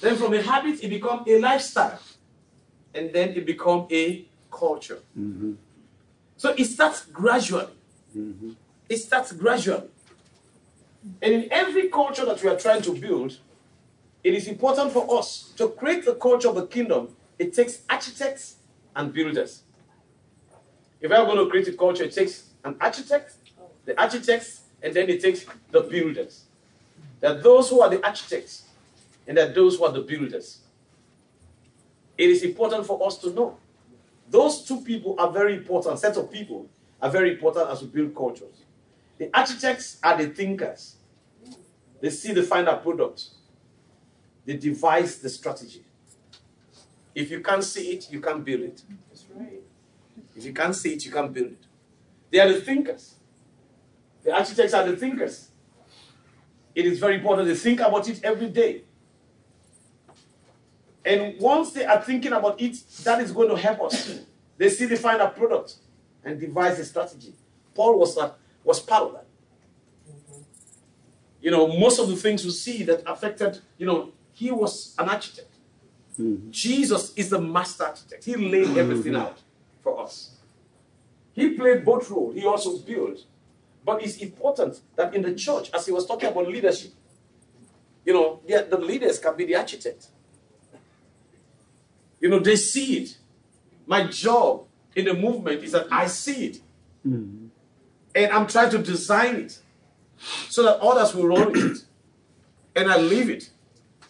Then 0.00 0.14
from 0.14 0.34
a 0.34 0.40
habit, 0.40 0.84
it 0.84 0.88
becomes 0.88 1.26
a 1.26 1.40
lifestyle, 1.40 1.98
and 2.94 3.12
then 3.12 3.30
it 3.30 3.44
becomes 3.44 3.90
a 3.90 4.27
culture. 4.58 4.98
Mm-hmm. 5.18 5.52
So 6.36 6.54
it 6.56 6.64
starts 6.64 7.06
gradually. 7.06 7.72
Mm-hmm. 8.16 8.52
It 8.88 8.96
starts 8.98 9.32
gradually. 9.32 9.88
And 11.22 11.32
in 11.32 11.48
every 11.52 11.88
culture 11.88 12.24
that 12.24 12.42
we 12.42 12.48
are 12.48 12.58
trying 12.58 12.82
to 12.82 12.92
build, 12.92 13.38
it 14.24 14.34
is 14.34 14.48
important 14.48 14.92
for 14.92 15.18
us 15.18 15.52
to 15.56 15.68
create 15.68 16.04
the 16.04 16.14
culture 16.14 16.48
of 16.48 16.56
the 16.56 16.66
kingdom. 16.66 17.14
It 17.38 17.54
takes 17.54 17.82
architects 17.88 18.56
and 18.94 19.12
builders. 19.12 19.62
If 21.00 21.12
I'm 21.12 21.26
going 21.26 21.38
to 21.38 21.48
create 21.48 21.68
a 21.68 21.72
culture, 21.72 22.04
it 22.04 22.12
takes 22.12 22.50
an 22.64 22.76
architect, 22.80 23.34
the 23.84 23.98
architects, 24.00 24.62
and 24.82 24.92
then 24.94 25.08
it 25.08 25.22
takes 25.22 25.46
the 25.70 25.80
builders. 25.82 26.44
There 27.20 27.30
are 27.30 27.40
those 27.40 27.70
who 27.70 27.80
are 27.80 27.88
the 27.90 28.04
architects, 28.04 28.64
and 29.26 29.36
there 29.36 29.48
are 29.48 29.52
those 29.52 29.76
who 29.76 29.84
are 29.84 29.92
the 29.92 30.00
builders. 30.00 30.58
It 32.16 32.30
is 32.30 32.42
important 32.42 32.86
for 32.86 33.04
us 33.06 33.18
to 33.18 33.30
know. 33.30 33.56
Those 34.30 34.64
two 34.64 34.80
people 34.82 35.14
are 35.18 35.30
very 35.30 35.54
important, 35.54 35.98
set 35.98 36.16
of 36.16 36.30
people 36.30 36.68
are 37.00 37.10
very 37.10 37.32
important 37.32 37.70
as 37.70 37.82
we 37.82 37.88
build 37.88 38.14
cultures. 38.14 38.64
The 39.18 39.30
architects 39.34 39.98
are 40.02 40.16
the 40.16 40.28
thinkers. 40.28 40.96
They 42.00 42.10
see 42.10 42.32
the 42.32 42.42
final 42.42 42.76
product. 42.76 43.30
They 44.44 44.56
devise 44.56 45.18
the 45.18 45.28
strategy. 45.28 45.84
If 47.14 47.30
you 47.30 47.40
can't 47.40 47.64
see 47.64 47.90
it, 47.92 48.10
you 48.12 48.20
can't 48.20 48.44
build 48.44 48.60
it. 48.60 48.82
That's 49.08 49.24
right. 49.34 49.60
If 50.36 50.44
you 50.44 50.52
can't 50.52 50.74
see 50.74 50.94
it, 50.94 51.04
you 51.04 51.10
can't 51.10 51.32
build 51.32 51.48
it. 51.52 51.66
They 52.30 52.38
are 52.38 52.52
the 52.52 52.60
thinkers. 52.60 53.16
The 54.22 54.32
architects 54.32 54.74
are 54.74 54.88
the 54.88 54.96
thinkers. 54.96 55.48
It 56.74 56.86
is 56.86 56.98
very 56.98 57.16
important. 57.16 57.48
They 57.48 57.54
think 57.54 57.80
about 57.80 58.08
it 58.08 58.22
every 58.22 58.48
day. 58.50 58.82
And 61.08 61.40
once 61.40 61.72
they 61.72 61.86
are 61.86 62.02
thinking 62.02 62.34
about 62.34 62.60
it, 62.60 62.76
that 63.02 63.22
is 63.22 63.32
going 63.32 63.48
to 63.48 63.56
help 63.56 63.80
us. 63.80 64.20
They 64.58 64.68
see 64.68 64.84
the 64.84 64.96
final 64.96 65.28
product 65.28 65.76
and 66.22 66.38
devise 66.38 66.78
a 66.78 66.84
strategy. 66.84 67.32
Paul 67.74 67.98
was, 67.98 68.18
was 68.62 68.80
part 68.80 69.04
of 69.04 69.12
that. 69.14 69.26
You 71.40 71.50
know, 71.50 71.66
most 71.66 71.98
of 71.98 72.08
the 72.10 72.16
things 72.16 72.44
we 72.44 72.50
see 72.50 72.82
that 72.82 73.02
affected, 73.06 73.58
you 73.78 73.86
know, 73.86 74.12
he 74.32 74.50
was 74.50 74.94
an 74.98 75.08
architect. 75.08 75.54
Mm-hmm. 76.20 76.50
Jesus 76.50 77.14
is 77.14 77.30
the 77.30 77.40
master 77.40 77.84
architect. 77.84 78.24
He 78.24 78.36
laid 78.36 78.66
mm-hmm. 78.66 78.78
everything 78.78 79.14
out 79.14 79.38
for 79.82 80.02
us. 80.02 80.32
He 81.32 81.50
played 81.50 81.86
both 81.86 82.10
roles. 82.10 82.34
He 82.34 82.44
also 82.44 82.76
built. 82.80 83.20
But 83.82 84.02
it's 84.02 84.18
important 84.18 84.80
that 84.96 85.14
in 85.14 85.22
the 85.22 85.34
church, 85.34 85.70
as 85.72 85.86
he 85.86 85.92
was 85.92 86.04
talking 86.04 86.28
about 86.28 86.48
leadership, 86.48 86.90
you 88.04 88.12
know, 88.12 88.40
the, 88.46 88.66
the 88.68 88.76
leaders 88.76 89.18
can 89.18 89.34
be 89.36 89.46
the 89.46 89.56
architect. 89.56 90.08
You 92.20 92.28
know, 92.28 92.38
they 92.38 92.56
see 92.56 92.98
it. 92.98 93.16
My 93.86 94.06
job 94.06 94.66
in 94.94 95.04
the 95.06 95.14
movement 95.14 95.62
is 95.62 95.72
that 95.72 95.86
I 95.90 96.06
see 96.06 96.46
it. 96.46 96.60
Hmm. 97.02 97.46
And 98.14 98.32
I'm 98.32 98.46
trying 98.46 98.70
to 98.70 98.78
design 98.78 99.36
it 99.36 99.58
so 100.48 100.62
that 100.64 100.80
others 100.80 101.14
will 101.14 101.28
run 101.28 101.52
it. 101.54 101.78
And 102.74 102.90
I 102.90 102.96
live 102.96 103.30
it. 103.30 103.50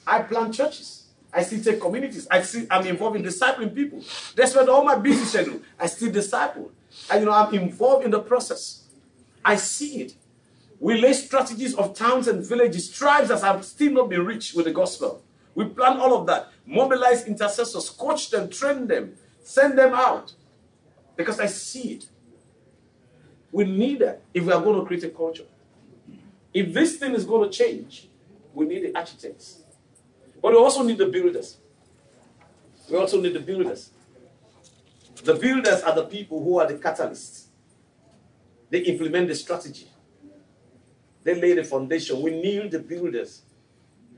I 0.07 0.21
plant 0.23 0.55
churches. 0.55 0.99
I 1.33 1.43
still 1.43 1.63
take 1.63 1.81
communities. 1.81 2.27
I 2.31 2.43
see 2.43 2.67
I'm 2.71 2.87
involved 2.87 3.17
in 3.17 3.23
discipling 3.23 3.75
people. 3.75 4.03
That's 4.35 4.55
what 4.55 4.69
all 4.69 4.85
my 4.85 4.97
busy 4.97 5.25
schedule, 5.25 5.61
I 5.79 5.87
still 5.87 6.11
disciple. 6.11 6.73
And 7.11 7.21
you 7.21 7.27
know, 7.27 7.33
I'm 7.33 7.53
involved 7.55 8.05
in 8.05 8.11
the 8.11 8.21
process. 8.21 8.85
I 9.45 9.57
see 9.57 10.03
it. 10.03 10.15
We 10.81 11.01
lay 11.01 11.13
strategies 11.13 11.75
of 11.75 11.95
towns 11.95 12.29
and 12.29 12.45
villages, 12.45 12.91
tribes 12.91 13.29
that 13.29 13.41
have 13.43 13.65
still 13.65 13.93
not 13.93 14.09
been 14.09 14.25
reached 14.25 14.55
with 14.55 14.65
the 14.65 14.73
gospel. 14.73 15.23
We 15.55 15.67
plan 15.67 15.99
all 15.99 16.17
of 16.17 16.27
that. 16.29 16.53
Mobilize 16.69 17.27
intercessors, 17.27 17.89
coach 17.89 18.29
them, 18.31 18.51
train 18.51 18.87
them, 18.87 19.15
send 19.43 19.79
them 19.79 19.95
out. 19.95 20.35
Because 21.17 21.41
I 21.41 21.47
see 21.47 21.95
it. 21.95 22.07
We 23.51 23.65
need 23.65 24.01
that 24.01 24.21
if 24.35 24.45
we 24.45 24.53
are 24.53 24.61
going 24.61 24.79
to 24.79 24.85
create 24.85 25.03
a 25.05 25.09
culture. 25.09 25.47
If 26.53 26.75
this 26.75 26.97
thing 26.97 27.15
is 27.15 27.25
going 27.25 27.51
to 27.51 27.57
change, 27.57 28.09
we 28.53 28.67
need 28.67 28.85
the 28.85 28.95
architects. 28.95 29.63
But 30.43 30.53
we 30.53 30.59
also 30.59 30.83
need 30.83 30.99
the 30.99 31.07
builders. 31.07 31.57
We 32.91 32.99
also 32.99 33.19
need 33.19 33.33
the 33.33 33.41
builders. 33.41 33.91
The 35.25 35.35
builders 35.35 35.83
are 35.83 35.95
the 35.95 36.05
people 36.05 36.45
who 36.45 36.59
are 36.59 36.67
the 36.67 36.75
catalysts. 36.75 37.47
They 38.69 38.81
implement 38.81 39.29
the 39.29 39.35
strategy. 39.35 39.91
They 41.25 41.41
lay 41.41 41.55
the 41.55 41.65
foundation. 41.65 42.21
We 42.21 42.31
need 42.31 42.71
the 42.71 42.79
builders. 42.79 43.43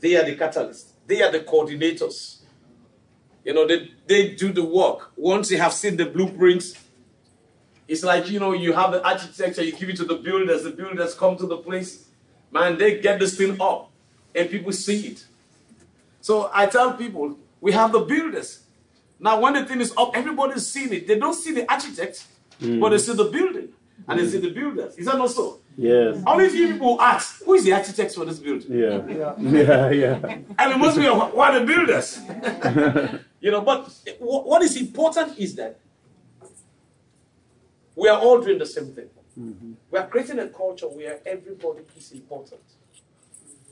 They 0.01 0.17
are 0.17 0.25
the 0.25 0.37
catalysts. 0.37 0.93
They 1.07 1.23
are 1.23 1.31
the 1.31 1.41
coordinators. 1.41 2.40
You 3.45 3.55
know, 3.55 3.67
they, 3.67 3.91
they 4.07 4.35
do 4.35 4.53
the 4.53 4.65
work. 4.65 5.13
Once 5.17 5.51
you 5.51 5.59
have 5.59 5.73
seen 5.73 5.97
the 5.97 6.07
blueprints, 6.07 6.75
it's 7.89 8.05
like, 8.05 8.31
you 8.31 8.39
know, 8.39 8.53
you 8.53 8.73
have 8.73 8.93
the 8.93 9.05
architecture, 9.07 9.63
you 9.63 9.73
give 9.73 9.89
it 9.89 9.97
to 9.97 10.05
the 10.05 10.15
builders, 10.15 10.63
the 10.63 10.71
builders 10.71 11.15
come 11.15 11.37
to 11.39 11.47
the 11.47 11.57
place. 11.57 12.07
Man, 12.51 12.79
they 12.79 13.01
get 13.01 13.19
this 13.19 13.37
thing 13.37 13.61
up 13.61 13.91
and 14.35 14.49
people 14.51 14.73
see 14.73 15.09
it. 15.09 15.25
So 16.21 16.51
I 16.53 16.67
tell 16.67 16.95
people, 16.95 17.39
we 17.61 17.73
have 17.73 17.93
the 17.93 18.01
builders. 18.01 18.65
Now, 19.19 19.41
when 19.41 19.55
the 19.55 19.65
thing 19.65 19.81
is 19.81 19.93
up, 19.97 20.17
everybody's 20.17 20.67
seeing 20.67 20.93
it. 20.93 21.07
They 21.07 21.19
don't 21.19 21.35
see 21.35 21.53
the 21.53 21.71
architect, 21.71 22.25
but 22.59 22.67
they 22.91 22.97
mm. 22.97 23.01
see 23.01 23.15
the 23.15 23.25
building 23.25 23.69
and 24.09 24.19
they 24.19 24.27
see 24.27 24.39
the 24.39 24.51
builders. 24.51 24.97
Is 24.97 25.07
that 25.07 25.19
not 25.19 25.31
so? 25.31 25.61
Yes. 25.81 26.23
Only 26.27 26.51
few 26.51 26.73
people 26.75 27.01
ask, 27.01 27.43
who 27.43 27.55
is 27.55 27.65
the 27.65 27.73
architect 27.73 28.15
for 28.15 28.27
this 28.27 28.39
building? 28.39 28.71
Yeah. 28.71 29.01
Yeah. 29.09 29.35
Yeah. 29.39 29.91
yeah. 29.91 30.39
And 30.59 30.73
it 30.73 30.77
must 30.77 30.99
be 30.99 31.07
one 31.07 31.57
of 31.57 31.67
the 31.67 31.67
builders. 31.67 32.21
you 33.41 33.51
know, 33.51 33.63
but 33.63 33.91
what 34.19 34.61
is 34.61 34.77
important 34.77 35.39
is 35.39 35.55
that 35.55 35.79
we 37.97 38.11
are 38.11 38.19
all 38.19 38.43
doing 38.43 38.59
the 38.59 38.67
same 38.67 38.93
thing. 38.93 39.09
Mm-hmm. 39.39 39.73
We 39.91 39.99
are 39.99 40.07
creating 40.07 40.39
a 40.41 40.49
culture 40.49 40.87
where 40.87 41.19
everybody 41.25 41.81
is 41.97 42.13
important. 42.13 42.61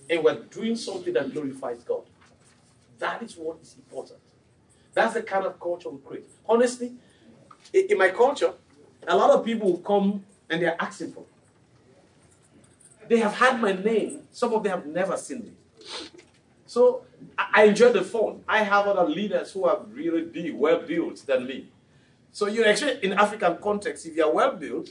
And 0.09 0.25
we're 0.25 0.41
doing 0.45 0.77
something 0.77 1.13
that 1.13 1.31
glorifies 1.31 1.83
God. 1.83 2.05
That 3.01 3.23
is 3.23 3.37
what 3.37 3.59
is 3.63 3.75
important. 3.77 4.21
That's 4.95 5.13
the 5.13 5.23
kind 5.23 5.45
of 5.45 5.61
culture 5.61 5.91
we 5.91 5.99
create. 5.99 6.31
Honestly, 6.49 6.93
in 7.75 7.99
my 7.99 8.09
culture, 8.09 8.55
a 9.07 9.15
lot 9.15 9.29
of 9.29 9.45
people 9.45 9.73
will 9.73 9.85
come 9.93 10.25
and 10.49 10.63
they're 10.63 10.81
asking 10.81 11.13
for 11.13 11.21
me. 11.21 11.27
They 13.09 13.19
have 13.19 13.35
had 13.35 13.61
my 13.61 13.73
name. 13.73 14.23
Some 14.31 14.53
of 14.55 14.63
them 14.63 14.73
have 14.73 14.87
never 14.87 15.17
seen 15.17 15.41
me. 15.41 15.53
So 16.67 17.03
I 17.37 17.47
I 17.55 17.65
enjoy 17.65 17.93
the 17.93 18.03
fun. 18.03 18.43
I 18.47 18.63
have 18.63 18.87
other 18.87 19.09
leaders 19.09 19.53
who 19.53 19.65
are 19.65 19.81
really 19.91 20.23
big, 20.23 20.55
well 20.55 20.81
built 20.81 21.25
than 21.27 21.47
me. 21.47 21.69
So 22.31 22.47
you 22.47 22.65
actually 22.65 23.03
in 23.03 23.13
African 23.15 23.57
context, 23.63 24.07
if 24.07 24.17
you 24.17 24.25
are 24.25 24.33
well 24.33 24.53
built, 24.55 24.91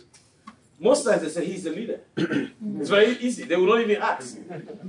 most 0.80 1.06
times 1.06 1.22
they 1.22 1.30
say 1.30 1.46
he's 1.46 1.64
the 1.64 1.72
leader. 1.72 2.02
it's 2.18 2.90
very 2.90 3.18
easy. 3.18 3.44
They 3.46 3.56
will 3.56 3.68
not 3.68 3.82
even 3.82 4.02
ask. 4.02 4.38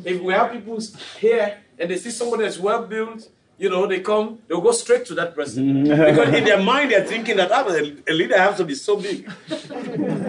If 0.05 0.21
we 0.21 0.33
have 0.33 0.51
people 0.53 0.79
here 1.19 1.59
and 1.79 1.91
they 1.91 1.97
see 1.99 2.11
somebody 2.11 2.43
that's 2.45 2.59
well 2.59 2.85
built, 2.87 3.29
you 3.59 3.69
know, 3.69 3.87
they 3.87 4.01
come, 4.01 4.39
they'll 4.47 4.61
go 4.61 4.73
straight 4.73 5.05
to 5.07 5.15
that 5.15 5.35
person. 5.35 5.85
because 5.85 6.35
in 6.35 6.45
their 6.45 6.63
mind 6.73 6.91
they're 6.91 7.05
thinking 7.05 7.37
that 7.37 7.51
"Ah, 7.53 7.67
a 7.67 8.13
leader 8.13 8.39
has 8.39 8.57
to 8.57 8.65
be 8.65 8.75
so 8.75 8.97
big. 8.97 9.31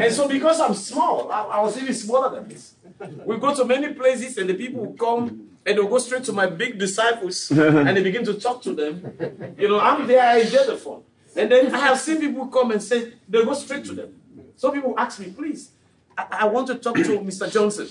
and 0.02 0.14
so 0.14 0.28
because 0.28 0.60
I'm 0.60 0.74
small, 0.74 1.32
I, 1.32 1.42
I 1.44 1.62
was 1.62 1.78
even 1.78 1.94
smaller 1.94 2.30
than 2.36 2.48
this. 2.50 2.74
We 3.26 3.38
go 3.38 3.56
to 3.56 3.66
many 3.66 3.94
places 3.94 4.38
and 4.38 4.50
the 4.50 4.54
people 4.54 4.86
will 4.86 4.94
come 4.94 5.50
and 5.66 5.78
they'll 5.78 5.88
go 5.88 5.98
straight 6.00 6.24
to 6.26 6.34
my 6.34 6.48
big 6.48 6.78
disciples 6.78 7.52
and 7.52 7.96
they 7.96 8.04
begin 8.04 8.26
to 8.26 8.34
talk 8.34 8.62
to 8.64 8.74
them. 8.74 9.56
You 9.58 9.70
know, 9.70 9.80
I'm 9.80 10.08
there, 10.08 10.22
I 10.22 10.40
enjoy 10.40 10.66
the 10.66 10.78
fun. 10.78 11.02
And 11.36 11.52
then 11.52 11.74
I 11.74 11.80
have 11.80 12.00
seen 12.00 12.20
people 12.20 12.48
come 12.48 12.72
and 12.72 12.82
say, 12.82 13.14
they 13.28 13.44
go 13.46 13.54
straight 13.54 13.86
to 13.86 13.94
them. 13.94 14.16
Some 14.56 14.74
people 14.74 14.96
ask 14.98 15.20
me, 15.20 15.32
please, 15.32 15.72
I, 16.18 16.26
I 16.32 16.46
want 16.46 16.68
to 16.68 16.76
talk 16.76 16.96
to 16.96 17.20
Mr. 17.20 17.52
Johnson. 17.52 17.88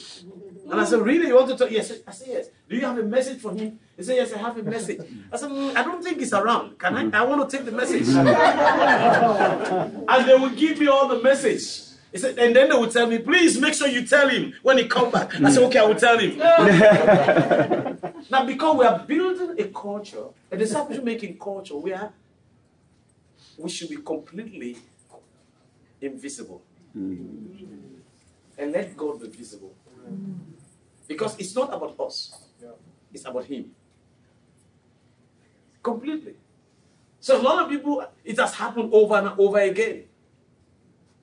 And 0.70 0.80
I 0.80 0.84
said, 0.84 1.00
really, 1.00 1.28
you 1.28 1.34
want 1.34 1.48
to 1.48 1.56
talk? 1.56 1.70
Yes. 1.70 1.92
I 2.06 2.10
said, 2.10 2.28
yes. 2.28 2.48
Do 2.68 2.76
you 2.76 2.84
have 2.84 2.98
a 2.98 3.02
message 3.02 3.40
for 3.40 3.52
him? 3.52 3.78
He 3.96 4.02
said, 4.02 4.16
yes, 4.16 4.34
I 4.34 4.38
have 4.38 4.58
a 4.58 4.62
message. 4.62 5.00
I 5.32 5.36
said, 5.38 5.50
"Mm, 5.50 5.74
I 5.74 5.82
don't 5.82 6.04
think 6.04 6.18
he's 6.18 6.34
around. 6.34 6.78
Can 6.78 7.14
I? 7.14 7.20
I 7.20 7.22
want 7.24 7.48
to 7.48 7.56
take 7.56 7.64
the 7.64 7.72
message. 7.72 8.06
and 10.08 10.28
they 10.28 10.34
will 10.34 10.50
give 10.50 10.78
me 10.78 10.88
all 10.88 11.08
the 11.08 11.22
message. 11.22 11.87
He 12.12 12.18
said, 12.18 12.38
and 12.38 12.56
then 12.56 12.70
they 12.70 12.74
will 12.74 12.88
tell 12.88 13.06
me, 13.06 13.18
please 13.18 13.60
make 13.60 13.74
sure 13.74 13.86
you 13.86 14.06
tell 14.06 14.28
him 14.28 14.54
when 14.62 14.78
he 14.78 14.86
come 14.86 15.10
back. 15.10 15.34
I 15.40 15.50
said, 15.50 15.62
okay, 15.64 15.78
I 15.78 15.82
will 15.84 15.94
tell 15.94 16.18
him. 16.18 16.38
now, 18.30 18.46
because 18.46 18.76
we 18.78 18.86
are 18.86 18.98
building 19.00 19.54
a 19.58 19.64
culture, 19.68 20.24
a 20.50 20.56
discipleship 20.56 21.04
making 21.04 21.38
culture, 21.38 21.76
where 21.76 22.10
we 23.58 23.68
should 23.68 23.90
be 23.90 23.96
completely 23.96 24.78
invisible. 26.00 26.62
And 26.94 28.72
let 28.72 28.96
God 28.96 29.20
be 29.20 29.28
visible. 29.28 29.74
Because 31.06 31.38
it's 31.38 31.54
not 31.54 31.72
about 31.72 31.98
us, 32.00 32.34
it's 33.12 33.24
about 33.24 33.44
Him. 33.44 33.70
Completely. 35.82 36.34
So 37.20 37.40
a 37.40 37.42
lot 37.42 37.62
of 37.64 37.68
people, 37.70 38.04
it 38.24 38.38
has 38.38 38.54
happened 38.54 38.90
over 38.92 39.14
and 39.16 39.28
over 39.38 39.58
again. 39.58 40.04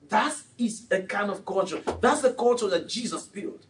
That 0.08 0.34
is 0.58 0.86
a 0.90 1.02
kind 1.02 1.30
of 1.30 1.44
culture. 1.44 1.82
That's 2.00 2.22
the 2.22 2.32
culture 2.32 2.68
that 2.68 2.88
Jesus 2.88 3.24
built. 3.24 3.64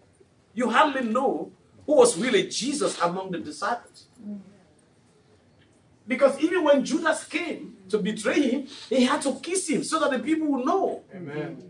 You 0.55 0.71
hardly 0.71 1.03
know 1.03 1.53
who 1.85 1.97
was 1.97 2.19
really 2.19 2.49
Jesus 2.49 2.99
among 3.01 3.31
the 3.31 3.39
disciples. 3.39 4.07
Because 6.07 6.39
even 6.41 6.63
when 6.65 6.85
Judas 6.85 7.25
came 7.25 7.77
to 7.89 7.99
betray 7.99 8.41
him, 8.41 8.67
he 8.89 9.05
had 9.05 9.23
to 9.23 9.35
kiss 9.41 9.69
him 9.69 9.83
so 9.83 9.99
that 9.99 10.11
the 10.13 10.19
people 10.21 10.47
would 10.49 10.65
know. 10.65 11.03
Amen. 11.15 11.63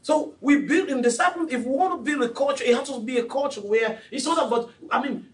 So 0.00 0.34
we 0.40 0.62
build 0.62 0.88
in 0.88 1.02
disciples, 1.02 1.52
If 1.52 1.66
we 1.66 1.70
want 1.70 1.92
to 1.92 2.10
build 2.10 2.30
a 2.30 2.32
culture, 2.32 2.64
it 2.64 2.74
has 2.74 2.88
to 2.88 2.98
be 2.98 3.18
a 3.18 3.24
culture 3.24 3.60
where 3.60 4.00
it's 4.10 4.24
not 4.24 4.46
about. 4.46 4.70
I 4.90 5.02
mean, 5.02 5.28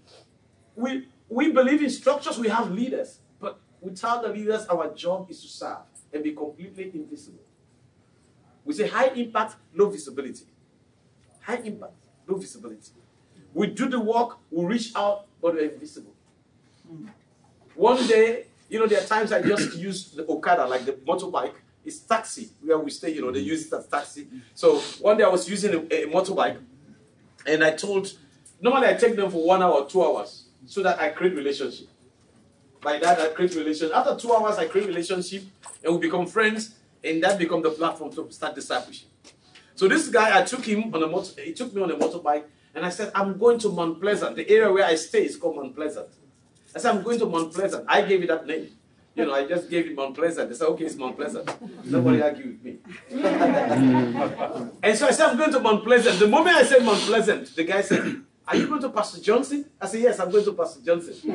we 0.74 1.06
we 1.28 1.52
believe 1.52 1.80
in 1.80 1.90
structures. 1.90 2.40
We 2.40 2.48
have 2.48 2.72
leaders, 2.72 3.20
but 3.40 3.60
without 3.80 4.22
the 4.22 4.30
leaders, 4.30 4.66
our 4.66 4.92
job 4.92 5.30
is 5.30 5.40
to 5.42 5.48
serve 5.48 5.86
and 6.12 6.24
be 6.24 6.32
completely 6.32 6.90
invisible. 6.92 7.43
We 8.64 8.74
say 8.74 8.88
high 8.88 9.08
impact, 9.08 9.56
low 9.74 9.88
visibility. 9.88 10.44
High 11.40 11.56
impact, 11.58 11.94
low 12.26 12.36
visibility. 12.36 12.92
We 13.52 13.68
do 13.68 13.88
the 13.88 14.00
work, 14.00 14.38
we 14.50 14.64
reach 14.64 14.92
out, 14.96 15.26
but 15.40 15.54
we're 15.54 15.70
invisible. 15.70 16.12
One 17.74 18.06
day, 18.06 18.46
you 18.68 18.78
know, 18.78 18.86
there 18.86 19.00
are 19.00 19.06
times 19.06 19.32
I 19.32 19.42
just 19.42 19.76
use 19.76 20.10
the 20.10 20.26
Okada, 20.26 20.66
like 20.66 20.84
the 20.84 20.92
motorbike. 20.92 21.52
It's 21.84 21.98
taxi 21.98 22.48
where 22.62 22.78
we 22.78 22.90
stay, 22.90 23.10
you 23.12 23.20
know, 23.20 23.30
they 23.30 23.40
use 23.40 23.66
it 23.66 23.72
as 23.74 23.86
taxi. 23.86 24.26
So 24.54 24.78
one 25.00 25.18
day 25.18 25.24
I 25.24 25.28
was 25.28 25.48
using 25.48 25.74
a, 25.74 25.78
a 25.78 26.06
motorbike 26.10 26.58
and 27.46 27.62
I 27.62 27.72
told, 27.72 28.10
normally 28.60 28.86
I 28.86 28.94
take 28.94 29.16
them 29.16 29.30
for 29.30 29.46
one 29.46 29.62
hour 29.62 29.72
or 29.72 29.86
two 29.88 30.02
hours 30.02 30.44
so 30.66 30.82
that 30.82 30.98
I 30.98 31.10
create 31.10 31.34
relationship. 31.36 31.88
By 32.80 32.98
that, 32.98 33.18
I 33.18 33.28
create 33.28 33.54
relationship. 33.54 33.94
After 33.96 34.16
two 34.16 34.32
hours, 34.32 34.56
I 34.56 34.66
create 34.66 34.86
relationship 34.86 35.42
and 35.82 35.94
we 35.94 36.00
become 36.00 36.26
friends 36.26 36.74
and 37.04 37.22
that 37.22 37.38
become 37.38 37.62
the 37.62 37.70
platform 37.70 38.10
to 38.12 38.30
start 38.30 38.54
discipleship. 38.54 39.08
So 39.74 39.88
this 39.88 40.08
guy, 40.08 40.38
I 40.38 40.42
took 40.44 40.64
him 40.64 40.94
on 40.94 41.02
a 41.02 41.06
motor, 41.06 41.40
he 41.40 41.52
took 41.52 41.74
me 41.74 41.82
on 41.82 41.90
a 41.90 41.96
motorbike 41.96 42.44
and 42.74 42.84
I 42.84 42.90
said, 42.90 43.10
I'm 43.14 43.38
going 43.38 43.58
to 43.60 43.68
Mount 43.70 44.00
Pleasant. 44.00 44.36
The 44.36 44.48
area 44.48 44.72
where 44.72 44.84
I 44.84 44.94
stay 44.94 45.24
is 45.24 45.36
called 45.36 45.56
Mount 45.56 45.74
Pleasant. 45.74 46.08
I 46.74 46.78
said, 46.78 46.94
I'm 46.94 47.02
going 47.02 47.18
to 47.18 47.26
Mount 47.26 47.52
Pleasant. 47.52 47.84
I 47.88 48.02
gave 48.02 48.22
it 48.22 48.28
that 48.28 48.46
name. 48.46 48.68
You 49.14 49.26
know, 49.26 49.32
I 49.32 49.46
just 49.46 49.70
gave 49.70 49.86
it 49.86 49.94
Mount 49.94 50.16
Pleasant. 50.16 50.48
They 50.48 50.56
said, 50.56 50.66
okay, 50.68 50.84
it's 50.84 50.96
Mount 50.96 51.16
Pleasant. 51.16 51.48
Nobody 51.84 52.20
argued 52.20 52.46
with 52.46 52.64
me. 52.64 52.78
and 54.82 54.98
so 54.98 55.06
I 55.06 55.12
said, 55.12 55.30
I'm 55.30 55.36
going 55.36 55.52
to 55.52 55.60
Mount 55.60 55.84
Pleasant. 55.84 56.18
The 56.18 56.26
moment 56.26 56.56
I 56.56 56.64
said 56.64 56.84
Mount 56.84 57.00
Pleasant, 57.00 57.54
the 57.54 57.62
guy 57.62 57.80
said, 57.82 58.22
are 58.46 58.56
you 58.56 58.66
going 58.66 58.80
to 58.82 58.90
Pastor 58.90 59.20
Johnson? 59.20 59.70
I 59.80 59.86
said, 59.86 60.00
yes, 60.00 60.18
I'm 60.18 60.30
going 60.30 60.44
to 60.44 60.52
Pastor 60.52 60.80
Johnson. 60.84 61.30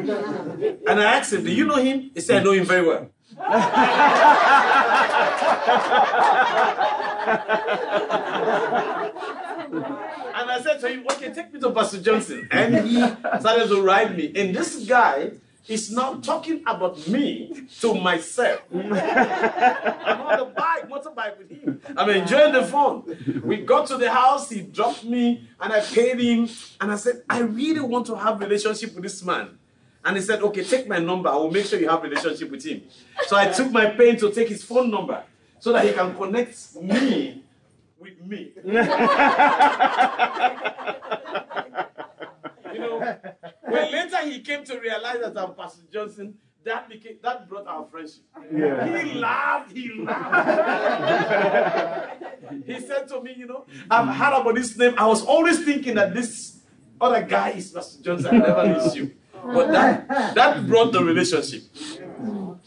and 0.87 0.99
I 0.99 1.17
asked 1.17 1.31
him, 1.33 1.43
do 1.43 1.51
you 1.51 1.65
know 1.65 1.77
him? 1.77 2.11
He 2.13 2.19
said, 2.19 2.41
I 2.41 2.43
know 2.43 2.51
him 2.51 2.65
very 2.65 2.85
well. 2.85 3.09
And 10.39 10.49
I 10.49 10.59
said 10.63 10.79
to 10.81 10.89
him, 10.89 11.05
okay, 11.11 11.33
take 11.33 11.53
me 11.53 11.59
to 11.59 11.71
Pastor 11.71 12.01
Johnson. 12.01 12.47
And 12.51 12.87
he 12.87 12.97
started 13.39 13.67
to 13.67 13.81
ride 13.81 14.15
me. 14.17 14.31
And 14.35 14.55
this 14.55 14.85
guy 14.85 15.33
is 15.67 15.91
now 15.91 16.15
talking 16.15 16.63
about 16.65 17.07
me 17.07 17.67
to 17.79 17.93
myself. 17.93 18.61
I'm 18.73 18.91
on 18.91 20.39
the 20.39 20.45
bike, 20.55 20.89
motorbike 20.89 21.37
with 21.37 21.51
him. 21.51 21.79
I'm 21.95 22.09
enjoying 22.09 22.53
the 22.53 22.63
fun. 22.63 23.03
We 23.43 23.57
got 23.57 23.85
to 23.87 23.97
the 23.97 24.09
house, 24.11 24.49
he 24.49 24.61
dropped 24.61 25.03
me, 25.03 25.47
and 25.59 25.71
I 25.71 25.81
paid 25.81 26.19
him. 26.19 26.49
And 26.81 26.91
I 26.91 26.95
said, 26.95 27.21
I 27.29 27.41
really 27.41 27.81
want 27.81 28.07
to 28.07 28.15
have 28.15 28.39
relationship 28.39 28.95
with 28.95 29.03
this 29.03 29.23
man. 29.23 29.58
And 30.03 30.15
he 30.15 30.21
said, 30.23 30.41
okay, 30.41 30.63
take 30.63 30.87
my 30.87 30.99
number. 30.99 31.29
I 31.29 31.35
will 31.35 31.51
make 31.51 31.65
sure 31.65 31.79
you 31.79 31.89
have 31.89 32.01
relationship 32.03 32.49
with 32.49 32.63
him. 32.65 32.83
So 33.27 33.35
I 33.35 33.51
took 33.51 33.71
my 33.71 33.87
pen 33.87 34.17
to 34.17 34.31
take 34.31 34.47
his 34.47 34.63
phone 34.63 34.89
number 34.89 35.23
so 35.59 35.73
that 35.73 35.85
he 35.85 35.91
can 35.91 36.15
connect 36.15 36.75
me 36.81 37.43
with 37.99 38.21
me. 38.25 38.53
you 38.63 38.73
know, 42.79 42.99
when 43.63 43.91
later 43.91 44.17
he 44.23 44.39
came 44.39 44.63
to 44.63 44.79
realize 44.79 45.19
that 45.19 45.37
I'm 45.37 45.53
Pastor 45.53 45.83
Johnson, 45.91 46.35
that 46.63 46.89
became 46.89 47.17
that 47.23 47.47
brought 47.49 47.67
our 47.67 47.85
friendship. 47.85 48.23
Yeah. 48.53 49.03
He 49.03 49.13
laughed, 49.19 49.71
he 49.71 50.01
laughed. 50.01 51.43
he 52.65 52.79
said 52.79 53.07
to 53.09 53.21
me, 53.21 53.33
you 53.37 53.47
know, 53.47 53.65
I've 53.89 54.13
heard 54.15 54.41
about 54.41 54.55
this 54.55 54.77
name. 54.77 54.93
I 54.97 55.07
was 55.07 55.23
always 55.25 55.63
thinking 55.63 55.95
that 55.95 56.13
this 56.13 56.59
other 56.99 57.21
guy 57.23 57.51
is 57.51 57.71
Pastor 57.71 58.03
Johnson. 58.03 58.35
I 58.35 58.37
never 58.45 58.67
knew 58.67 58.91
you. 58.93 59.11
But 59.43 59.71
that 59.71 60.07
that 60.35 60.67
brought 60.67 60.91
the 60.91 61.03
relationship. 61.03 61.63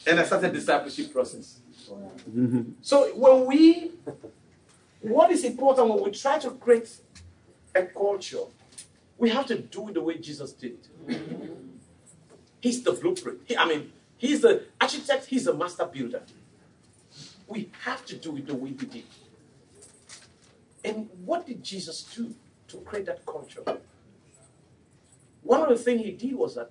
And 0.06 0.18
I 0.20 0.24
started 0.24 0.50
the 0.52 0.58
discipleship 0.58 1.12
process. 1.12 1.60
So 2.82 3.14
when 3.14 3.46
we 3.46 3.92
what 5.00 5.30
is 5.30 5.44
important 5.44 5.88
when 5.88 6.02
we 6.04 6.10
try 6.12 6.38
to 6.38 6.50
create 6.52 6.88
a 7.74 7.82
culture 7.84 8.44
We 9.18 9.30
have 9.30 9.46
to 9.46 9.58
do 9.58 9.88
it 9.88 9.94
the 9.94 10.00
way 10.02 10.18
Jesus 10.18 10.52
did. 10.52 10.78
He's 12.60 12.82
the 12.82 12.92
blueprint. 12.92 13.40
He- 13.44 13.56
I 13.56 13.64
mean, 13.66 13.92
he's 14.18 14.40
the 14.40 14.64
architect, 14.80 15.26
he's 15.26 15.44
the 15.44 15.54
master 15.54 15.84
builder. 15.86 16.22
We 17.46 17.70
have 17.84 18.04
to 18.06 18.16
do 18.16 18.36
it 18.36 18.46
the 18.46 18.54
way 18.54 18.70
he 18.70 18.86
did. 18.86 19.04
And 20.84 21.08
what 21.24 21.46
did 21.46 21.62
Jesus 21.62 22.02
do 22.02 22.34
to 22.68 22.78
create 22.78 23.06
that 23.06 23.24
culture? 23.24 23.62
One 25.42 25.60
of 25.62 25.68
the 25.68 25.76
things 25.76 26.02
he 26.02 26.12
did 26.12 26.34
was 26.34 26.54
that 26.54 26.70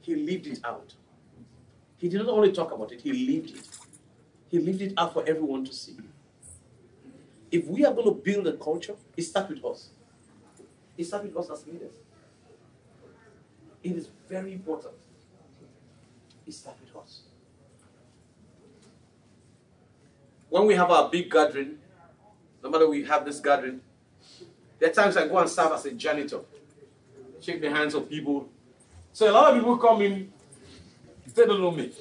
he 0.00 0.14
lived 0.16 0.46
it 0.46 0.60
out. 0.64 0.94
He 1.96 2.08
did 2.08 2.18
not 2.20 2.28
only 2.28 2.52
talk 2.52 2.72
about 2.72 2.92
it, 2.92 3.00
he 3.00 3.12
lived 3.12 3.50
it. 3.50 3.68
He 4.50 4.58
lived 4.58 4.82
it 4.82 4.92
out 4.96 5.12
for 5.12 5.24
everyone 5.26 5.64
to 5.64 5.72
see. 5.72 5.96
If 7.50 7.66
we 7.66 7.84
are 7.84 7.92
going 7.92 8.06
to 8.06 8.12
build 8.12 8.46
a 8.46 8.52
culture, 8.52 8.94
it 9.16 9.22
starts 9.22 9.50
with 9.50 9.64
us. 9.64 9.88
It 10.98 11.04
starts 11.04 11.26
with 11.26 11.36
us 11.36 11.50
as 11.50 11.66
leaders. 11.66 11.92
It 13.82 13.92
is 13.92 14.08
very 14.28 14.52
important. 14.52 14.94
It 16.46 16.52
starts 16.52 16.80
with 16.80 17.02
us. 17.02 17.20
When 20.48 20.66
we 20.66 20.74
have 20.74 20.90
our 20.90 21.08
big 21.08 21.30
gathering, 21.30 21.78
no 22.62 22.70
matter 22.70 22.88
we 22.88 23.04
have 23.04 23.24
this 23.24 23.40
gathering, 23.40 23.80
there 24.78 24.90
are 24.90 24.92
times 24.92 25.16
I 25.16 25.26
go 25.28 25.38
and 25.38 25.48
serve 25.48 25.72
as 25.72 25.84
a 25.86 25.92
janitor, 25.92 26.40
shake 27.44 27.60
the 27.60 27.70
hands 27.70 27.94
of 27.94 28.08
people. 28.08 28.48
So 29.12 29.30
a 29.30 29.32
lot 29.32 29.52
of 29.52 29.58
people 29.58 29.76
come 29.76 30.02
in, 30.02 30.32
they 31.34 31.46
don't 31.46 31.60
know 31.60 31.70
me, 31.70 31.92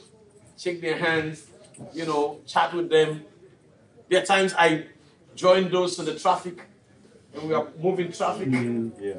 shake 0.58 0.82
their 0.82 0.98
hands, 0.98 1.48
you 1.94 2.06
know, 2.06 2.40
chat 2.48 2.74
with 2.74 2.90
them. 2.90 3.26
There 4.10 4.22
are 4.22 4.26
times 4.26 4.54
I 4.58 4.86
join 5.36 5.70
those 5.72 6.00
in 6.00 6.06
the 6.06 6.18
traffic, 6.18 6.62
and 7.34 7.48
we 7.48 7.54
are 7.54 7.68
moving 7.80 8.12
traffic. 8.12 8.48
Mm-hmm. 8.48 9.04
Yeah. 9.04 9.14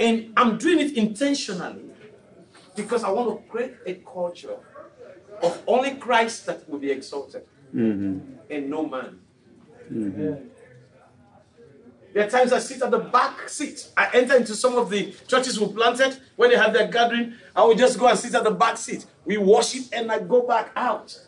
And 0.00 0.32
I'm 0.36 0.58
doing 0.58 0.80
it 0.80 0.96
intentionally 0.96 1.82
because 2.76 3.04
I 3.04 3.10
want 3.10 3.28
to 3.30 3.50
create 3.50 3.74
a 3.86 3.94
culture 3.94 4.56
of 5.42 5.62
only 5.66 5.94
Christ 5.96 6.46
that 6.46 6.68
will 6.68 6.78
be 6.78 6.90
exalted 6.90 7.44
mm-hmm. 7.74 8.18
and 8.50 8.70
no 8.70 8.86
man. 8.86 9.20
Mm-hmm. 9.92 10.48
There 12.14 12.26
are 12.26 12.30
times 12.30 12.52
I 12.52 12.58
sit 12.58 12.82
at 12.82 12.90
the 12.90 12.98
back 12.98 13.48
seat. 13.48 13.88
I 13.96 14.08
enter 14.14 14.36
into 14.36 14.54
some 14.54 14.76
of 14.76 14.90
the 14.90 15.12
churches 15.26 15.60
we 15.60 15.68
planted 15.72 16.18
when 16.36 16.50
they 16.50 16.56
have 16.56 16.72
their 16.72 16.88
gathering. 16.88 17.34
I 17.54 17.62
will 17.64 17.74
just 17.74 17.98
go 17.98 18.08
and 18.08 18.18
sit 18.18 18.34
at 18.34 18.44
the 18.44 18.50
back 18.50 18.76
seat. 18.76 19.04
We 19.24 19.36
worship 19.36 19.84
and 19.92 20.10
I 20.10 20.20
go 20.20 20.46
back 20.46 20.70
out. 20.74 21.18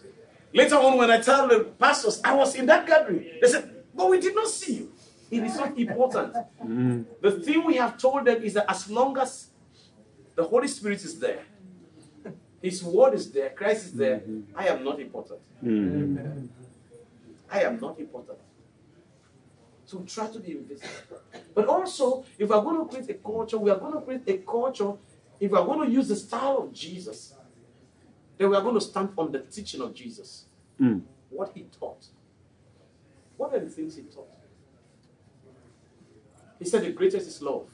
Later 0.52 0.76
on, 0.76 0.98
when 0.98 1.10
I 1.10 1.20
tell 1.20 1.46
the 1.48 1.64
pastors 1.78 2.20
I 2.24 2.34
was 2.34 2.54
in 2.54 2.66
that 2.66 2.86
gathering, 2.86 3.26
they 3.40 3.48
said, 3.48 3.84
But 3.94 4.10
we 4.10 4.20
did 4.20 4.34
not 4.34 4.48
see 4.48 4.74
you. 4.74 4.92
It 5.30 5.44
is 5.44 5.56
not 5.56 5.78
important. 5.78 6.34
Mm. 6.64 7.04
The 7.20 7.30
thing 7.32 7.64
we 7.64 7.76
have 7.76 7.96
told 7.98 8.24
them 8.24 8.42
is 8.42 8.54
that 8.54 8.68
as 8.68 8.90
long 8.90 9.16
as 9.18 9.50
the 10.34 10.42
Holy 10.42 10.66
Spirit 10.66 11.04
is 11.04 11.20
there, 11.20 11.44
His 12.60 12.82
word 12.82 13.14
is 13.14 13.30
there, 13.30 13.50
Christ 13.50 13.86
is 13.86 13.92
there, 13.92 14.18
mm-hmm. 14.18 14.58
I 14.58 14.66
am 14.68 14.84
not 14.84 15.00
important. 15.00 15.40
Mm-hmm. 15.64 16.46
I 17.50 17.62
am 17.62 17.80
not 17.80 17.98
important. 17.98 18.38
So 19.90 20.04
try 20.06 20.28
to 20.28 20.38
be 20.38 20.52
invisible. 20.52 21.18
But 21.52 21.66
also, 21.66 22.24
if 22.38 22.48
we're 22.48 22.60
going 22.60 22.78
to 22.78 22.84
create 22.84 23.10
a 23.10 23.14
culture, 23.14 23.58
we 23.58 23.72
are 23.72 23.76
going 23.76 23.94
to 23.94 24.00
create 24.00 24.22
a 24.28 24.38
culture, 24.38 24.92
if 25.40 25.50
we're 25.50 25.64
going 25.64 25.88
to 25.88 25.92
use 25.92 26.06
the 26.06 26.14
style 26.14 26.58
of 26.58 26.72
Jesus, 26.72 27.34
then 28.38 28.50
we 28.50 28.56
are 28.56 28.62
going 28.62 28.76
to 28.76 28.80
stand 28.80 29.08
on 29.18 29.32
the 29.32 29.40
teaching 29.40 29.80
of 29.80 29.92
Jesus. 29.92 30.44
Hmm. 30.78 31.00
What 31.28 31.50
he 31.56 31.66
taught. 31.76 32.06
What 33.36 33.52
are 33.52 33.58
the 33.58 33.68
things 33.68 33.96
he 33.96 34.02
taught? 34.02 34.28
He 36.60 36.66
said 36.66 36.84
the 36.84 36.92
greatest 36.92 37.26
is 37.26 37.42
love. 37.42 37.68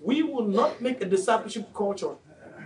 We 0.00 0.22
will 0.22 0.46
not 0.46 0.80
make 0.80 1.02
a 1.02 1.04
discipleship 1.04 1.74
culture 1.74 2.14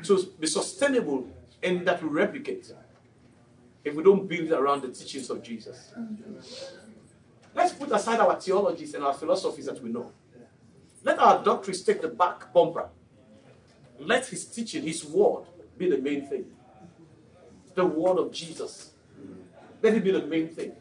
to 0.03 0.31
be 0.39 0.47
sustainable 0.47 1.27
and 1.63 1.87
that 1.87 2.03
will 2.03 2.11
replicate 2.11 2.71
if 3.83 3.95
we 3.95 4.03
don't 4.03 4.29
build 4.29 4.51
around 4.51 4.83
the 4.83 4.89
teachings 4.89 5.31
of 5.31 5.43
Jesus. 5.43 5.95
Mm-hmm. 5.99 6.84
Let's 7.55 7.73
put 7.73 7.91
aside 7.93 8.21
our 8.21 8.39
theologies 8.41 8.95
and 8.95 9.05
our 9.05 9.15
philosophies 9.15 9.67
that 9.67 9.83
we 9.83 9.91
know. 9.91 10.11
Let 11.03 11.19
our 11.19 11.43
doctrines 11.43 11.83
take 11.83 12.01
the 12.01 12.09
back 12.09 12.53
bumper. 12.53 12.89
Let 13.99 14.27
his 14.27 14.45
teaching, 14.47 14.83
his 14.83 15.05
word, 15.05 15.45
be 15.79 15.89
the 15.89 15.99
main 15.99 16.27
thing. 16.27 16.47
The 17.75 17.85
word 17.85 18.19
of 18.19 18.33
Jesus. 18.33 18.93
Let 19.83 19.95
it 19.95 20.03
be 20.03 20.11
the 20.11 20.27
main 20.27 20.49
thing. 20.49 20.73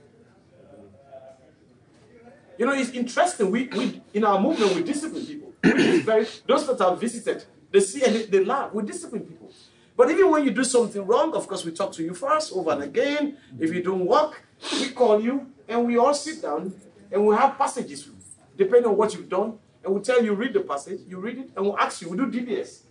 You 2.58 2.66
know, 2.68 2.74
it's 2.74 2.92
interesting. 2.92 3.52
We, 3.52 3.68
we 3.68 4.02
in 4.14 4.24
our 4.24 4.40
movement, 4.40 4.76
we 4.76 4.84
discipline 4.84 5.26
people. 5.26 5.54
We 5.64 6.00
very, 6.02 6.28
those 6.48 6.68
that 6.68 6.80
have 6.80 7.00
visited, 7.00 7.44
they 7.72 7.80
see 7.80 8.04
and 8.04 8.16
they, 8.16 8.26
they 8.26 8.46
laugh. 8.46 8.74
We 8.74 8.84
discipline 8.84 9.24
people. 9.24 9.52
But 9.96 10.10
even 10.10 10.32
when 10.32 10.44
you 10.44 10.52
do 10.52 10.64
something 10.64 11.06
wrong, 11.06 11.34
of 11.36 11.48
course, 11.48 11.64
we 11.64 11.72
talk 11.72 11.92
to 11.94 12.04
you 12.04 12.14
first, 12.14 12.52
over 12.54 12.72
and 12.72 12.84
again. 12.84 13.38
If 13.60 13.74
you 13.74 13.84
don't 13.84 14.06
work, 14.06 14.42
we 14.74 14.90
call 14.90 15.22
you 15.22 15.48
and 15.68 15.86
we 15.86 15.98
all 15.98 16.14
sit 16.14 16.42
down 16.42 16.74
and 17.12 17.26
we 17.26 17.36
have 17.36 17.58
passages, 17.58 18.10
depending 18.58 18.90
on 18.90 18.98
what 18.98 19.14
you've 19.14 19.30
done. 19.30 19.60
And 19.84 19.94
we 19.94 20.02
tell 20.02 20.24
you, 20.24 20.34
read 20.34 20.54
the 20.54 20.62
passage, 20.62 21.02
you 21.08 21.20
read 21.20 21.38
it, 21.38 21.50
and 21.56 21.66
we'll 21.66 21.78
ask 21.78 22.02
you, 22.02 22.10
we 22.10 22.18
do 22.18 22.26
DBS. 22.28 22.84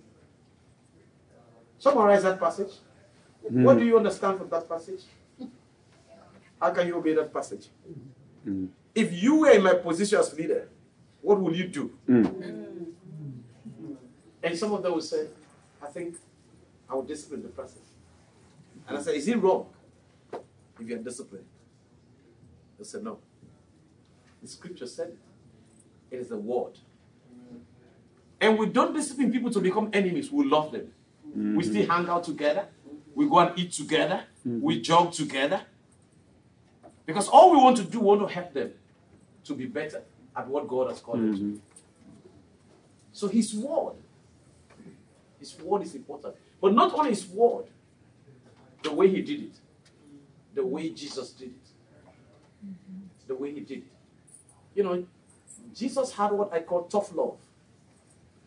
Summarize 1.79 2.23
that 2.23 2.39
passage. 2.39 2.73
Mm-hmm. 3.45 3.65
What 3.65 3.79
do 3.79 3.85
you 3.85 3.97
understand 3.97 4.39
from 4.39 4.49
that 4.51 4.69
passage? 4.69 5.01
How 6.61 6.71
can 6.71 6.87
you 6.87 6.97
obey 6.97 7.15
that 7.15 7.33
passage? 7.33 7.69
Mm-hmm. 8.47 8.67
If 8.95 9.21
you 9.21 9.41
were 9.41 9.51
in 9.51 9.63
my 9.63 9.75
position 9.75 10.19
as 10.19 10.33
leader, 10.35 10.69
what 11.23 11.41
will 11.41 11.55
you 11.57 11.67
do? 11.67 11.91
Mm. 12.09 12.27
Mm. 12.27 12.87
And 14.43 14.59
some 14.59 14.73
of 14.75 14.83
them 14.83 14.93
will 14.93 15.01
say, 15.01 15.29
I 15.83 15.87
think 15.87 16.17
I 16.93 16.95
will 16.95 17.03
discipline 17.03 17.43
the 17.43 17.49
person. 17.49 17.81
And 18.87 18.99
I 18.99 19.01
say, 19.01 19.17
Is 19.17 19.27
it 19.27 19.39
wrong 19.39 19.67
if 20.79 20.87
you 20.87 20.95
are 20.95 20.99
disciplined? 20.99 21.47
They 22.79 22.85
said, 22.85 23.03
No. 23.03 23.19
The 24.43 24.49
scripture 24.49 24.87
said 24.87 25.09
it. 25.09 25.19
It 26.11 26.21
is 26.21 26.29
the 26.29 26.37
word. 26.37 26.79
And 28.39 28.59
we 28.59 28.67
don't 28.67 28.93
discipline 28.93 29.33
people 29.33 29.51
to 29.53 29.61
become 29.61 29.89
enemies. 29.95 30.31
We 30.31 30.45
love 30.45 30.73
them. 30.73 30.93
We 31.25 31.41
mm-hmm. 31.41 31.61
still 31.61 31.87
hang 31.87 32.09
out 32.11 32.25
together. 32.25 32.67
We 33.15 33.27
go 33.27 33.39
and 33.39 33.59
eat 33.59 33.73
together. 33.73 34.25
Mm-hmm. 34.47 34.61
We 34.61 34.83
jog 34.83 35.13
together. 35.13 35.63
Because 37.07 37.29
all 37.29 37.53
we 37.53 37.57
want 37.57 37.79
to 37.79 37.85
do, 37.85 38.01
we 38.01 38.07
want 38.07 38.29
to 38.29 38.35
help 38.35 38.53
them 38.53 38.73
to 39.45 39.55
be 39.55 39.65
better 39.65 40.03
at 40.37 40.47
what 40.47 40.69
God 40.69 40.91
has 40.91 41.01
called 41.01 41.21
them 41.21 41.33
to 41.33 41.39
mm-hmm. 41.39 41.53
do. 41.55 41.61
So 43.13 43.29
His 43.29 43.55
word, 43.55 43.95
His 45.39 45.59
word 45.61 45.83
is 45.83 45.95
important. 45.95 46.35
But 46.63 46.73
not 46.73 46.95
only 46.95 47.11
His 47.11 47.27
word, 47.27 47.67
the 48.83 48.93
way 48.93 49.09
He 49.11 49.21
did 49.21 49.41
it, 49.43 49.55
the 50.55 50.65
way 50.65 50.89
Jesus 50.91 51.31
did 51.31 51.49
it, 51.49 52.69
the 53.27 53.35
way 53.35 53.53
He 53.53 53.61
did 53.61 53.79
it. 53.79 53.93
You 54.75 54.85
know, 54.85 55.05
Jesus 55.75 56.13
had 56.13 56.33
what 56.33 56.53
I 56.53 56.61
call 56.61 56.85
tough 56.85 57.15
love. 57.15 57.37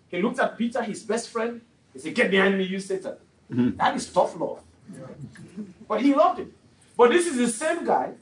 He 0.08 0.22
looked 0.22 0.40
at 0.40 0.58
Peter, 0.58 0.82
his 0.82 1.04
best 1.04 1.30
friend. 1.30 1.62
He 1.94 2.00
said, 2.00 2.16
Get 2.16 2.32
behind 2.32 2.58
me, 2.58 2.64
you 2.64 2.80
Satan. 2.80 3.16
Mm-hmm. 3.52 3.78
That 3.78 3.96
is 3.96 4.12
tough 4.12 4.40
love. 4.40 4.62
But 5.88 6.02
he 6.02 6.14
loved 6.14 6.40
him. 6.40 6.54
But 6.98 7.12
this 7.12 7.28
is 7.28 7.38
the 7.38 7.50
same 7.50 7.86
guy. 7.86 8.14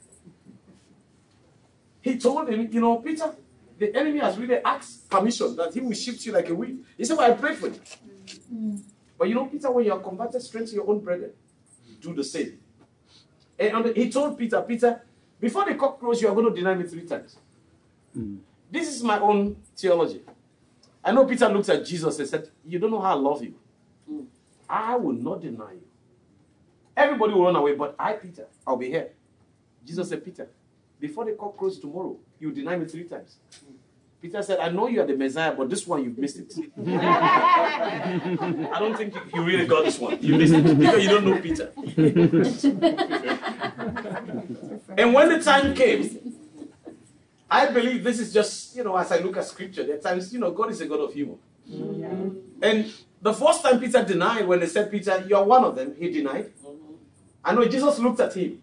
He 2.00 2.18
told 2.18 2.48
him, 2.48 2.68
You 2.72 2.80
know, 2.80 2.96
Peter, 2.96 3.34
the 3.78 3.94
enemy 3.96 4.18
has 4.18 4.36
really 4.36 4.56
asked 4.56 5.08
permission 5.08 5.56
that 5.56 5.72
he 5.72 5.80
will 5.80 5.92
shift 5.94 6.24
you 6.26 6.32
like 6.32 6.48
a 6.48 6.54
wheat. 6.54 6.76
He 6.96 7.04
said, 7.04 7.16
Well, 7.16 7.30
I 7.30 7.34
prayed 7.34 7.58
for 7.58 7.68
you. 7.68 7.80
Mm. 8.52 8.82
But 9.18 9.28
you 9.28 9.34
know, 9.34 9.46
Peter, 9.46 9.70
when 9.70 9.84
you 9.84 9.92
are 9.92 10.00
converted, 10.00 10.42
strengthen 10.42 10.74
your 10.74 10.88
own 10.88 11.00
brethren. 11.00 11.32
Do 12.00 12.14
the 12.14 12.24
same. 12.24 12.58
And 13.58 13.96
he 13.96 14.10
told 14.10 14.36
Peter, 14.38 14.60
Peter, 14.62 15.02
before 15.40 15.64
the 15.64 15.74
cock 15.74 16.00
crows, 16.00 16.20
you 16.20 16.28
are 16.28 16.34
going 16.34 16.48
to 16.48 16.54
deny 16.54 16.74
me 16.74 16.84
three 16.84 17.04
times. 17.06 17.36
Hmm. 18.12 18.36
This 18.70 18.88
is 18.88 19.02
my 19.02 19.20
own 19.20 19.56
theology. 19.76 20.22
I 21.04 21.12
know 21.12 21.24
Peter 21.26 21.48
looked 21.48 21.68
at 21.68 21.84
Jesus 21.84 22.18
and 22.18 22.28
said, 22.28 22.48
You 22.66 22.78
don't 22.78 22.90
know 22.90 23.00
how 23.00 23.16
I 23.16 23.20
love 23.20 23.42
you. 23.42 23.54
Hmm. 24.08 24.22
I 24.68 24.96
will 24.96 25.12
not 25.12 25.42
deny 25.42 25.72
you. 25.72 25.82
Everybody 26.96 27.34
will 27.34 27.44
run 27.44 27.56
away, 27.56 27.74
but 27.74 27.94
I, 27.98 28.14
Peter, 28.14 28.46
I'll 28.66 28.76
be 28.76 28.88
here. 28.88 29.10
Jesus 29.84 30.08
said, 30.08 30.24
Peter, 30.24 30.48
before 30.98 31.24
the 31.24 31.32
cock 31.32 31.56
crows 31.56 31.78
tomorrow, 31.78 32.16
you 32.40 32.50
deny 32.52 32.76
me 32.76 32.86
three 32.86 33.04
times. 33.04 33.36
Hmm. 33.64 33.73
Peter 34.24 34.42
said, 34.42 34.58
I 34.58 34.70
know 34.70 34.88
you 34.88 35.02
are 35.02 35.06
the 35.06 35.14
Messiah, 35.14 35.54
but 35.54 35.68
this 35.68 35.86
one 35.86 36.02
you've 36.02 36.16
missed 36.16 36.38
it. 36.38 36.54
I 36.88 38.78
don't 38.78 38.96
think 38.96 39.14
you, 39.14 39.20
you 39.34 39.44
really 39.44 39.66
got 39.66 39.84
this 39.84 39.98
one. 39.98 40.16
You 40.22 40.38
missed 40.38 40.54
it 40.54 40.78
because 40.82 41.04
you 41.04 41.10
don't 41.10 41.26
know 41.26 41.38
Peter. 41.42 41.70
and 44.96 45.12
when 45.12 45.28
the 45.28 45.42
time 45.44 45.74
came, 45.74 46.38
I 47.50 47.66
believe 47.66 48.02
this 48.02 48.18
is 48.18 48.32
just, 48.32 48.74
you 48.74 48.82
know, 48.82 48.96
as 48.96 49.12
I 49.12 49.18
look 49.18 49.36
at 49.36 49.44
scripture, 49.44 49.84
there 49.84 49.96
are 49.96 50.00
times, 50.00 50.32
you 50.32 50.40
know, 50.40 50.52
God 50.52 50.70
is 50.70 50.80
a 50.80 50.86
God 50.86 51.00
of 51.00 51.12
humor. 51.12 51.36
And 52.62 52.90
the 53.20 53.34
first 53.34 53.62
time 53.62 53.78
Peter 53.78 54.02
denied, 54.02 54.48
when 54.48 54.58
they 54.58 54.68
said, 54.68 54.90
Peter, 54.90 55.22
you 55.28 55.36
are 55.36 55.44
one 55.44 55.64
of 55.64 55.76
them, 55.76 55.96
he 55.98 56.08
denied. 56.08 56.50
I 57.44 57.54
know 57.54 57.68
Jesus 57.68 57.98
looked 57.98 58.20
at 58.20 58.32
him. 58.32 58.62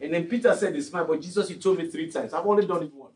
And 0.00 0.14
then 0.14 0.26
Peter 0.26 0.54
said, 0.54 0.74
It's 0.74 0.92
mine, 0.92 1.06
but 1.06 1.20
Jesus, 1.20 1.50
you 1.50 1.56
told 1.56 1.78
me 1.78 1.88
three 1.88 2.10
times. 2.10 2.32
I've 2.32 2.46
only 2.46 2.66
done 2.66 2.84
it 2.84 2.92
once. 2.94 3.14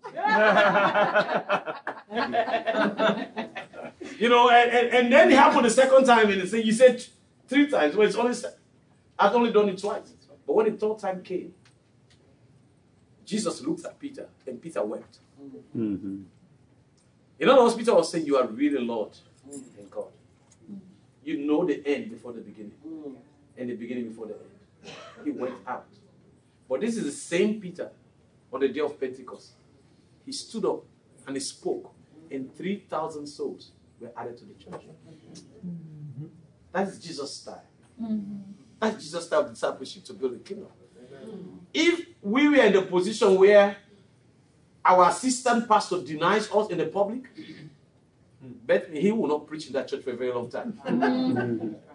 You 4.18 4.28
know, 4.28 4.51
and, 4.51 4.70
and, 4.70 4.95
and 4.95 5.12
then 5.12 5.30
it 5.30 5.37
happened 5.37 5.64
the 5.64 5.70
second 5.70 6.05
time, 6.05 6.30
and 6.30 6.41
he 6.41 6.47
said, 6.47 6.64
You 6.64 6.72
said 6.72 7.05
three 7.49 7.68
times. 7.68 7.97
Well, 7.97 8.07
it's 8.07 8.16
only, 8.16 8.37
I've 9.18 9.35
only 9.35 9.53
done 9.53 9.68
it 9.68 9.78
twice. 9.78 10.12
But 10.47 10.55
when 10.55 10.70
the 10.70 10.78
third 10.78 10.99
time 10.99 11.22
came, 11.22 11.55
Jesus 13.24 13.61
looked 13.62 13.85
at 13.85 13.99
Peter, 13.99 14.28
and 14.47 14.61
Peter 14.61 14.82
wept. 14.85 15.18
Mm-hmm. 15.76 16.22
In 17.39 17.49
other 17.49 17.62
words, 17.62 17.74
Peter 17.74 17.95
was 17.95 18.11
saying, 18.11 18.26
You 18.26 18.37
are 18.37 18.47
really 18.47 18.78
Lord 18.78 19.11
and 19.51 19.91
God. 19.91 20.09
You 21.24 21.39
know 21.39 21.64
the 21.64 21.82
end 21.87 22.11
before 22.11 22.32
the 22.32 22.41
beginning, 22.41 22.72
and 23.57 23.70
the 23.70 23.74
beginning 23.74 24.09
before 24.09 24.26
the 24.26 24.35
end. 24.35 24.95
He 25.24 25.30
went 25.30 25.55
out. 25.66 25.87
But 26.69 26.81
this 26.81 26.97
is 26.97 27.05
the 27.05 27.12
same 27.12 27.61
Peter 27.61 27.91
on 28.53 28.61
the 28.61 28.69
day 28.69 28.81
of 28.81 28.99
Pentecost. 28.99 29.53
He 30.25 30.33
stood 30.33 30.65
up 30.65 30.85
and 31.27 31.37
he 31.37 31.41
spoke, 31.41 31.93
and 32.31 32.55
3,000 32.57 33.27
souls 33.27 33.73
were 34.01 34.12
added 34.17 34.39
to 34.39 34.45
the 34.45 34.55
church. 34.55 34.83
That's 36.73 36.99
Jesus' 36.99 37.35
style. 37.35 37.62
That's 38.81 39.03
Jesus' 39.03 39.27
style 39.27 39.41
of 39.41 39.51
discipleship 39.51 40.05
to 40.05 40.15
build 40.15 40.35
a 40.35 40.39
kingdom. 40.39 40.69
If 41.73 42.07
we 42.23 42.49
were 42.49 42.57
in 42.65 42.73
the 42.73 42.83
position 42.83 43.37
where 43.39 43.77
our 44.85 45.09
assistant 45.09 45.69
pastor 45.69 46.03
denies 46.03 46.51
us 46.51 46.71
in 46.71 46.79
the 46.79 46.87
public, 46.87 47.25
bet 48.41 48.91
me 48.93 49.01
he 49.01 49.12
will 49.12 49.29
not 49.29 49.47
preach 49.47 49.67
in 49.67 49.73
that 49.75 49.89
church 49.89 50.03
for 50.03 50.11
a 50.11 50.17
very 50.17 50.33
long 50.33 50.51
time. 50.51 50.79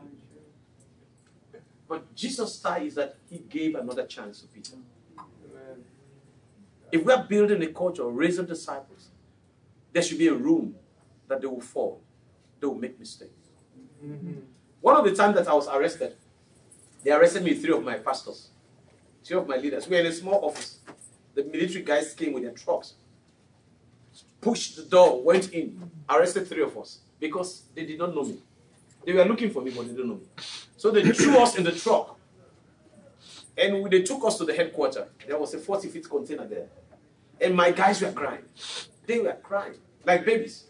But 1.89 2.15
Jesus' 2.15 2.53
style 2.53 2.85
is 2.85 2.93
that 2.95 3.15
he 3.29 3.39
gave 3.39 3.73
another 3.73 4.05
chance 4.05 4.41
to 4.41 4.47
Peter. 4.47 4.75
If 6.91 7.03
we 7.03 7.11
are 7.11 7.23
building 7.23 7.61
a 7.63 7.67
culture, 7.67 8.05
raising 8.05 8.45
disciples, 8.45 9.09
there 9.91 10.03
should 10.03 10.19
be 10.19 10.27
a 10.27 10.33
room 10.33 10.75
that 11.27 11.41
they 11.41 11.47
will 11.47 11.61
fall, 11.61 12.01
they 12.59 12.67
will 12.67 12.75
make 12.75 12.99
mistakes. 12.99 13.31
Mm-hmm. 14.03 14.39
One 14.81 14.95
of 14.95 15.03
the 15.03 15.15
times 15.15 15.35
that 15.35 15.47
I 15.47 15.53
was 15.53 15.67
arrested, 15.67 16.15
they 17.03 17.11
arrested 17.11 17.43
me, 17.43 17.55
three 17.55 17.73
of 17.73 17.83
my 17.83 17.95
pastors, 17.95 18.49
three 19.23 19.37
of 19.37 19.47
my 19.47 19.57
leaders. 19.57 19.87
We 19.87 19.95
were 19.95 20.01
in 20.01 20.07
a 20.07 20.13
small 20.13 20.45
office. 20.45 20.79
The 21.33 21.43
military 21.43 21.83
guys 21.83 22.13
came 22.13 22.33
with 22.33 22.43
their 22.43 22.51
trucks, 22.51 22.93
pushed 24.41 24.75
the 24.75 24.83
door, 24.83 25.23
went 25.23 25.51
in, 25.53 25.89
arrested 26.09 26.47
three 26.47 26.63
of 26.63 26.77
us 26.77 26.99
because 27.19 27.63
they 27.73 27.85
did 27.85 27.97
not 27.97 28.13
know 28.13 28.23
me. 28.23 28.39
They 29.05 29.13
were 29.13 29.25
looking 29.25 29.49
for 29.49 29.61
me, 29.61 29.71
but 29.71 29.83
they 29.87 29.93
didn't 29.93 30.07
know 30.07 30.15
me. 30.15 30.27
So 30.77 30.91
they 30.91 31.03
threw 31.11 31.37
us 31.37 31.57
in 31.57 31.63
the 31.63 31.71
truck. 31.71 32.17
And 33.57 33.83
we- 33.83 33.89
they 33.89 34.01
took 34.03 34.23
us 34.25 34.37
to 34.37 34.45
the 34.45 34.53
headquarters. 34.53 35.07
There 35.27 35.37
was 35.37 35.53
a 35.53 35.59
40 35.59 35.87
feet 35.89 36.09
container 36.09 36.45
there. 36.47 36.67
And 37.41 37.55
my 37.55 37.71
guys 37.71 38.01
were 38.01 38.11
crying. 38.11 38.43
They 39.05 39.19
were 39.19 39.37
crying 39.41 39.75
like 40.05 40.25
babies. 40.25 40.65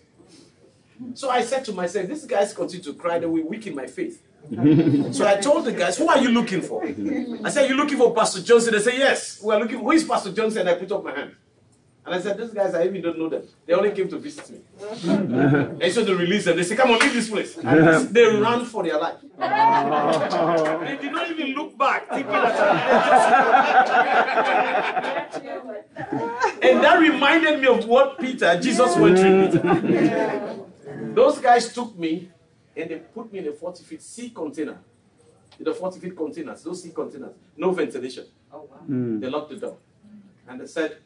So 1.13 1.29
I 1.29 1.41
said 1.43 1.63
to 1.65 1.73
myself, 1.73 2.07
these 2.07 2.25
guys 2.25 2.53
continue 2.53 2.83
to 2.83 2.93
cry, 2.93 3.19
they 3.19 3.25
will 3.25 3.43
weaken 3.47 3.75
my 3.75 3.87
faith. 3.87 4.21
so 5.13 5.27
I 5.27 5.35
told 5.37 5.65
the 5.65 5.71
guys, 5.73 5.97
who 5.97 6.07
are 6.07 6.17
you 6.19 6.29
looking 6.29 6.61
for? 6.61 6.83
I 6.83 7.49
said, 7.49 7.69
you 7.69 7.75
looking 7.75 7.97
for 7.97 8.13
Pastor 8.13 8.41
Johnson? 8.41 8.73
They 8.73 8.79
said, 8.79 8.93
yes. 8.95 9.41
We 9.43 9.53
are 9.53 9.59
looking, 9.59 9.79
who 9.79 9.91
is 9.91 10.03
Pastor 10.03 10.31
Johnson? 10.31 10.61
And 10.61 10.69
I 10.69 10.73
put 10.75 10.91
up 10.91 11.03
my 11.03 11.13
hand. 11.15 11.35
And 12.09 12.17
I 12.17 12.21
said, 12.21 12.39
these 12.39 12.49
guys, 12.49 12.73
I 12.73 12.85
even 12.85 13.03
don't 13.03 13.19
know 13.19 13.29
them. 13.29 13.43
They 13.67 13.73
only 13.73 13.91
came 13.91 14.09
to 14.09 14.17
visit 14.17 14.49
me. 14.49 14.61
and 15.11 15.93
so 15.93 16.03
they 16.03 16.11
released 16.11 16.45
them. 16.45 16.57
They 16.57 16.63
said, 16.63 16.75
come 16.75 16.89
on, 16.89 16.97
leave 16.97 17.13
this 17.13 17.29
place. 17.29 17.55
And 17.59 18.09
they 18.09 18.25
ran 18.25 18.65
for 18.65 18.81
their 18.81 18.97
life. 18.97 19.17
they 19.37 20.97
did 20.99 21.11
not 21.11 21.29
even 21.29 21.53
look 21.53 21.77
back, 21.77 22.09
thinking 22.09 22.31
that 22.31 22.55
And 26.63 26.83
that 26.83 26.99
reminded 26.99 27.59
me 27.59 27.67
of 27.67 27.85
what 27.85 28.17
Peter, 28.17 28.59
Jesus 28.59 28.95
went 28.95 29.19
through 29.19 29.49
Peter. 29.51 30.65
Those 31.13 31.37
guys 31.37 31.71
took 31.71 31.95
me 31.95 32.31
and 32.75 32.89
they 32.89 32.95
put 32.95 33.31
me 33.31 33.37
in 33.37 33.49
a 33.49 33.51
40 33.51 33.83
feet 33.83 34.01
sea 34.01 34.31
container. 34.31 34.79
In 35.59 35.65
the 35.65 35.75
40 35.75 35.99
feet 35.99 36.17
containers, 36.17 36.63
those 36.63 36.81
sea 36.81 36.89
containers, 36.89 37.35
no 37.55 37.69
ventilation. 37.69 38.25
Oh 38.51 38.67
Mm. 38.89 39.21
They 39.21 39.29
locked 39.29 39.51
the 39.51 39.57
door. 39.57 39.77
And 40.47 40.59
they 40.59 40.65
said, 40.65 40.97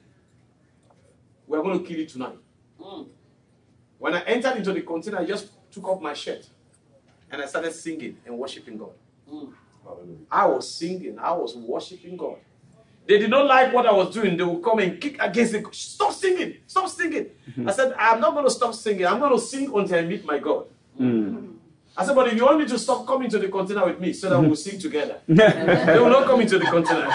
We're 1.54 1.62
going 1.62 1.80
to 1.80 1.86
kill 1.88 2.00
you 2.00 2.08
tonight. 2.08 2.36
Hmm. 2.82 3.04
When 4.00 4.16
I 4.16 4.22
entered 4.22 4.58
into 4.58 4.74
the 4.74 4.82
container, 4.82 5.20
I 5.20 5.26
just 5.26 5.50
took 5.72 5.88
off 5.88 6.02
my 6.02 6.16
shirt 6.16 6.48
and 7.30 7.40
I 7.40 7.46
started 7.46 7.74
singing 7.74 8.18
and 8.26 8.40
worshiping 8.40 8.76
God. 8.76 8.90
Hmm. 9.30 9.52
I 10.32 10.48
was 10.48 10.68
singing, 10.74 11.20
I 11.20 11.32
was 11.34 11.56
worshiping 11.56 12.18
God. 12.18 12.38
They 13.06 13.20
did 13.20 13.30
not 13.30 13.46
like 13.46 13.72
what 13.72 13.86
I 13.86 13.92
was 13.92 14.12
doing. 14.16 14.36
They 14.36 14.44
would 14.44 14.64
come 14.64 14.80
and 14.80 15.00
kick 15.00 15.22
against 15.22 15.52
the 15.52 15.64
stop 15.74 16.14
singing, 16.14 16.56
stop 16.66 16.90
singing. 16.90 17.26
Mm-hmm. 17.48 17.70
I 17.70 17.72
said, 17.72 17.94
I'm 18.00 18.20
not 18.20 18.34
going 18.34 18.46
to 18.46 18.52
stop 18.52 18.74
singing. 18.74 19.06
I'm 19.06 19.20
going 19.20 19.34
to 19.34 19.40
sing 19.40 19.72
until 19.76 20.00
I 20.00 20.02
meet 20.02 20.26
my 20.26 20.40
God. 20.40 20.66
Mm. 21.00 21.58
I 21.96 22.04
said, 22.04 22.16
but 22.16 22.30
if 22.30 22.34
you 22.34 22.46
want 22.46 22.58
me 22.60 22.66
to 22.66 22.80
stop 22.80 23.06
coming 23.06 23.30
to 23.30 23.38
the 23.38 23.50
container 23.50 23.86
with 23.86 24.00
me 24.00 24.14
so 24.14 24.28
that 24.30 24.42
we'll 24.42 24.56
sing 24.56 24.80
together, 24.80 25.20
they 25.28 26.00
will 26.00 26.10
not 26.10 26.26
come 26.26 26.42
into 26.42 26.58
the 26.58 26.66
container. 26.66 27.12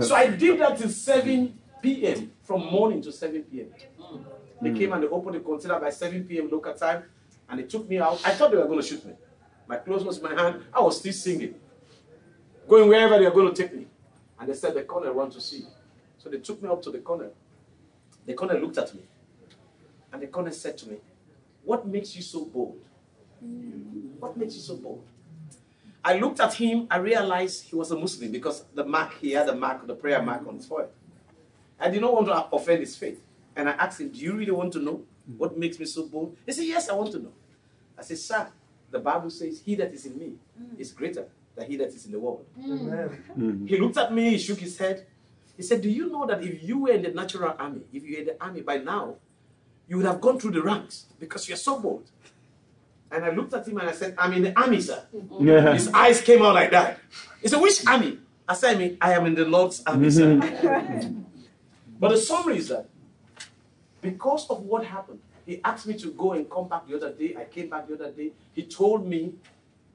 so 0.02 0.14
I 0.14 0.28
did 0.28 0.60
that 0.60 0.78
till 0.78 0.88
7 0.90 1.58
p.m. 1.84 2.32
from 2.42 2.62
mm. 2.62 2.72
morning 2.72 3.02
to 3.02 3.12
7 3.12 3.42
p.m. 3.42 3.68
Mm. 4.00 4.24
They 4.62 4.72
came 4.72 4.92
and 4.92 5.02
they 5.02 5.08
opened 5.08 5.36
the 5.36 5.40
container 5.40 5.78
by 5.78 5.90
7 5.90 6.24
p.m. 6.24 6.48
local 6.50 6.72
time 6.72 7.04
and 7.48 7.60
they 7.60 7.64
took 7.64 7.88
me 7.88 7.98
out. 7.98 8.20
I 8.24 8.30
thought 8.30 8.50
they 8.50 8.56
were 8.56 8.66
going 8.66 8.80
to 8.80 8.86
shoot 8.86 9.04
me. 9.04 9.12
My 9.66 9.76
clothes 9.76 10.04
was 10.04 10.18
in 10.18 10.24
my 10.24 10.34
hand. 10.34 10.64
I 10.72 10.80
was 10.80 10.98
still 10.98 11.12
singing, 11.12 11.54
going 12.68 12.88
wherever 12.88 13.18
they 13.18 13.24
were 13.24 13.30
going 13.30 13.54
to 13.54 13.62
take 13.62 13.74
me. 13.74 13.86
And 14.40 14.48
they 14.48 14.54
said 14.54 14.74
the 14.74 14.82
colonel 14.82 15.12
want 15.12 15.32
to 15.34 15.40
see. 15.40 15.58
you." 15.58 15.66
So 16.18 16.30
they 16.30 16.38
took 16.38 16.62
me 16.62 16.68
up 16.68 16.82
to 16.82 16.90
the 16.90 16.98
colonel. 16.98 17.32
The 18.26 18.34
colonel 18.34 18.58
looked 18.58 18.78
at 18.78 18.94
me 18.94 19.02
and 20.12 20.22
the 20.22 20.28
colonel 20.28 20.52
said 20.52 20.78
to 20.78 20.88
me, 20.88 20.96
What 21.64 21.86
makes 21.86 22.16
you 22.16 22.22
so 22.22 22.44
bold? 22.46 22.80
What 24.20 24.36
makes 24.36 24.54
you 24.54 24.60
so 24.60 24.76
bold? 24.76 25.04
I 26.04 26.18
looked 26.18 26.40
at 26.40 26.54
him, 26.54 26.86
I 26.90 26.98
realized 26.98 27.64
he 27.64 27.76
was 27.76 27.90
a 27.90 27.96
Muslim 27.96 28.30
because 28.30 28.64
the 28.74 28.84
mark, 28.84 29.14
he 29.20 29.32
had 29.32 29.48
the 29.48 29.54
mark, 29.54 29.86
the 29.86 29.94
prayer 29.94 30.22
mark 30.22 30.46
on 30.46 30.56
his 30.56 30.66
forehead. 30.66 30.90
I 31.84 31.90
did 31.90 32.00
not 32.00 32.14
want 32.14 32.26
to 32.28 32.56
offend 32.56 32.80
his 32.80 32.96
faith. 32.96 33.22
And 33.54 33.68
I 33.68 33.72
asked 33.72 34.00
him, 34.00 34.08
Do 34.08 34.18
you 34.18 34.32
really 34.32 34.50
want 34.50 34.72
to 34.72 34.78
know 34.80 35.02
what 35.36 35.52
hmm. 35.52 35.60
makes 35.60 35.78
me 35.78 35.86
so 35.86 36.06
bold? 36.06 36.36
He 36.46 36.52
said, 36.52 36.64
Yes, 36.64 36.88
I 36.88 36.94
want 36.94 37.12
to 37.12 37.18
know. 37.18 37.32
I 37.98 38.02
said, 38.02 38.18
Sir, 38.18 38.48
the 38.90 38.98
Bible 38.98 39.30
says, 39.30 39.60
He 39.64 39.74
that 39.76 39.92
is 39.92 40.06
in 40.06 40.18
me 40.18 40.32
hmm. 40.58 40.80
is 40.80 40.92
greater 40.92 41.26
than 41.54 41.66
he 41.66 41.76
that 41.76 41.88
is 41.88 42.06
in 42.06 42.12
the 42.12 42.18
world. 42.18 42.44
Mm. 42.58 43.68
He 43.68 43.78
looked 43.78 43.96
at 43.96 44.12
me, 44.12 44.30
he 44.30 44.38
shook 44.38 44.58
his 44.58 44.76
head. 44.76 45.06
He 45.56 45.62
said, 45.62 45.82
Do 45.82 45.88
you 45.90 46.10
know 46.10 46.26
that 46.26 46.42
if 46.42 46.62
you 46.64 46.78
were 46.80 46.90
in 46.90 47.02
the 47.02 47.10
natural 47.10 47.54
army, 47.58 47.82
if 47.92 48.02
you 48.04 48.14
were 48.16 48.20
in 48.20 48.26
the 48.26 48.42
army 48.42 48.60
by 48.62 48.78
now, 48.78 49.16
you 49.86 49.98
would 49.98 50.06
have 50.06 50.20
gone 50.20 50.40
through 50.40 50.52
the 50.52 50.62
ranks 50.62 51.06
because 51.20 51.48
you're 51.48 51.56
so 51.56 51.78
bold? 51.78 52.10
And 53.10 53.24
I 53.24 53.30
looked 53.30 53.54
at 53.54 53.68
him 53.68 53.78
and 53.78 53.88
I 53.88 53.92
said, 53.92 54.16
I'm 54.18 54.32
in 54.32 54.42
the 54.42 54.60
army, 54.60 54.80
sir. 54.80 55.04
Yeah. 55.38 55.72
His 55.74 55.88
eyes 55.88 56.20
came 56.20 56.42
out 56.42 56.54
like 56.54 56.72
that. 56.72 56.98
He 57.40 57.46
said, 57.48 57.60
Which 57.60 57.86
army? 57.86 58.18
I 58.48 58.54
said, 58.54 58.98
I 59.00 59.10
I 59.10 59.12
am 59.14 59.26
in 59.26 59.34
the 59.34 59.44
Lord's 59.44 59.82
army, 59.86 60.10
sir. 60.10 60.36
Mm-hmm. 60.36 61.20
but 62.04 62.10
the 62.10 62.18
summary 62.18 62.58
is 62.58 62.68
that 62.68 62.86
because 64.02 64.50
of 64.50 64.60
what 64.60 64.84
happened, 64.84 65.20
he 65.46 65.58
asked 65.64 65.86
me 65.86 65.94
to 65.94 66.10
go 66.12 66.32
and 66.32 66.50
come 66.50 66.68
back 66.68 66.86
the 66.86 66.94
other 66.96 67.10
day. 67.12 67.34
I 67.34 67.44
came 67.44 67.70
back 67.70 67.88
the 67.88 67.94
other 67.94 68.10
day. 68.10 68.32
He 68.52 68.64
told 68.64 69.06
me 69.06 69.32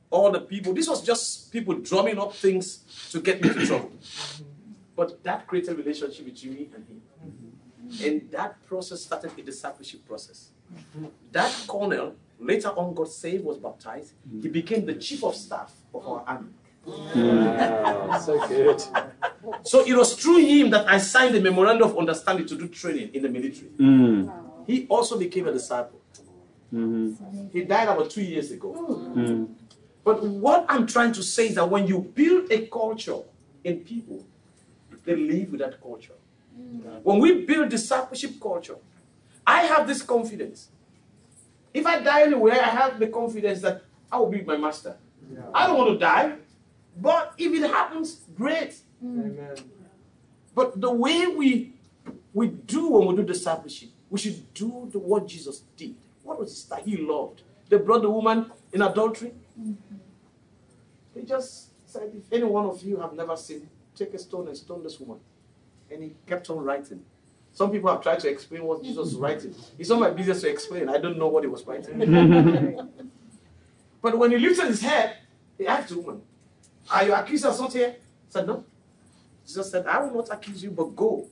all 0.09 0.31
the 0.31 0.39
people, 0.39 0.73
this 0.73 0.87
was 0.87 1.03
just 1.03 1.51
people 1.51 1.75
drumming 1.75 2.17
up 2.17 2.33
things 2.33 2.79
to 3.11 3.21
get 3.21 3.43
me 3.43 3.49
to 3.53 3.63
trouble. 3.63 3.91
But 4.95 5.23
that 5.23 5.45
created 5.45 5.69
a 5.69 5.75
relationship 5.75 6.25
between 6.25 6.53
me 6.55 6.69
and 6.73 6.83
him. 6.87 7.01
And 8.03 8.31
that 8.31 8.65
process 8.65 9.01
started 9.01 9.31
a 9.37 9.41
discipleship 9.43 10.07
process. 10.07 10.49
That 11.31 11.53
colonel, 11.67 12.15
later 12.39 12.69
on 12.69 12.95
got 12.95 13.09
saved, 13.09 13.43
was 13.43 13.57
baptized. 13.57 14.13
He 14.41 14.47
became 14.47 14.83
the 14.87 14.95
chief 14.95 15.23
of 15.23 15.35
staff 15.35 15.71
of 15.93 16.07
our 16.07 16.23
army. 16.25 16.49
So 18.21 18.47
good. 18.47 18.81
So 19.63 19.85
it 19.85 19.93
was 19.95 20.13
through 20.15 20.39
him 20.45 20.69
that 20.71 20.87
I 20.87 20.97
signed 20.97 21.35
the 21.35 21.41
memorandum 21.41 21.89
of 21.89 21.97
understanding 21.97 22.45
to 22.47 22.55
do 22.55 22.67
training 22.67 23.09
in 23.13 23.23
the 23.23 23.29
military. 23.29 23.69
Mm. 23.77 24.31
He 24.67 24.85
also 24.87 25.17
became 25.17 25.47
a 25.47 25.51
disciple. 25.51 25.99
Mhm. 26.73 27.51
He 27.51 27.63
died 27.63 27.87
about 27.87 28.09
two 28.11 28.21
years 28.21 28.51
ago. 28.51 28.73
Mm. 29.15 29.47
But 30.03 30.23
what 30.23 30.65
I'm 30.69 30.85
trying 30.85 31.13
to 31.13 31.23
say 31.23 31.47
is 31.49 31.55
that 31.55 31.67
when 31.69 31.87
you 31.87 31.99
build 31.99 32.51
a 32.51 32.67
culture 32.67 33.19
in 33.63 33.79
people, 33.79 34.23
they 35.05 35.15
live 35.15 35.51
with 35.51 35.61
that 35.61 35.81
culture. 35.81 36.13
When 37.03 37.19
we 37.19 37.45
build 37.45 37.69
discipleship 37.69 38.33
culture, 38.41 38.75
I 39.47 39.61
have 39.63 39.87
this 39.87 40.01
confidence. 40.01 40.69
If 41.73 41.85
I 41.85 41.99
die 42.01 42.23
anywhere, 42.23 42.53
I 42.61 42.69
have 42.69 42.99
the 42.99 43.07
confidence 43.07 43.61
that 43.61 43.81
I 44.11 44.17
will 44.19 44.29
be 44.29 44.37
with 44.39 44.47
my 44.47 44.57
master. 44.57 44.97
I 45.53 45.67
don't 45.67 45.77
want 45.77 45.91
to 45.91 45.97
die, 45.97 46.35
but 46.97 47.33
if 47.37 47.53
it 47.53 47.69
happens, 47.69 48.21
great. 48.35 48.75
Amen. 49.03 49.55
But 50.53 50.79
the 50.79 50.91
way 50.91 51.27
we 51.27 51.73
we 52.33 52.47
do 52.47 52.89
when 52.89 53.07
we 53.07 53.15
do 53.15 53.23
discipleship, 53.23 53.89
we 54.09 54.19
should 54.19 54.53
do 54.53 54.89
the, 54.91 54.99
what 54.99 55.27
Jesus 55.27 55.63
did. 55.75 55.95
What 56.23 56.39
was 56.39 56.49
his 56.49 56.61
style? 56.61 56.83
He 56.83 56.97
loved. 56.97 57.41
They 57.69 57.77
brought 57.77 58.01
the 58.01 58.09
woman 58.09 58.51
in 58.73 58.81
adultery. 58.81 59.33
Mm-hmm. 59.59 59.95
They 61.15 61.23
just 61.23 61.69
said, 61.85 62.11
if 62.15 62.31
any 62.31 62.43
one 62.43 62.65
of 62.65 62.81
you 62.83 62.97
have 62.97 63.13
never 63.13 63.35
sinned, 63.35 63.67
take 63.95 64.13
a 64.13 64.19
stone 64.19 64.47
and 64.47 64.57
stone 64.57 64.83
this 64.83 64.99
woman. 64.99 65.19
And 65.91 66.03
he 66.03 66.15
kept 66.27 66.49
on 66.49 66.59
writing. 66.59 67.03
Some 67.51 67.71
people 67.71 67.89
have 67.91 68.01
tried 68.01 68.19
to 68.19 68.29
explain 68.29 68.63
what 68.63 68.83
Jesus 68.83 68.97
was 68.97 69.15
writing. 69.15 69.55
It's 69.77 69.89
not 69.89 69.99
my 69.99 70.11
business 70.11 70.41
to 70.41 70.49
explain. 70.49 70.87
I 70.87 70.97
don't 70.97 71.17
know 71.17 71.27
what 71.27 71.43
he 71.43 71.49
was 71.49 71.65
writing. 71.65 71.97
but 74.01 74.17
when 74.17 74.31
he 74.31 74.37
lifted 74.37 74.67
his 74.67 74.81
head, 74.81 75.17
he 75.57 75.67
asked 75.67 75.89
the 75.89 75.97
woman, 75.99 76.21
Are 76.91 77.05
your 77.05 77.15
accusers 77.17 77.59
not 77.59 77.73
here? 77.73 77.91
He 77.91 78.31
said, 78.31 78.47
No. 78.47 78.63
Jesus 79.45 79.71
said, 79.71 79.87
I 79.87 79.99
will 80.03 80.13
not 80.15 80.29
accuse 80.31 80.63
you, 80.63 80.71
but 80.71 80.95
go 80.95 81.27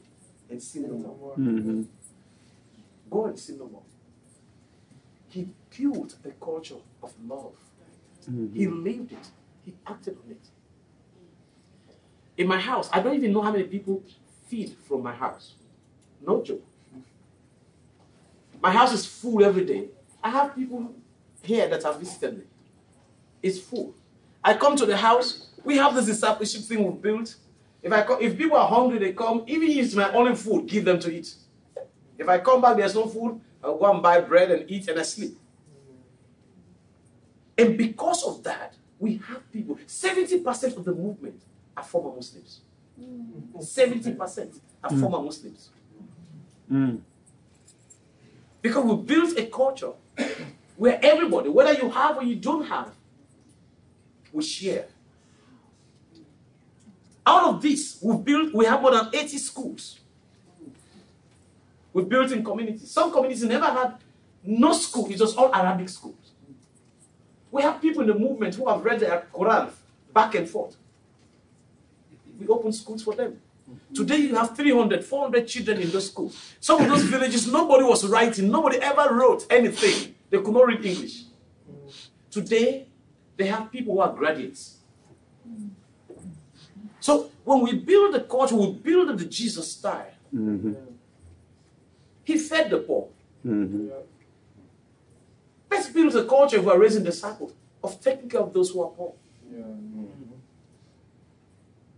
and 0.49 0.61
sin 0.61 0.83
no 0.83 0.97
more. 0.97 1.35
Mhm. 1.37 1.85
Go 3.09 3.25
and 3.25 3.37
sin 3.39 3.57
no 3.59 3.67
more. 3.67 3.83
He 5.29 5.47
built 5.77 6.15
a 6.25 6.29
culture 6.43 6.75
of 7.03 7.13
love. 7.27 7.53
He 8.53 8.67
lived 8.67 9.11
it. 9.13 9.29
He 9.65 9.73
acted 9.85 10.17
on 10.25 10.31
it. 10.31 10.41
In 12.37 12.47
my 12.47 12.59
house, 12.59 12.89
I 12.91 13.01
don't 13.01 13.15
even 13.15 13.31
know 13.33 13.41
how 13.41 13.51
many 13.51 13.63
people 13.65 14.03
feed 14.47 14.75
from 14.87 15.03
my 15.03 15.13
house. 15.13 15.55
No 16.25 16.41
joke. 16.43 16.63
My 18.61 18.71
house 18.71 18.93
is 18.93 19.05
full 19.05 19.43
every 19.43 19.65
day. 19.65 19.89
I 20.23 20.29
have 20.31 20.55
people 20.55 20.93
here 21.43 21.67
that 21.69 21.83
have 21.83 21.99
visited 21.99 22.37
me. 22.39 22.43
It's 23.41 23.59
full. 23.59 23.93
I 24.43 24.55
come 24.55 24.75
to 24.77 24.85
the 24.85 24.97
house. 24.97 25.46
We 25.67 25.75
have 25.75 25.93
this 25.95 26.05
discipleship 26.05 26.61
thing 26.61 26.81
we've 26.81 27.01
built. 27.01 27.35
If 27.83 27.91
I 27.91 28.05
if 28.21 28.37
people 28.37 28.55
are 28.55 28.69
hungry, 28.69 28.99
they 28.99 29.11
come. 29.11 29.43
Even 29.47 29.69
if 29.69 29.77
it's 29.77 29.95
my 29.95 30.09
only 30.13 30.33
food, 30.33 30.65
give 30.65 30.85
them 30.85 30.97
to 31.01 31.11
eat. 31.13 31.35
If 32.17 32.29
I 32.29 32.37
come 32.39 32.61
back, 32.61 32.77
there's 32.77 32.95
no 32.95 33.05
food. 33.05 33.41
I'll 33.61 33.77
go 33.77 33.91
and 33.91 34.01
buy 34.01 34.21
bread 34.21 34.49
and 34.49 34.71
eat, 34.71 34.87
and 34.87 34.97
I 34.97 35.03
sleep. 35.03 35.37
And 37.57 37.77
because 37.77 38.23
of 38.23 38.43
that, 38.43 38.75
we 38.97 39.17
have 39.17 39.51
people. 39.51 39.77
70% 39.85 40.77
of 40.77 40.85
the 40.85 40.93
movement 40.93 41.41
are 41.75 41.83
former 41.83 42.15
Muslims. 42.15 42.61
70% 42.97 44.59
are 44.85 44.89
former 44.89 45.21
Muslims. 45.21 45.69
Mm. 46.71 47.01
Because 48.61 48.85
we 48.85 48.95
built 49.03 49.37
a 49.37 49.45
culture 49.47 49.91
where 50.77 50.97
everybody, 51.03 51.49
whether 51.49 51.73
you 51.73 51.89
have 51.89 52.15
or 52.15 52.23
you 52.23 52.35
don't 52.37 52.65
have, 52.67 52.93
we 54.31 54.41
share. 54.43 54.85
Out 57.27 57.43
of 57.43 57.61
this, 57.61 57.99
we've 58.01 58.23
built, 58.23 58.53
we 58.53 58.63
have 58.63 58.81
more 58.81 58.91
than 58.91 59.09
80 59.13 59.37
schools. 59.37 59.99
We've 61.91 62.07
built 62.07 62.31
in 62.31 62.41
communities. 62.41 62.89
Some 62.89 63.11
communities 63.11 63.43
never 63.43 63.65
had 63.65 63.95
no 64.45 64.71
school, 64.71 65.07
it's 65.09 65.19
just 65.19 65.37
all 65.37 65.53
Arabic 65.53 65.89
schools. 65.89 66.31
We 67.51 67.63
have 67.63 67.81
people 67.81 68.01
in 68.03 68.07
the 68.07 68.15
movement 68.15 68.55
who 68.55 68.69
have 68.69 68.81
read 68.85 69.01
the 69.01 69.23
Quran 69.33 69.69
back 70.13 70.35
and 70.35 70.47
forth. 70.47 70.77
We 72.39 72.47
open 72.47 72.71
schools 72.71 73.03
for 73.03 73.13
them. 73.13 73.41
Today 73.93 74.17
you 74.17 74.35
have 74.35 74.55
300, 74.55 75.03
400 75.03 75.47
children 75.49 75.81
in 75.81 75.91
those 75.91 76.09
schools. 76.09 76.53
Some 76.61 76.81
of 76.81 76.87
those 76.87 77.03
villages, 77.03 77.51
nobody 77.51 77.83
was 77.83 78.07
writing, 78.07 78.49
nobody 78.49 78.77
ever 78.77 79.13
wrote 79.13 79.45
anything. 79.49 80.15
They 80.29 80.37
could 80.37 80.53
not 80.53 80.65
read 80.65 80.85
English. 80.85 81.23
Today, 82.31 82.87
they 83.35 83.47
have 83.47 83.69
people 83.69 83.95
who 83.95 83.99
are 83.99 84.13
graduates. 84.13 84.76
When 87.47 87.61
we 87.61 87.75
build 87.75 88.13
the 88.13 88.19
culture, 88.19 88.57
we 88.57 88.73
build 88.73 89.17
the 89.17 89.23
Jesus 89.23 89.71
style. 89.71 90.11
Mhm. 90.35 90.75
He 92.25 92.37
fed 92.37 92.69
the 92.69 92.79
poor. 92.79 93.07
Mhm. 93.45 93.89
Let's 95.71 95.87
build 95.87 96.13
a 96.17 96.25
culture 96.25 96.59
who 96.61 96.69
are 96.69 96.77
raising 96.77 97.05
disciples 97.05 97.53
of 97.81 98.01
taking 98.01 98.27
care 98.27 98.41
of 98.41 98.51
those 98.51 98.71
who 98.71 98.81
are 98.83 98.89
poor. 98.89 99.13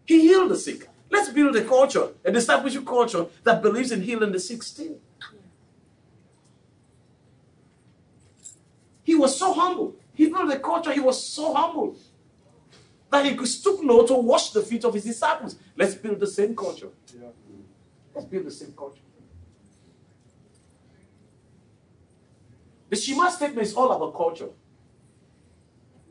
He 0.05 0.21
healed 0.27 0.51
the 0.51 0.55
sick. 0.55 0.87
Let's 1.09 1.29
build 1.29 1.55
a 1.55 1.63
culture, 1.65 2.09
a 2.23 2.31
discipleship 2.31 2.85
culture 2.85 3.25
that 3.43 3.63
believes 3.63 3.91
in 3.91 4.03
healing 4.03 4.31
the 4.31 4.39
sick 4.39 4.61
still. 4.61 4.97
He 9.01 9.15
was 9.15 9.35
so 9.35 9.51
humble. 9.53 9.95
He 10.13 10.27
built 10.27 10.53
a 10.53 10.59
culture, 10.59 10.93
he 10.93 10.99
was 10.99 11.17
so 11.23 11.55
humble 11.55 11.95
that 13.11 13.25
he 13.25 13.45
stoop 13.45 13.83
low 13.83 14.05
to 14.05 14.13
wash 14.13 14.51
the 14.51 14.61
feet 14.61 14.83
of 14.85 14.93
his 14.93 15.03
disciples. 15.03 15.55
Let's 15.75 15.95
build 15.95 16.19
the 16.19 16.27
same 16.27 16.55
culture. 16.55 16.89
Let's 18.13 18.27
build 18.27 18.45
the 18.45 18.51
same 18.51 18.73
culture. 18.77 19.01
The 22.89 22.95
Shema 22.95 23.29
statement 23.29 23.67
is 23.67 23.73
all 23.73 23.91
about 23.91 24.15
culture. 24.15 24.49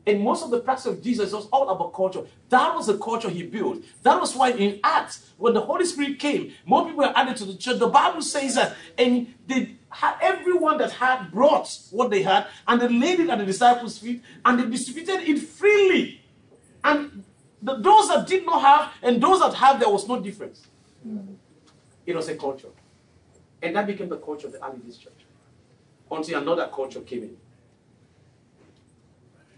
And 0.07 0.21
most 0.21 0.43
of 0.43 0.49
the 0.49 0.59
practice 0.59 0.87
of 0.87 1.03
Jesus 1.03 1.33
was 1.33 1.47
all 1.51 1.69
about 1.69 1.93
culture. 1.93 2.25
That 2.49 2.73
was 2.73 2.87
the 2.87 2.97
culture 2.97 3.29
he 3.29 3.43
built. 3.43 3.83
That 4.01 4.19
was 4.19 4.35
why 4.35 4.51
in 4.51 4.79
Acts, 4.83 5.29
when 5.37 5.53
the 5.53 5.61
Holy 5.61 5.85
Spirit 5.85 6.17
came, 6.17 6.53
more 6.65 6.85
people 6.85 7.03
were 7.03 7.13
added 7.15 7.37
to 7.37 7.45
the 7.45 7.55
church. 7.55 7.77
The 7.77 7.87
Bible 7.87 8.21
says 8.21 8.55
that, 8.55 8.75
and 8.97 9.33
they 9.45 9.75
had 9.89 10.15
everyone 10.21 10.77
that 10.79 10.93
had 10.93 11.31
brought 11.31 11.77
what 11.91 12.09
they 12.09 12.23
had, 12.23 12.47
and 12.67 12.81
they 12.81 12.87
laid 12.87 13.19
it 13.19 13.29
at 13.29 13.37
the 13.37 13.45
disciples' 13.45 13.99
feet, 13.99 14.23
and 14.45 14.59
they 14.59 14.65
distributed 14.69 15.29
it 15.29 15.39
freely. 15.39 16.21
And 16.83 17.23
the, 17.61 17.75
those 17.75 18.07
that 18.07 18.27
did 18.27 18.45
not 18.45 18.61
have, 18.61 18.93
and 19.03 19.21
those 19.21 19.39
that 19.41 19.53
had, 19.53 19.79
there 19.79 19.89
was 19.89 20.07
no 20.07 20.19
difference. 20.19 20.67
It 22.05 22.15
was 22.15 22.27
a 22.29 22.35
culture. 22.35 22.69
And 23.61 23.75
that 23.75 23.85
became 23.87 24.09
the 24.09 24.17
culture 24.17 24.47
of 24.47 24.53
the 24.53 24.65
early 24.65 24.79
church. 24.91 25.13
Until 26.09 26.41
another 26.41 26.69
culture 26.73 27.01
came 27.01 27.23
in. 27.23 27.37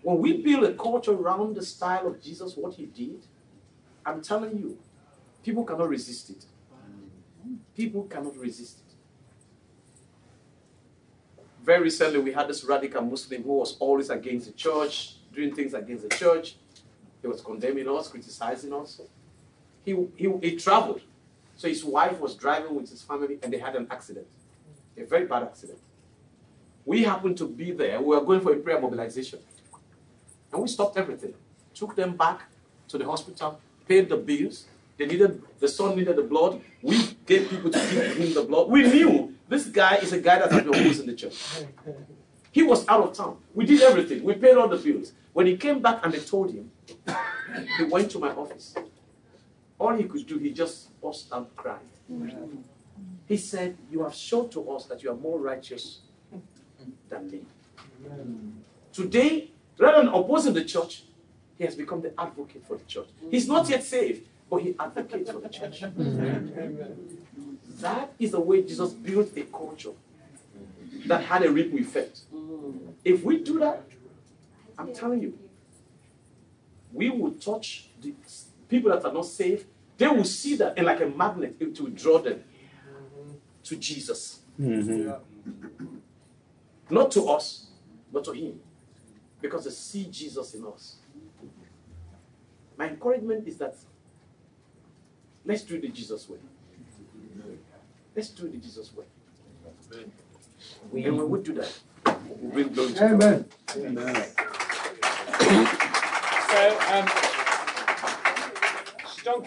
When 0.02 0.18
we 0.18 0.42
build 0.42 0.64
a 0.64 0.74
culture 0.74 1.12
around 1.12 1.56
the 1.56 1.64
style 1.64 2.08
of 2.08 2.22
Jesus, 2.22 2.58
what 2.58 2.74
he 2.74 2.86
did, 2.88 3.24
I'm 4.06 4.22
telling 4.22 4.58
you, 4.58 4.78
people 5.44 5.64
cannot 5.64 5.90
resist 5.90 6.32
it. 6.32 6.46
People 7.76 8.04
cannot 8.04 8.36
resist 8.36 8.80
it. 8.80 8.96
Very 11.64 11.84
recently, 11.84 12.20
we 12.20 12.32
had 12.34 12.48
this 12.48 12.64
radical 12.64 13.04
Muslim 13.04 13.44
who 13.44 13.54
was 13.54 13.78
always 13.78 14.10
against 14.10 14.48
the 14.48 14.54
church, 14.54 15.18
doing 15.32 15.54
things 15.54 15.76
against 15.76 16.10
the 16.10 16.16
church. 16.16 16.56
He 17.22 17.28
was 17.28 17.42
condemning 17.42 17.88
us, 17.88 18.08
criticizing 18.08 18.74
us. 18.74 19.02
He, 19.86 19.96
he, 20.16 20.32
he 20.42 20.56
traveled. 20.56 21.02
So 21.56 21.68
his 21.68 21.84
wife 21.84 22.20
was 22.20 22.36
driving 22.36 22.74
with 22.76 22.90
his 22.90 23.02
family 23.04 23.38
and 23.44 23.54
they 23.54 23.60
had 23.60 23.76
an 23.76 23.88
accident, 23.92 24.28
a 24.98 25.04
very 25.04 25.26
bad 25.26 25.44
accident. 25.44 25.80
We 26.86 27.04
happened 27.04 27.38
to 27.38 27.48
be 27.48 27.72
there. 27.72 28.00
We 28.00 28.16
were 28.16 28.22
going 28.22 28.42
for 28.42 28.54
a 28.54 28.58
prayer 28.58 28.82
mobilization. 28.82 29.40
And 30.52 30.62
we 30.62 30.68
stopped 30.68 30.98
everything. 30.98 31.34
Took 31.74 31.96
them 31.96 32.18
back 32.18 32.42
to 32.88 32.98
the 32.98 33.06
hospital, 33.06 33.60
paid 33.88 34.10
the 34.10 34.18
bills. 34.18 34.66
They 34.98 35.06
needed, 35.06 35.42
the 35.60 35.68
son 35.68 35.96
needed 35.96 36.16
the 36.16 36.24
blood. 36.24 36.62
We 36.82 37.16
gave 37.26 37.50
people 37.50 37.72
to 37.72 37.80
give 37.80 38.18
him 38.18 38.34
the 38.34 38.44
blood. 38.44 38.70
We 38.70 38.84
knew 38.84 39.36
this 39.48 39.66
guy 39.68 39.96
is 39.98 40.14
a 40.14 40.20
guy 40.20 40.40
that 40.40 40.52
has 40.52 40.64
been 40.64 40.74
in 40.74 41.06
the 41.06 41.16
church. 41.16 41.64
He 42.52 42.64
was 42.64 42.88
out 42.88 43.02
of 43.02 43.14
town. 43.14 43.38
We 43.54 43.66
did 43.66 43.82
everything. 43.82 44.24
We 44.24 44.34
paid 44.34 44.58
all 44.58 44.68
the 44.68 44.78
bills. 44.78 45.14
When 45.34 45.46
he 45.46 45.56
came 45.56 45.82
back 45.82 46.02
and 46.04 46.14
they 46.14 46.20
told 46.20 46.52
him, 46.52 46.70
he 47.78 47.84
went 47.86 48.12
to 48.12 48.20
my 48.20 48.30
office. 48.30 48.76
All 49.80 49.96
he 49.96 50.04
could 50.04 50.26
do, 50.28 50.38
he 50.38 50.52
just 50.52 51.00
burst 51.02 51.32
out 51.34 51.56
crying. 51.56 51.80
He 53.28 53.38
said, 53.38 53.78
You 53.90 54.04
have 54.04 54.14
shown 54.14 54.50
to 54.50 54.72
us 54.72 54.86
that 54.86 55.02
you 55.04 55.12
are 55.12 55.16
more 55.16 55.40
righteous 55.40 56.02
than 57.10 57.32
me. 57.32 57.42
Today, 58.94 59.52
rather 59.78 60.04
than 60.04 60.08
opposing 60.14 60.54
the 60.54 60.66
church, 60.66 61.04
he 61.58 61.64
has 61.64 61.76
become 61.76 62.02
the 62.02 62.14
advocate 62.20 62.66
for 62.68 62.78
the 62.78 62.84
church. 62.86 63.08
He's 63.30 63.48
not 63.48 63.70
yet 63.70 63.84
saved, 63.84 64.28
but 64.50 64.58
he 64.58 64.76
advocates 64.80 65.32
for 65.32 65.40
the 65.40 65.50
church. 65.50 65.82
That 67.80 68.14
is 68.20 68.32
the 68.32 68.40
way 68.40 68.62
Jesus 68.64 68.92
built 68.92 69.36
a 69.38 69.44
culture 69.44 69.94
that 71.08 71.24
had 71.24 71.44
a 71.44 71.52
ripple 71.52 71.80
effect. 71.80 72.22
If 73.04 73.24
we 73.24 73.40
do 73.40 73.60
that, 73.60 73.84
I'm 74.78 74.94
telling 74.94 75.22
you, 75.22 75.38
we 76.94 77.10
will 77.10 77.32
touch 77.32 77.90
the 78.02 78.14
people 78.68 78.92
that 78.92 79.04
are 79.06 79.14
not 79.14 79.26
saved. 79.26 79.66
They 79.98 80.08
will 80.08 80.24
see 80.26 80.56
that, 80.56 80.74
and 80.78 80.86
like 80.86 81.02
a 81.02 81.08
magnet, 81.08 81.56
it 81.60 81.80
will 81.80 81.90
draw 81.92 82.20
them 82.20 82.44
to 83.64 83.76
Jesus. 83.76 84.40
Mhm. 84.60 85.20
Not 86.90 87.12
to 87.12 87.28
us, 87.30 87.68
but 88.12 88.24
to 88.26 88.32
Him. 88.32 88.60
Because 89.42 89.66
they 89.66 89.72
see 89.72 90.06
Jesus 90.06 90.54
in 90.56 90.66
us. 90.66 90.98
My 92.78 92.90
encouragement 92.90 93.48
is 93.48 93.58
that 93.58 93.76
let's 95.46 95.64
do 95.64 95.80
the 95.80 95.88
Jesus 95.90 96.28
way. 96.30 96.38
Let's 98.16 98.30
do 98.30 98.48
the 98.50 98.58
Jesus 98.58 98.92
way. 98.96 99.06
and 100.94 101.18
when 101.18 101.30
we 101.30 101.40
do 101.42 101.54
that, 101.54 101.80
we 102.42 102.50
bring 102.52 102.74
glory 102.74 102.94
to 102.94 103.00
God. 103.18 103.46
Amen. 103.78 104.26
So, 106.52 106.80
um, 106.92 107.08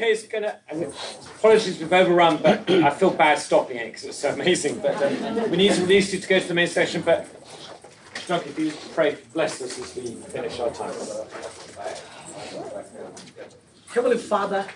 is 0.01 0.23
going 0.23 0.45
to. 0.45 0.59
Apologies, 1.37 1.79
we've 1.79 1.93
overrun, 1.93 2.39
but 2.39 2.71
I 2.71 2.89
feel 2.91 3.11
bad 3.11 3.39
stopping 3.39 3.77
it 3.77 3.87
because 3.89 4.05
it's 4.05 4.19
so 4.19 4.31
amazing. 4.33 4.79
But 4.79 5.03
um, 5.03 5.51
we 5.51 5.59
need 5.59 5.73
to 5.75 5.83
release 5.83 6.15
you 6.15 6.21
to 6.21 6.27
go 6.29 6.41
to 6.41 6.49
the 6.49 6.55
main 6.55 6.67
session. 6.67 7.03
But 7.03 7.29
John, 8.27 8.41
if 8.41 8.59
you 8.59 8.73
pray, 8.95 9.19
bless 9.35 9.61
us 9.61 9.79
as 9.79 9.95
we 9.95 10.15
finish 10.15 10.59
our 10.61 10.71
time. 10.71 10.95
Heavenly 13.89 14.17
Father, 14.17 14.67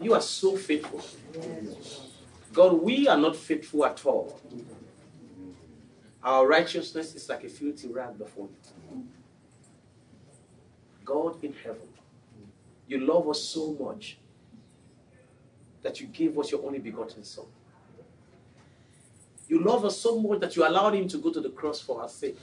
you 0.00 0.14
are 0.14 0.20
so 0.20 0.56
faithful. 0.56 1.02
God, 2.52 2.74
we 2.74 3.08
are 3.08 3.18
not 3.18 3.34
faithful 3.34 3.84
at 3.84 4.06
all. 4.06 4.40
Our 6.22 6.46
righteousness 6.46 7.14
is 7.16 7.28
like 7.28 7.42
a 7.42 7.48
filthy 7.48 7.88
rag 7.88 8.16
before 8.18 8.48
you. 8.48 9.04
God 11.04 11.42
in 11.44 11.52
heaven, 11.52 11.88
you 12.86 13.00
love 13.00 13.28
us 13.28 13.42
so 13.42 13.76
much 13.80 14.18
that 15.82 16.00
you 16.00 16.06
gave 16.06 16.38
us 16.38 16.50
your 16.50 16.64
only 16.64 16.78
begotten 16.78 17.22
Son. 17.24 17.44
You 19.48 19.62
love 19.62 19.84
us 19.84 19.98
so 19.98 20.18
much 20.18 20.40
that 20.40 20.56
you 20.56 20.66
allowed 20.66 20.94
him 20.94 21.06
to 21.08 21.18
go 21.18 21.32
to 21.32 21.40
the 21.40 21.50
cross 21.50 21.80
for 21.80 22.00
our 22.00 22.08
sake, 22.08 22.38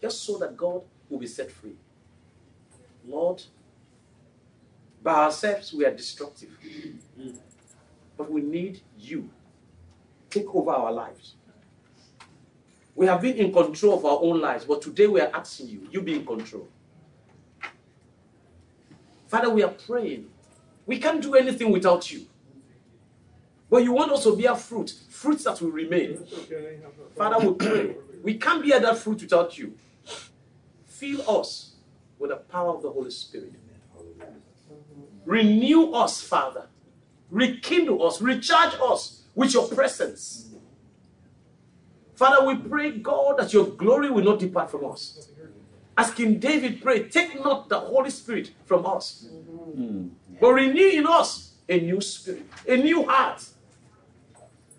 just 0.00 0.22
so 0.22 0.38
that 0.38 0.56
God 0.56 0.82
will 1.08 1.18
be 1.18 1.26
set 1.26 1.50
free. 1.50 1.74
Lord, 3.06 3.42
by 5.02 5.14
ourselves 5.24 5.72
we 5.72 5.84
are 5.84 5.90
destructive, 5.90 6.50
but 8.16 8.30
we 8.30 8.40
need 8.40 8.80
you. 8.98 9.28
Take 10.30 10.54
over 10.54 10.70
our 10.70 10.92
lives. 10.92 11.34
We 12.94 13.06
have 13.06 13.20
been 13.20 13.36
in 13.36 13.52
control 13.52 13.98
of 13.98 14.04
our 14.04 14.18
own 14.22 14.40
lives, 14.40 14.64
but 14.64 14.80
today 14.80 15.08
we 15.08 15.20
are 15.20 15.30
asking 15.34 15.68
you, 15.68 15.88
you 15.90 16.00
be 16.00 16.14
in 16.14 16.24
control. 16.24 16.68
Father, 19.34 19.50
we 19.50 19.64
are 19.64 19.72
praying. 19.72 20.28
We 20.86 21.00
can't 21.00 21.20
do 21.20 21.34
anything 21.34 21.72
without 21.72 22.08
you. 22.12 22.24
But 23.68 23.82
you 23.82 23.90
want 23.90 24.12
us 24.12 24.22
to 24.22 24.36
bear 24.36 24.54
fruit, 24.54 24.94
fruits 25.08 25.42
that 25.42 25.60
will 25.60 25.72
remain. 25.72 26.24
Father, 27.16 27.44
we 27.44 27.54
pray. 27.54 27.96
We 28.22 28.34
can't 28.34 28.64
bear 28.64 28.78
that 28.78 28.96
fruit 28.98 29.22
without 29.22 29.58
you. 29.58 29.76
Fill 30.86 31.28
us 31.28 31.72
with 32.16 32.30
the 32.30 32.36
power 32.36 32.76
of 32.76 32.82
the 32.84 32.92
Holy 32.92 33.10
Spirit. 33.10 33.54
Renew 35.24 35.90
us, 35.90 36.22
Father. 36.22 36.68
Rekindle 37.28 38.06
us, 38.06 38.22
recharge 38.22 38.74
us 38.80 39.24
with 39.34 39.52
your 39.52 39.66
presence. 39.66 40.50
Father, 42.14 42.46
we 42.46 42.54
pray, 42.54 42.92
God, 42.92 43.40
that 43.40 43.52
your 43.52 43.66
glory 43.66 44.10
will 44.10 44.22
not 44.22 44.38
depart 44.38 44.70
from 44.70 44.84
us. 44.92 45.28
As 45.96 46.10
King 46.10 46.38
David 46.38 46.82
pray, 46.82 47.08
take 47.08 47.42
not 47.42 47.68
the 47.68 47.78
Holy 47.78 48.10
Spirit 48.10 48.50
from 48.64 48.84
us, 48.84 49.28
mm-hmm. 49.32 50.08
but 50.40 50.52
renew 50.52 50.88
in 50.88 51.06
us 51.06 51.52
a 51.68 51.78
new 51.78 52.00
spirit, 52.00 52.46
a 52.68 52.76
new 52.76 53.06
heart. 53.06 53.44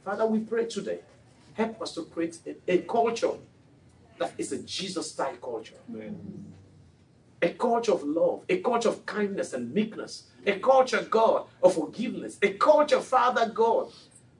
Father, 0.03 0.26
we 0.26 0.39
pray 0.39 0.66
today, 0.66 0.99
help 1.53 1.82
us 1.82 1.93
to 1.95 2.03
create 2.03 2.38
a, 2.45 2.74
a 2.74 2.78
culture 2.80 3.32
that 4.20 4.34
is 4.38 4.51
a 4.51 4.61
Jesus 4.63 5.11
style 5.11 5.36
culture. 5.38 5.76
Amen. 5.89 6.53
A 7.41 7.49
culture 7.49 7.91
of 7.93 8.03
love, 8.03 8.43
a 8.49 8.59
culture 8.59 8.89
of 8.89 9.05
kindness 9.05 9.53
and 9.53 9.74
meekness, 9.74 10.28
a 10.45 10.59
culture, 10.59 11.01
God, 11.09 11.47
of 11.61 11.76
forgiveness, 11.76 12.38
a 12.41 12.53
culture, 12.53 12.99
Father 12.99 13.49
God, 13.49 13.91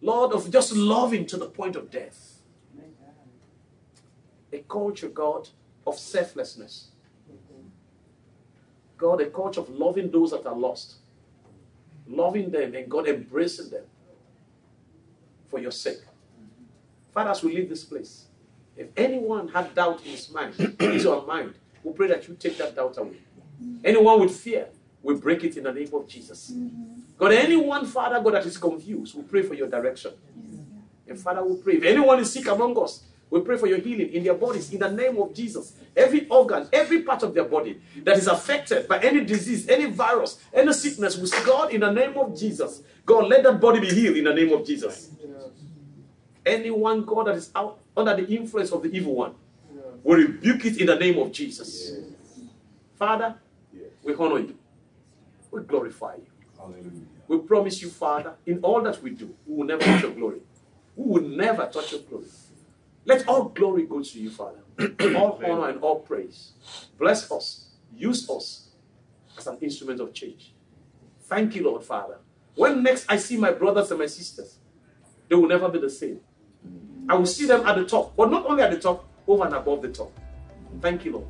Lord, 0.02 0.34
of 0.34 0.52
just 0.52 0.74
loving 0.74 1.26
to 1.28 1.38
the 1.38 1.48
point 1.48 1.76
of 1.76 1.90
death. 1.90 2.40
A 4.54 4.60
culture, 4.60 5.10
God, 5.10 5.50
of 5.86 5.98
selflessness. 5.98 6.90
God, 8.98 9.22
a 9.22 9.26
culture 9.28 9.60
of 9.62 9.70
loving 9.70 10.10
those 10.10 10.32
that 10.32 10.46
are 10.46 10.56
lost, 10.56 10.96
loving 12.08 12.50
them 12.50 12.74
and 12.76 12.90
God 12.90 13.08
embracing 13.08 13.70
them 13.70 13.84
for 15.50 15.60
your 15.60 15.72
sake. 15.72 16.00
Father, 17.14 17.32
as 17.32 17.44
we 17.44 17.56
leave 17.56 17.70
this 17.70 17.84
place, 17.84 18.26
if 18.78 18.88
anyone 18.98 19.48
had 19.48 19.74
doubt 19.74 20.02
in 20.06 20.12
his 20.12 20.30
mind, 20.30 20.54
his 20.80 21.06
or 21.06 21.26
mind, 21.26 21.54
we 21.84 21.94
pray 21.94 22.08
that 22.08 22.28
you 22.28 22.36
take 22.36 22.58
that 22.58 22.76
doubt 22.76 22.98
away. 22.98 23.18
Anyone 23.84 24.20
with 24.22 24.36
fear, 24.36 24.68
we 25.02 25.16
break 25.16 25.44
it 25.44 25.56
in 25.56 25.64
the 25.64 25.72
name 25.72 25.90
of 25.94 26.08
Jesus. 26.08 26.52
God, 27.18 27.32
anyone, 27.32 27.86
Father, 27.86 28.22
God, 28.22 28.34
that 28.34 28.46
is 28.46 28.58
confused, 28.58 29.16
we 29.16 29.24
pray 29.24 29.44
for 29.44 29.54
your 29.54 29.68
direction. 29.68 30.12
And 31.08 31.20
Father, 31.20 31.44
we 31.46 31.56
pray. 31.62 31.76
If 31.76 31.84
anyone 31.84 32.20
is 32.20 32.34
sick 32.34 32.48
among 32.48 32.78
us, 32.82 33.04
we 33.30 33.42
pray 33.42 33.58
for 33.58 33.68
your 33.68 33.80
healing 33.80 34.14
in 34.14 34.24
their 34.24 34.34
bodies 34.36 34.72
in 34.72 34.80
the 34.80 34.90
name 34.90 35.18
of 35.18 35.34
Jesus. 35.34 35.74
Every 35.96 36.28
organ, 36.30 36.68
every 36.72 37.02
part 37.02 37.24
of 37.24 37.34
their 37.34 37.46
body 37.46 37.82
that 38.04 38.18
is 38.18 38.28
affected 38.28 38.88
by 38.88 39.00
any 39.00 39.26
disease, 39.26 39.68
any 39.68 39.86
virus, 39.86 40.40
any 40.54 40.72
sickness, 40.74 41.18
we 41.18 41.28
say, 41.28 41.44
God, 41.44 41.74
in 41.74 41.82
the 41.82 41.92
name 41.92 42.18
of 42.18 42.38
Jesus, 42.38 42.82
God, 43.06 43.28
let 43.28 43.44
that 43.44 43.60
body 43.60 43.80
be 43.80 43.88
healed 43.94 44.18
in 44.18 44.26
the 44.26 44.34
name 44.34 44.54
of 44.54 44.66
Jesus. 44.66 45.10
Anyone, 46.46 47.04
God, 47.04 47.28
that 47.28 47.36
is 47.36 47.50
out 47.56 47.80
under 47.98 48.16
the 48.16 48.28
influence 48.28 48.72
of 48.72 48.84
the 48.84 48.90
evil 48.90 49.16
one, 49.16 49.34
we 50.04 50.16
rebuke 50.16 50.66
it 50.66 50.80
in 50.80 50.88
the 50.88 50.96
name 50.96 51.18
of 51.18 51.32
Jesus. 51.32 51.92
Father, 52.98 53.36
we 54.04 54.14
honor 54.14 54.40
you. 54.40 54.56
We 55.52 55.62
glorify 55.62 56.16
you. 56.16 56.28
We 57.28 57.40
promise 57.40 57.82
you, 57.82 57.90
Father, 57.90 58.36
in 58.46 58.60
all 58.60 58.82
that 58.84 59.02
we 59.02 59.10
do, 59.10 59.34
we 59.48 59.56
will 59.58 59.66
never 59.66 59.84
touch 59.84 60.04
your 60.04 60.12
glory. 60.12 60.38
We 60.96 61.20
will 61.20 61.28
never 61.30 61.66
touch 61.66 61.92
your 61.92 62.02
glory. 62.02 62.26
Let 63.06 63.28
all 63.28 63.46
glory 63.46 63.84
go 63.86 64.02
to 64.02 64.20
you, 64.20 64.30
Father. 64.30 64.60
all 65.16 65.40
honor 65.46 65.70
and 65.70 65.82
all 65.82 66.00
praise. 66.00 66.54
Bless 66.98 67.32
us. 67.32 67.68
Use 67.96 68.30
us 68.30 68.70
as 69.38 69.48
an 69.48 69.58
instrument 69.62 70.02
of 70.02 70.14
change. 70.14 70.54
Thank 71.22 71.56
you, 71.56 71.64
Lord, 71.64 71.84
Father. 71.84 72.18
When 72.56 72.84
next 72.84 73.06
I 73.10 73.18
see 73.18 73.38
my 73.38 73.52
brothers 73.52 73.92
and 73.92 74.00
my 74.00 74.06
sisters, 74.08 74.58
they 75.30 75.36
will 75.36 75.48
never 75.48 75.70
be 75.70 75.80
the 75.80 75.90
same. 75.90 76.20
I 77.08 77.16
will 77.16 77.26
see 77.26 77.46
them 77.46 77.66
at 77.66 77.76
the 77.76 77.86
top, 77.86 78.16
but 78.16 78.32
not 78.32 78.46
only 78.46 78.64
at 78.64 78.72
the 78.72 78.80
top, 78.80 79.08
over 79.28 79.46
and 79.46 79.54
above 79.54 79.82
the 79.82 79.90
top. 79.90 80.12
Thank 80.82 81.06
you, 81.06 81.14
Lord. 81.14 81.28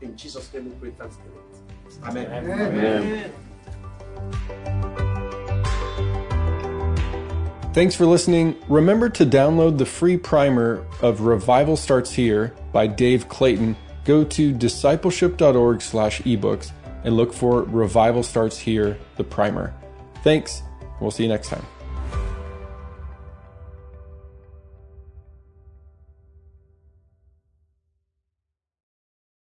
In 0.00 0.16
Jesus' 0.16 0.52
name 0.52 0.66
we 0.66 0.70
pray 0.72 0.90
thanksgiving. 0.90 1.32
Amen. 2.04 2.50
Amen. 2.50 3.32
Thanks 7.74 7.94
for 7.94 8.06
listening. 8.06 8.56
Remember 8.68 9.08
to 9.10 9.24
download 9.24 9.78
the 9.78 9.86
free 9.86 10.16
primer 10.16 10.84
of 11.00 11.20
Revival 11.20 11.76
Starts 11.76 12.10
Here 12.10 12.54
by 12.72 12.86
Dave 12.86 13.28
Clayton. 13.28 13.76
Go 14.04 14.24
to 14.24 14.52
discipleship.org 14.52 15.82
slash 15.82 16.20
ebooks 16.22 16.72
and 17.04 17.16
look 17.16 17.32
for 17.32 17.62
Revival 17.64 18.22
Starts 18.22 18.58
Here, 18.58 18.98
the 19.16 19.22
primer. 19.22 19.74
Thanks. 20.24 20.62
We'll 21.00 21.12
see 21.12 21.22
you 21.22 21.28
next 21.28 21.48
time. 21.50 21.64